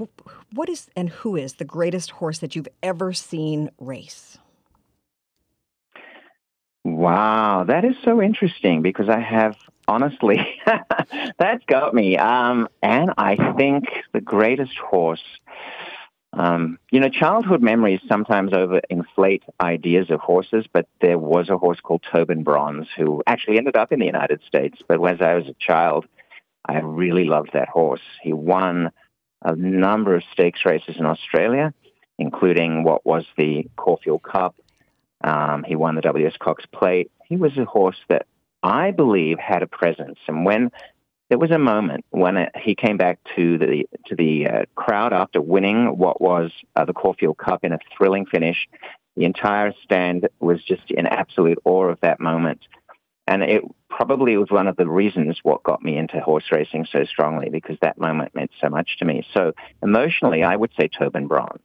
What 0.55 0.70
is 0.70 0.88
and 0.97 1.11
who 1.11 1.36
is 1.36 1.55
the 1.55 1.66
greatest 1.66 2.12
horse 2.12 2.38
that 2.38 2.57
you've 2.57 2.68
ever 2.82 3.12
seen 3.12 3.68
race? 3.78 4.38
Wow, 6.82 7.64
that 7.64 7.84
is 7.84 7.95
so 8.03 8.22
interesting 8.22 8.80
because 8.80 9.11
I 9.11 9.20
have 9.20 9.55
honestly, 9.86 10.38
that's 11.38 11.64
got 11.66 11.93
me. 11.93 12.16
Um, 12.16 12.68
and 12.82 13.12
I 13.18 13.36
think 13.59 13.84
the 14.14 14.22
greatest 14.22 14.78
horse, 14.78 15.22
um, 16.32 16.78
you 16.91 17.01
know, 17.01 17.11
childhood 17.11 17.61
memories 17.61 18.01
sometimes 18.09 18.53
overinflate 18.53 19.43
ideas 19.61 20.09
of 20.09 20.20
horses, 20.20 20.64
but 20.72 20.88
there 21.03 21.18
was 21.18 21.51
a 21.51 21.59
horse 21.59 21.80
called 21.80 22.03
Tobin 22.11 22.45
Bronze 22.45 22.86
who 22.97 23.22
actually 23.26 23.59
ended 23.59 23.76
up 23.76 23.93
in 23.93 23.99
the 23.99 24.07
United 24.07 24.41
States. 24.49 24.78
But 24.88 25.05
as 25.07 25.20
I 25.20 25.34
was 25.34 25.47
a 25.47 25.55
child, 25.61 26.07
I 26.65 26.79
really 26.81 27.25
loved 27.25 27.51
that 27.55 27.69
horse. 27.69 28.03
He 28.23 28.33
won 28.33 28.91
a 29.43 29.57
number 29.57 30.15
of 30.15 30.23
stakes 30.33 30.61
races 30.65 30.97
in 30.99 31.07
Australia, 31.07 31.73
including 32.19 32.85
what 32.85 33.05
was 33.07 33.25
the 33.37 33.69
Caulfield 33.77 34.23
Cup. 34.23 34.55
Um, 35.23 35.65
he 35.65 35.77
won 35.77 35.95
the 35.95 36.03
W.S. 36.03 36.35
Cox 36.39 36.65
Plate. 36.67 37.11
He 37.27 37.37
was 37.37 37.57
a 37.57 37.65
horse 37.65 37.97
that 38.09 38.27
I 38.63 38.91
believe 38.91 39.39
had 39.39 39.63
a 39.63 39.67
presence. 39.67 40.19
And 40.29 40.45
when 40.45 40.71
there 41.31 41.39
was 41.39 41.51
a 41.51 41.59
moment 41.59 42.05
when 42.11 42.37
it, 42.37 42.53
he 42.57 42.75
came 42.75 42.97
back 42.97 43.19
to 43.37 43.57
the 43.57 43.89
to 44.07 44.17
the 44.17 44.47
uh, 44.47 44.63
crowd 44.75 45.13
after 45.13 45.41
winning 45.41 45.97
what 45.97 46.21
was 46.21 46.51
uh, 46.77 46.85
the 46.85 46.93
Caulfield 46.93 47.39
Cup 47.39 47.65
in 47.65 47.73
a 47.73 47.79
thrilling 47.97 48.27
finish, 48.27 48.69
the 49.17 49.25
entire 49.25 49.73
stand 49.85 50.29
was 50.41 50.63
just 50.63 50.91
in 50.91 51.07
absolute 51.07 51.59
awe 51.65 51.87
of 51.87 52.01
that 52.01 52.21
moment. 52.21 52.61
And 53.31 53.45
it 53.45 53.62
probably 53.89 54.37
was 54.37 54.51
one 54.51 54.66
of 54.66 54.76
the 54.76 54.89
reasons 54.89 55.39
what 55.45 55.62
got 55.62 55.83
me 55.83 55.97
into 55.97 56.20
horse 56.20 56.51
racing 56.51 56.85
so 56.91 57.05
strongly 57.05 57.49
because 57.49 57.76
that 57.81 57.97
moment 57.97 58.35
meant 58.35 58.51
so 58.61 58.68
much 58.68 58.99
to 58.99 59.05
me. 59.05 59.24
So 59.33 59.53
emotionally, 59.85 60.43
I 60.43 60.57
would 60.57 60.72
say 60.78 60.89
Tobin 60.89 61.28
Bronze. 61.28 61.62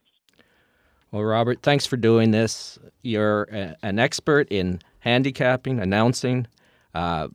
Well, 1.11 1.23
Robert, 1.23 1.63
thanks 1.63 1.87
for 1.87 1.97
doing 1.97 2.29
this. 2.29 2.77
You're 3.01 3.43
a, 3.51 3.75
an 3.81 3.97
expert 3.97 4.47
in 4.51 4.79
handicapping, 4.99 5.79
announcing, 5.79 6.45
uh, 6.93 7.29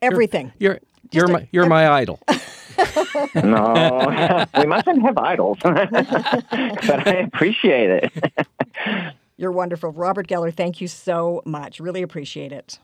everything. 0.00 0.52
You're 0.60 0.78
you're, 1.10 1.26
you're 1.26 1.28
my 1.28 1.48
you're 1.50 1.66
my 1.66 1.88
idol. 1.88 2.20
no, 3.34 4.46
we 4.58 4.66
mustn't 4.66 5.02
have 5.02 5.18
idols, 5.18 5.58
but 5.62 7.08
I 7.08 7.26
appreciate 7.26 7.90
it. 7.90 8.46
You're 9.36 9.52
wonderful. 9.52 9.90
Robert 9.90 10.28
Geller, 10.28 10.54
thank 10.54 10.80
you 10.80 10.86
so 10.86 11.42
much. 11.44 11.80
Really 11.80 12.02
appreciate 12.02 12.52
it. 12.52 12.78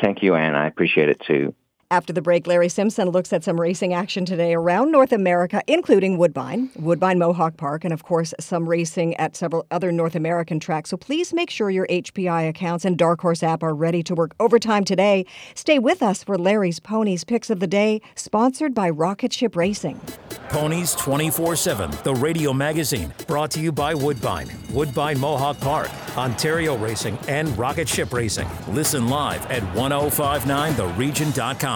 Thank 0.00 0.22
you, 0.22 0.34
Anne. 0.34 0.54
I 0.54 0.66
appreciate 0.66 1.08
it 1.08 1.20
too. 1.26 1.54
After 1.88 2.12
the 2.12 2.20
break, 2.20 2.48
Larry 2.48 2.68
Simpson 2.68 3.10
looks 3.10 3.32
at 3.32 3.44
some 3.44 3.60
racing 3.60 3.94
action 3.94 4.24
today 4.24 4.54
around 4.54 4.90
North 4.90 5.12
America, 5.12 5.62
including 5.68 6.18
Woodbine, 6.18 6.68
Woodbine 6.74 7.16
Mohawk 7.16 7.56
Park, 7.56 7.84
and 7.84 7.94
of 7.94 8.02
course, 8.02 8.34
some 8.40 8.68
racing 8.68 9.14
at 9.18 9.36
several 9.36 9.64
other 9.70 9.92
North 9.92 10.16
American 10.16 10.58
tracks. 10.58 10.90
So 10.90 10.96
please 10.96 11.32
make 11.32 11.48
sure 11.48 11.70
your 11.70 11.86
HPI 11.86 12.48
accounts 12.48 12.84
and 12.84 12.98
Dark 12.98 13.20
Horse 13.20 13.44
app 13.44 13.62
are 13.62 13.72
ready 13.72 14.02
to 14.02 14.16
work 14.16 14.34
overtime 14.40 14.82
today. 14.82 15.26
Stay 15.54 15.78
with 15.78 16.02
us 16.02 16.24
for 16.24 16.36
Larry's 16.36 16.80
Ponies 16.80 17.22
Picks 17.22 17.50
of 17.50 17.60
the 17.60 17.68
Day, 17.68 18.00
sponsored 18.16 18.74
by 18.74 18.90
Rocket 18.90 19.32
Ship 19.32 19.54
Racing. 19.54 20.00
Ponies 20.48 20.96
24 20.96 21.54
7, 21.54 21.92
the 22.02 22.14
radio 22.14 22.52
magazine, 22.52 23.14
brought 23.28 23.52
to 23.52 23.60
you 23.60 23.70
by 23.70 23.94
Woodbine, 23.94 24.50
Woodbine 24.72 25.20
Mohawk 25.20 25.60
Park, 25.60 25.88
Ontario 26.16 26.76
Racing, 26.76 27.16
and 27.28 27.56
Rocket 27.56 27.88
Ship 27.88 28.12
Racing. 28.12 28.48
Listen 28.70 29.06
live 29.06 29.48
at 29.52 29.62
1059theregion.com. 29.74 31.75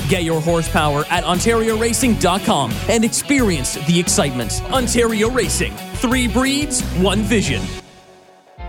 Get 0.11 0.25
your 0.25 0.41
horsepower 0.41 1.05
at 1.09 1.23
OntarioRacing.com 1.23 2.73
and 2.89 3.05
experience 3.05 3.75
the 3.87 3.97
excitement. 3.97 4.61
Ontario 4.65 5.29
Racing. 5.29 5.71
Three 6.01 6.27
breeds, 6.27 6.81
one 6.95 7.21
vision. 7.21 7.80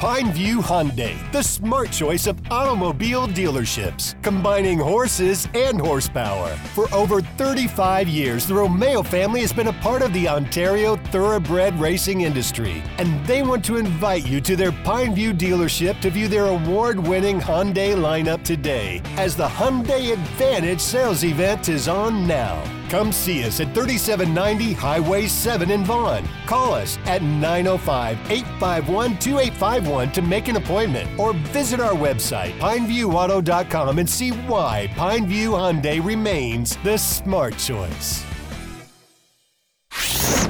Pineview 0.00 0.56
Hyundai, 0.56 1.16
the 1.30 1.42
smart 1.42 1.92
choice 1.92 2.26
of 2.26 2.36
automobile 2.50 3.28
dealerships, 3.28 4.20
combining 4.22 4.78
horses 4.78 5.48
and 5.54 5.80
horsepower. 5.80 6.48
For 6.74 6.92
over 6.92 7.20
35 7.20 8.08
years, 8.08 8.46
the 8.46 8.54
Romeo 8.54 9.02
family 9.04 9.40
has 9.42 9.52
been 9.52 9.68
a 9.68 9.72
part 9.74 10.02
of 10.02 10.12
the 10.12 10.28
Ontario 10.28 10.96
thoroughbred 10.96 11.78
racing 11.78 12.22
industry, 12.22 12.82
and 12.98 13.24
they 13.24 13.42
want 13.42 13.64
to 13.66 13.76
invite 13.76 14.26
you 14.26 14.40
to 14.40 14.56
their 14.56 14.72
Pineview 14.72 15.38
dealership 15.38 16.00
to 16.00 16.10
view 16.10 16.26
their 16.26 16.46
award 16.46 16.98
winning 16.98 17.40
Hyundai 17.40 17.94
lineup 17.94 18.42
today, 18.42 19.00
as 19.16 19.36
the 19.36 19.46
Hyundai 19.46 20.12
Advantage 20.12 20.80
sales 20.80 21.22
event 21.22 21.68
is 21.68 21.86
on 21.86 22.26
now. 22.26 22.62
Come 22.94 23.10
see 23.10 23.42
us 23.42 23.58
at 23.58 23.74
3790 23.74 24.72
Highway 24.72 25.26
7 25.26 25.68
in 25.68 25.84
Vaughan. 25.84 26.28
Call 26.46 26.74
us 26.74 26.96
at 27.06 27.22
905 27.22 28.16
851 28.30 29.18
2851 29.18 30.12
to 30.12 30.22
make 30.22 30.46
an 30.46 30.54
appointment 30.54 31.18
or 31.18 31.32
visit 31.32 31.80
our 31.80 31.94
website, 31.94 32.56
pineviewauto.com, 32.60 33.98
and 33.98 34.08
see 34.08 34.30
why 34.30 34.88
Pineview 34.94 35.48
Hyundai 35.58 36.04
remains 36.04 36.76
the 36.84 36.96
smart 36.96 37.58
choice. 37.58 38.24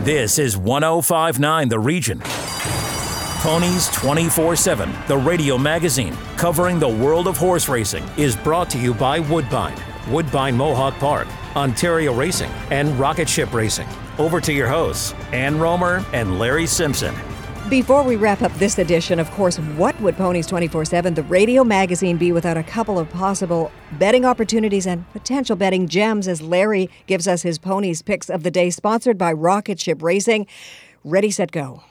This 0.00 0.38
is 0.38 0.58
1059 0.58 1.70
The 1.70 1.78
Region. 1.78 2.20
Ponies 3.40 3.88
24 3.88 4.56
7, 4.56 4.92
the 5.08 5.16
radio 5.16 5.56
magazine 5.56 6.14
covering 6.36 6.78
the 6.78 6.88
world 6.88 7.26
of 7.26 7.38
horse 7.38 7.70
racing, 7.70 8.04
is 8.18 8.36
brought 8.36 8.68
to 8.68 8.78
you 8.78 8.92
by 8.92 9.18
Woodbine, 9.18 9.76
Woodbine 10.08 10.56
Mohawk 10.56 10.94
Park, 10.94 11.28
Ontario 11.56 12.12
Racing, 12.14 12.50
and 12.70 12.98
Rocket 12.98 13.28
Ship 13.28 13.52
Racing. 13.52 13.88
Over 14.18 14.40
to 14.40 14.52
your 14.52 14.68
hosts, 14.68 15.12
Ann 15.32 15.58
Romer 15.58 16.04
and 16.12 16.38
Larry 16.38 16.66
Simpson. 16.66 17.14
Before 17.70 18.02
we 18.02 18.16
wrap 18.16 18.42
up 18.42 18.52
this 18.54 18.78
edition, 18.78 19.18
of 19.18 19.30
course, 19.30 19.58
what 19.58 19.98
would 20.02 20.16
Ponies 20.16 20.46
24 20.46 20.84
7, 20.84 21.14
the 21.14 21.22
radio 21.22 21.64
magazine, 21.64 22.18
be 22.18 22.30
without 22.30 22.58
a 22.58 22.62
couple 22.62 22.98
of 22.98 23.08
possible 23.08 23.72
betting 23.92 24.26
opportunities 24.26 24.86
and 24.86 25.10
potential 25.12 25.56
betting 25.56 25.88
gems 25.88 26.28
as 26.28 26.42
Larry 26.42 26.90
gives 27.06 27.26
us 27.26 27.40
his 27.40 27.58
Ponies 27.58 28.02
picks 28.02 28.28
of 28.28 28.42
the 28.42 28.50
day, 28.50 28.68
sponsored 28.68 29.16
by 29.16 29.32
Rocket 29.32 29.80
Ship 29.80 30.02
Racing? 30.02 30.46
Ready, 31.04 31.30
set, 31.30 31.52
go. 31.52 31.82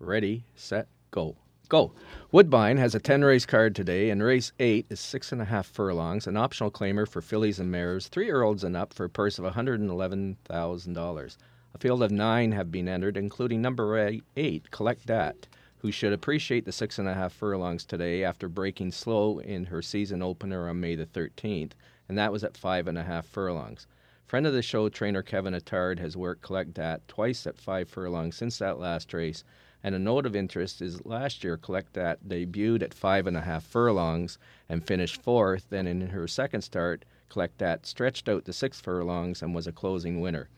Ready, 0.00 0.44
set, 0.56 0.88
go. 1.12 1.36
Go. 1.68 1.92
Woodbine 2.32 2.78
has 2.78 2.94
a 2.94 2.98
10 2.98 3.22
race 3.26 3.44
card 3.44 3.76
today, 3.76 4.08
and 4.08 4.22
race 4.22 4.52
8 4.58 4.86
is 4.88 4.98
six 5.00 5.32
and 5.32 5.42
a 5.42 5.44
half 5.44 5.66
furlongs, 5.66 6.26
an 6.26 6.38
optional 6.38 6.70
claimer 6.70 7.06
for 7.06 7.20
fillies 7.20 7.60
and 7.60 7.70
mares, 7.70 8.08
three 8.08 8.24
year 8.24 8.40
olds 8.40 8.64
and 8.64 8.74
up 8.74 8.94
for 8.94 9.04
a 9.04 9.10
purse 9.10 9.38
of 9.38 9.44
$111,000. 9.44 11.36
A 11.74 11.78
field 11.78 12.02
of 12.02 12.10
nine 12.10 12.52
have 12.52 12.72
been 12.72 12.88
entered, 12.88 13.18
including 13.18 13.60
number 13.60 14.18
eight, 14.34 14.70
Collect 14.70 15.04
Dat, 15.04 15.46
who 15.80 15.92
should 15.92 16.14
appreciate 16.14 16.64
the 16.64 16.72
six 16.72 16.98
and 16.98 17.06
a 17.06 17.12
half 17.12 17.34
furlongs 17.34 17.84
today 17.84 18.24
after 18.24 18.48
breaking 18.48 18.92
slow 18.92 19.38
in 19.38 19.66
her 19.66 19.82
season 19.82 20.22
opener 20.22 20.70
on 20.70 20.80
May 20.80 20.94
the 20.94 21.04
13th, 21.04 21.72
and 22.08 22.16
that 22.16 22.32
was 22.32 22.42
at 22.42 22.56
five 22.56 22.88
and 22.88 22.96
a 22.96 23.04
half 23.04 23.26
furlongs. 23.26 23.86
Friend 24.24 24.46
of 24.46 24.54
the 24.54 24.62
show, 24.62 24.88
trainer 24.88 25.22
Kevin 25.22 25.52
Attard, 25.52 25.98
has 25.98 26.16
worked 26.16 26.40
Collect 26.40 26.72
Dat 26.72 27.06
twice 27.08 27.46
at 27.46 27.58
five 27.58 27.90
furlongs 27.90 28.36
since 28.36 28.56
that 28.56 28.78
last 28.78 29.12
race, 29.12 29.44
and 29.84 29.94
a 29.94 29.98
note 29.98 30.26
of 30.26 30.36
interest 30.36 30.80
is 30.80 31.04
last 31.04 31.42
year, 31.42 31.56
Collect 31.56 31.94
Dat 31.94 32.20
debuted 32.28 32.82
at 32.82 32.94
five 32.94 33.26
and 33.26 33.36
a 33.36 33.40
half 33.40 33.64
furlongs 33.64 34.38
and 34.68 34.86
finished 34.86 35.20
fourth. 35.20 35.66
Then 35.70 35.86
in 35.86 36.08
her 36.08 36.28
second 36.28 36.62
start, 36.62 37.04
Collect 37.28 37.58
Dat 37.58 37.86
stretched 37.86 38.28
out 38.28 38.44
to 38.44 38.52
six 38.52 38.80
furlongs 38.80 39.42
and 39.42 39.54
was 39.54 39.66
a 39.66 39.72
closing 39.72 40.20
winner. 40.20 40.48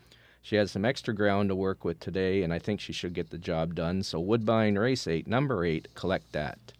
She 0.42 0.56
has 0.56 0.70
some 0.70 0.84
extra 0.84 1.14
ground 1.14 1.48
to 1.48 1.54
work 1.54 1.84
with 1.84 2.00
today, 2.00 2.42
and 2.42 2.52
I 2.52 2.58
think 2.58 2.78
she 2.78 2.92
should 2.92 3.14
get 3.14 3.30
the 3.30 3.38
job 3.38 3.74
done. 3.74 4.02
So 4.02 4.20
Woodbine 4.20 4.76
Race 4.76 5.06
8, 5.06 5.26
number 5.26 5.64
8, 5.64 5.94
Collect 5.94 6.30
Dat. 6.32 6.74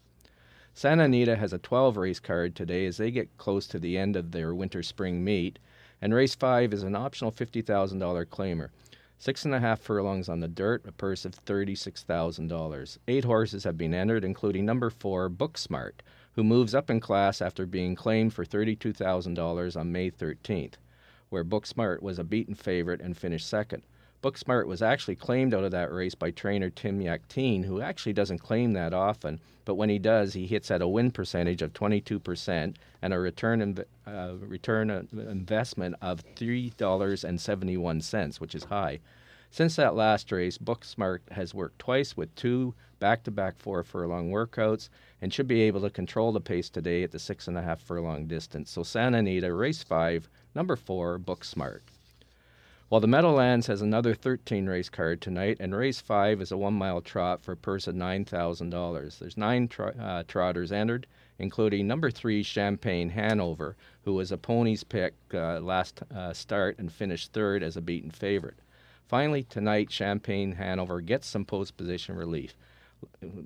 Santa 0.75 1.05
Anita 1.05 1.37
has 1.37 1.53
a 1.53 1.59
12 1.59 1.97
race 1.97 2.21
card 2.21 2.55
today 2.55 2.85
as 2.85 2.99
they 2.99 3.11
get 3.11 3.39
close 3.39 3.67
to 3.69 3.79
the 3.79 3.97
end 3.97 4.17
of 4.17 4.33
their 4.33 4.55
winter 4.55 4.83
spring 4.83 5.25
meet, 5.25 5.59
and 6.03 6.13
race 6.13 6.35
5 6.35 6.75
is 6.75 6.83
an 6.83 6.95
optional 6.95 7.33
$50,000 7.33 8.27
claimer. 8.27 8.69
Six 9.25 9.47
and 9.47 9.55
a 9.55 9.61
half 9.61 9.81
furlongs 9.81 10.29
on 10.29 10.41
the 10.41 10.49
dirt, 10.49 10.85
a 10.87 10.93
purse 10.93 11.25
of 11.25 11.33
$36,000. 11.47 12.99
Eight 13.09 13.25
horses 13.25 13.65
have 13.65 13.79
been 13.79 13.95
entered, 13.95 14.23
including 14.23 14.67
number 14.67 14.91
four, 14.91 15.31
Booksmart, 15.31 16.03
who 16.35 16.45
moves 16.45 16.75
up 16.75 16.91
in 16.91 17.01
class 17.01 17.41
after 17.41 17.65
being 17.65 17.95
claimed 17.95 18.35
for 18.35 18.45
$32,000 18.45 19.81
on 19.81 19.91
May 19.91 20.11
13th, 20.11 20.75
where 21.31 21.43
Booksmart 21.43 22.03
was 22.03 22.19
a 22.19 22.23
beaten 22.23 22.55
favorite 22.55 23.01
and 23.01 23.17
finished 23.17 23.49
second. 23.49 23.83
Booksmart 24.25 24.67
was 24.67 24.81
actually 24.81 25.17
claimed 25.17 25.53
out 25.53 25.65
of 25.65 25.73
that 25.73 25.93
race 25.93 26.15
by 26.15 26.31
trainer 26.31 26.71
Tim 26.71 26.99
Yakteen, 26.99 27.67
who 27.67 27.83
actually 27.83 28.15
doesn't 28.15 28.39
claim 28.39 28.73
that 28.73 28.95
often, 28.95 29.39
but 29.67 29.75
when 29.75 29.91
he 29.91 29.99
does, 29.99 30.33
he 30.33 30.47
hits 30.47 30.71
at 30.71 30.81
a 30.81 30.89
win 30.89 31.11
percentage 31.11 31.61
of 31.61 31.75
22% 31.75 32.75
and 33.03 33.13
a 33.13 33.19
return 33.19 33.61
inv- 33.61 33.85
uh, 34.07 34.37
return 34.37 34.89
investment 35.13 35.97
of 36.01 36.25
$3.71, 36.37 38.41
which 38.41 38.55
is 38.55 38.65
high. 38.65 39.01
Since 39.51 39.77
that 39.77 39.95
last 39.95 40.33
race, 40.33 40.57
Booksmart 40.57 41.19
has 41.33 41.53
worked 41.53 41.79
twice 41.79 42.17
with 42.17 42.35
two 42.35 42.73
back 43.01 43.25
to 43.25 43.31
back 43.31 43.59
four 43.59 43.83
furlong 43.83 44.31
workouts 44.31 44.89
and 45.21 45.35
should 45.35 45.47
be 45.47 45.61
able 45.61 45.83
to 45.83 45.91
control 45.91 46.33
the 46.33 46.41
pace 46.41 46.71
today 46.71 47.03
at 47.03 47.11
the 47.11 47.19
six 47.19 47.47
and 47.47 47.59
a 47.59 47.63
half 47.63 47.83
furlong 47.83 48.27
distance. 48.27 48.71
So, 48.71 48.85
Santa 48.85 49.19
Anita, 49.19 49.53
race 49.53 49.83
five, 49.83 50.31
number 50.55 50.77
four, 50.77 51.19
Booksmart. 51.19 51.81
While 52.91 53.01
the 53.01 53.07
Meadowlands 53.09 53.67
has 53.69 53.81
another 53.81 54.15
13 54.15 54.67
race 54.67 54.91
card 54.91 55.23
tonight, 55.23 55.57
and 55.59 55.75
race 55.75 56.03
5 56.03 56.43
is 56.43 56.53
a 56.53 56.59
one 56.59 56.75
mile 56.75 57.01
trot 57.01 57.43
for 57.43 57.53
a 57.53 57.57
purse 57.57 57.87
of 57.87 57.95
$9,000. 57.95 59.19
There's 59.19 59.39
nine 59.39 59.71
uh, 59.99 60.25
trotters 60.29 60.71
entered, 60.71 61.07
including 61.39 61.87
number 61.87 62.11
3 62.11 62.43
Champagne 62.43 63.09
Hanover, 63.09 63.75
who 64.05 64.13
was 64.13 64.31
a 64.31 64.37
pony's 64.37 64.85
pick 64.85 65.15
uh, 65.33 65.61
last 65.61 66.03
uh, 66.15 66.35
start 66.35 66.79
and 66.79 66.93
finished 66.93 67.33
third 67.33 67.63
as 67.63 67.79
a 67.79 67.81
beaten 67.81 68.11
favorite. 68.11 68.59
Finally, 69.09 69.45
tonight, 69.45 69.91
Champagne 69.91 70.53
Hanover 70.53 71.01
gets 71.01 71.27
some 71.27 71.47
post 71.47 71.79
position 71.79 72.17
relief, 72.17 72.55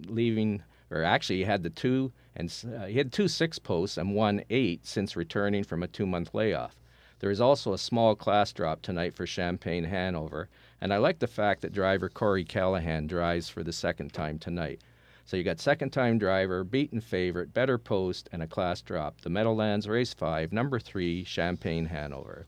leaving, 0.08 0.64
or 0.90 1.04
actually, 1.04 1.36
he 1.36 1.44
had 1.44 1.62
the 1.62 1.70
two 1.70 2.10
and 2.34 2.52
uh, 2.76 2.86
he 2.86 2.98
had 2.98 3.12
two 3.12 3.28
six 3.28 3.60
posts 3.60 3.98
and 3.98 4.16
one 4.16 4.42
eight 4.50 4.84
since 4.84 5.14
returning 5.14 5.62
from 5.62 5.84
a 5.84 5.88
two 5.88 6.06
month 6.06 6.34
layoff. 6.34 6.74
There 7.20 7.30
is 7.30 7.40
also 7.40 7.72
a 7.72 7.78
small 7.78 8.14
class 8.14 8.52
drop 8.52 8.80
tonight 8.80 9.12
for 9.12 9.26
Champagne 9.26 9.84
Hanover, 9.84 10.48
and 10.80 10.94
I 10.94 10.98
like 10.98 11.18
the 11.18 11.26
fact 11.26 11.62
that 11.62 11.72
driver 11.72 12.08
Corey 12.08 12.44
Callahan 12.44 13.08
drives 13.08 13.48
for 13.48 13.64
the 13.64 13.72
second 13.72 14.12
time 14.12 14.38
tonight. 14.38 14.80
So 15.24 15.36
you 15.36 15.42
got 15.42 15.58
second 15.58 15.90
time 15.90 16.18
driver, 16.18 16.62
beaten 16.62 17.00
favorite, 17.00 17.52
better 17.52 17.76
post, 17.76 18.28
and 18.30 18.42
a 18.42 18.46
class 18.46 18.80
drop. 18.80 19.20
The 19.20 19.30
Meadowlands 19.30 19.88
Race 19.88 20.14
5, 20.14 20.52
number 20.52 20.78
3, 20.78 21.24
Champagne 21.24 21.86
Hanover. 21.86 22.46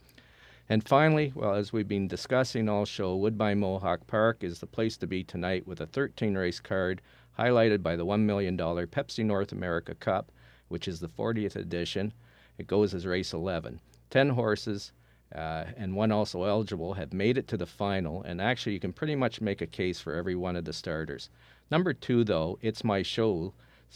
And 0.68 0.86
finally, 0.86 1.32
well, 1.34 1.54
as 1.54 1.72
we've 1.72 1.88
been 1.88 2.06
discussing 2.06 2.68
all 2.68 2.84
show, 2.84 3.16
Woodbine 3.16 3.58
Mohawk 3.58 4.06
Park 4.06 4.44
is 4.44 4.60
the 4.60 4.66
place 4.66 4.96
to 4.98 5.06
be 5.08 5.24
tonight 5.24 5.66
with 5.66 5.80
a 5.80 5.86
13 5.86 6.36
race 6.36 6.60
card 6.60 7.02
highlighted 7.36 7.82
by 7.82 7.96
the 7.96 8.06
$1 8.06 8.20
million 8.20 8.56
Pepsi 8.56 9.24
North 9.24 9.50
America 9.50 9.96
Cup, 9.96 10.30
which 10.68 10.86
is 10.86 11.00
the 11.00 11.08
40th 11.08 11.56
edition. 11.56 12.12
It 12.56 12.68
goes 12.68 12.94
as 12.94 13.04
race 13.04 13.32
11. 13.32 13.80
10 14.10 14.30
horses, 14.30 14.92
uh, 15.34 15.64
and 15.76 15.94
one 15.94 16.10
also 16.10 16.42
eligible, 16.42 16.94
have 16.94 17.12
made 17.12 17.38
it 17.38 17.46
to 17.46 17.56
the 17.56 17.66
final, 17.66 18.22
and 18.24 18.40
actually, 18.40 18.72
you 18.72 18.80
can 18.80 18.92
pretty 18.92 19.14
much 19.14 19.40
make 19.40 19.62
a 19.62 19.66
case 19.66 20.00
for 20.00 20.14
every 20.14 20.34
one 20.34 20.56
of 20.56 20.64
the 20.64 20.72
starters. 20.72 21.30
Number 21.70 21.92
two, 21.92 22.24
though, 22.24 22.58
It's 22.60 22.82
My 22.82 23.02
Show's 23.02 23.52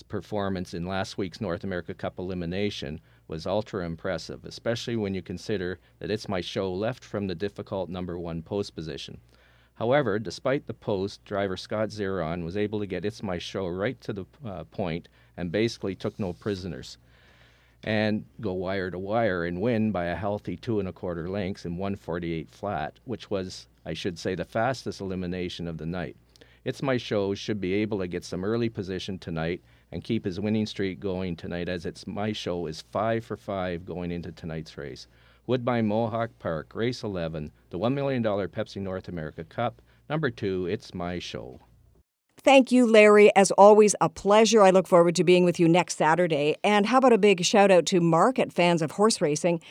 performance 0.08 0.74
in 0.74 0.86
last 0.86 1.18
week's 1.18 1.40
North 1.40 1.64
America 1.64 1.94
Cup 1.94 2.18
elimination 2.18 3.00
was 3.26 3.46
ultra 3.46 3.84
impressive, 3.84 4.44
especially 4.44 4.96
when 4.96 5.14
you 5.14 5.22
consider 5.22 5.78
that 5.98 6.10
It's 6.10 6.28
My 6.28 6.40
Show 6.40 6.72
left 6.72 7.04
from 7.04 7.26
the 7.26 7.34
difficult 7.34 7.88
number 7.88 8.18
one 8.18 8.42
post 8.42 8.74
position. 8.74 9.20
However, 9.74 10.20
despite 10.20 10.66
the 10.66 10.74
post, 10.74 11.24
driver 11.24 11.56
Scott 11.56 11.88
Zeron 11.88 12.44
was 12.44 12.56
able 12.56 12.78
to 12.78 12.86
get 12.86 13.04
It's 13.04 13.22
My 13.22 13.38
Show 13.38 13.66
right 13.66 14.00
to 14.02 14.12
the 14.12 14.24
uh, 14.44 14.64
point 14.64 15.08
and 15.36 15.50
basically 15.50 15.96
took 15.96 16.18
no 16.20 16.32
prisoners 16.32 16.96
and 17.84 18.24
go 18.40 18.54
wire 18.54 18.90
to 18.90 18.98
wire 18.98 19.44
and 19.44 19.60
win 19.60 19.92
by 19.92 20.06
a 20.06 20.16
healthy 20.16 20.56
two 20.56 20.80
and 20.80 20.88
a 20.88 20.92
quarter 20.92 21.28
lengths 21.28 21.66
in 21.66 21.76
148 21.76 22.50
flat, 22.50 22.98
which 23.04 23.30
was, 23.30 23.66
I 23.84 23.92
should 23.92 24.18
say, 24.18 24.34
the 24.34 24.44
fastest 24.44 25.02
elimination 25.02 25.68
of 25.68 25.76
the 25.76 25.84
night. 25.86 26.16
It's 26.64 26.82
My 26.82 26.96
Show 26.96 27.34
should 27.34 27.60
be 27.60 27.74
able 27.74 27.98
to 27.98 28.06
get 28.06 28.24
some 28.24 28.42
early 28.42 28.70
position 28.70 29.18
tonight 29.18 29.62
and 29.92 30.02
keep 30.02 30.24
his 30.24 30.40
winning 30.40 30.64
streak 30.64 30.98
going 30.98 31.36
tonight, 31.36 31.68
as 31.68 31.84
It's 31.84 32.06
My 32.06 32.32
Show 32.32 32.66
is 32.66 32.80
five 32.90 33.22
for 33.22 33.36
five 33.36 33.84
going 33.84 34.10
into 34.10 34.32
tonight's 34.32 34.78
race. 34.78 35.06
Woodbine 35.46 35.86
Mohawk 35.86 36.30
Park, 36.38 36.74
race 36.74 37.02
11, 37.02 37.52
the 37.68 37.78
$1 37.78 37.92
million 37.92 38.22
Pepsi 38.22 38.80
North 38.80 39.08
America 39.08 39.44
Cup. 39.44 39.82
Number 40.08 40.30
two, 40.30 40.66
It's 40.66 40.94
My 40.94 41.18
Show. 41.18 41.60
Thank 42.44 42.70
you, 42.70 42.86
Larry. 42.86 43.34
As 43.34 43.50
always, 43.52 43.94
a 44.02 44.10
pleasure. 44.10 44.60
I 44.60 44.68
look 44.68 44.86
forward 44.86 45.16
to 45.16 45.24
being 45.24 45.46
with 45.46 45.58
you 45.58 45.66
next 45.66 45.96
Saturday. 45.96 46.56
And 46.62 46.84
how 46.84 46.98
about 46.98 47.14
a 47.14 47.18
big 47.18 47.42
shout 47.42 47.70
out 47.70 47.86
to 47.86 48.02
Mark 48.02 48.38
at 48.38 48.52
Fans 48.52 48.82
of 48.82 48.90
Horse 48.90 49.22
Racing? 49.22 49.62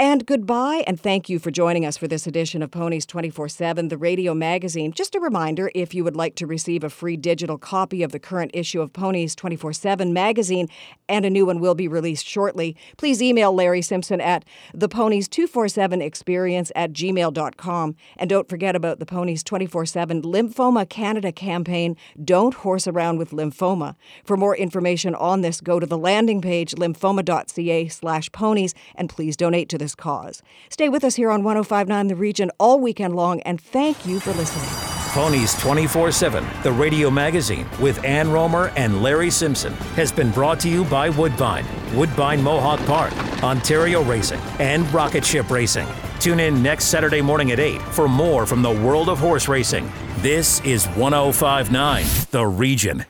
And 0.00 0.24
goodbye, 0.26 0.84
and 0.86 1.00
thank 1.00 1.28
you 1.28 1.40
for 1.40 1.50
joining 1.50 1.84
us 1.84 1.96
for 1.96 2.06
this 2.06 2.28
edition 2.28 2.62
of 2.62 2.70
Ponies 2.70 3.04
24 3.04 3.48
7, 3.48 3.88
the 3.88 3.96
radio 3.96 4.32
magazine. 4.32 4.92
Just 4.92 5.16
a 5.16 5.20
reminder 5.20 5.72
if 5.74 5.92
you 5.92 6.04
would 6.04 6.14
like 6.14 6.36
to 6.36 6.46
receive 6.46 6.84
a 6.84 6.88
free 6.88 7.16
digital 7.16 7.58
copy 7.58 8.04
of 8.04 8.12
the 8.12 8.20
current 8.20 8.52
issue 8.54 8.80
of 8.80 8.92
Ponies 8.92 9.34
24 9.34 9.72
7 9.72 10.12
magazine, 10.12 10.68
and 11.08 11.24
a 11.24 11.30
new 11.30 11.44
one 11.44 11.58
will 11.58 11.74
be 11.74 11.88
released 11.88 12.24
shortly, 12.24 12.76
please 12.96 13.20
email 13.20 13.52
Larry 13.52 13.82
Simpson 13.82 14.20
at 14.20 14.44
the 14.72 14.88
Ponies 14.88 15.26
247 15.26 16.00
experience 16.00 16.70
at 16.76 16.92
gmail.com. 16.92 17.96
And 18.18 18.30
don't 18.30 18.48
forget 18.48 18.76
about 18.76 19.00
the 19.00 19.06
Ponies 19.06 19.42
24 19.42 19.84
7 19.84 20.22
Lymphoma 20.22 20.88
Canada 20.88 21.32
campaign 21.32 21.96
Don't 22.24 22.54
Horse 22.54 22.86
Around 22.86 23.18
with 23.18 23.32
Lymphoma. 23.32 23.96
For 24.22 24.36
more 24.36 24.56
information 24.56 25.16
on 25.16 25.40
this, 25.40 25.60
go 25.60 25.80
to 25.80 25.86
the 25.86 25.98
landing 25.98 26.40
page 26.40 26.76
lymphoma.ca 26.76 27.88
slash 27.88 28.30
ponies, 28.30 28.76
and 28.94 29.10
please 29.10 29.36
donate 29.36 29.68
to 29.70 29.76
the 29.76 29.87
this 29.88 29.94
cause. 29.94 30.42
Stay 30.68 30.90
with 30.90 31.02
us 31.02 31.14
here 31.14 31.30
on 31.30 31.42
1059 31.42 32.08
The 32.08 32.14
Region 32.14 32.50
all 32.58 32.78
weekend 32.78 33.16
long, 33.16 33.40
and 33.40 33.58
thank 33.58 34.04
you 34.04 34.20
for 34.20 34.32
listening. 34.32 34.68
Ponies 35.12 35.58
24 35.60 36.12
7, 36.12 36.46
the 36.62 36.70
radio 36.70 37.10
magazine 37.10 37.66
with 37.80 38.04
Ann 38.04 38.30
Romer 38.30 38.70
and 38.76 39.02
Larry 39.02 39.30
Simpson, 39.30 39.72
has 39.96 40.12
been 40.12 40.30
brought 40.30 40.60
to 40.60 40.68
you 40.68 40.84
by 40.84 41.08
Woodbine, 41.08 41.64
Woodbine 41.94 42.42
Mohawk 42.42 42.80
Park, 42.80 43.14
Ontario 43.42 44.02
Racing, 44.04 44.40
and 44.58 44.86
Rocket 44.92 45.24
Ship 45.24 45.48
Racing. 45.48 45.88
Tune 46.20 46.40
in 46.40 46.62
next 46.62 46.86
Saturday 46.86 47.22
morning 47.22 47.52
at 47.52 47.58
8 47.58 47.80
for 47.80 48.08
more 48.08 48.44
from 48.44 48.60
the 48.60 48.70
world 48.70 49.08
of 49.08 49.18
horse 49.18 49.48
racing. 49.48 49.90
This 50.18 50.60
is 50.60 50.86
1059 50.88 52.04
The 52.30 52.46
Region. 52.46 53.06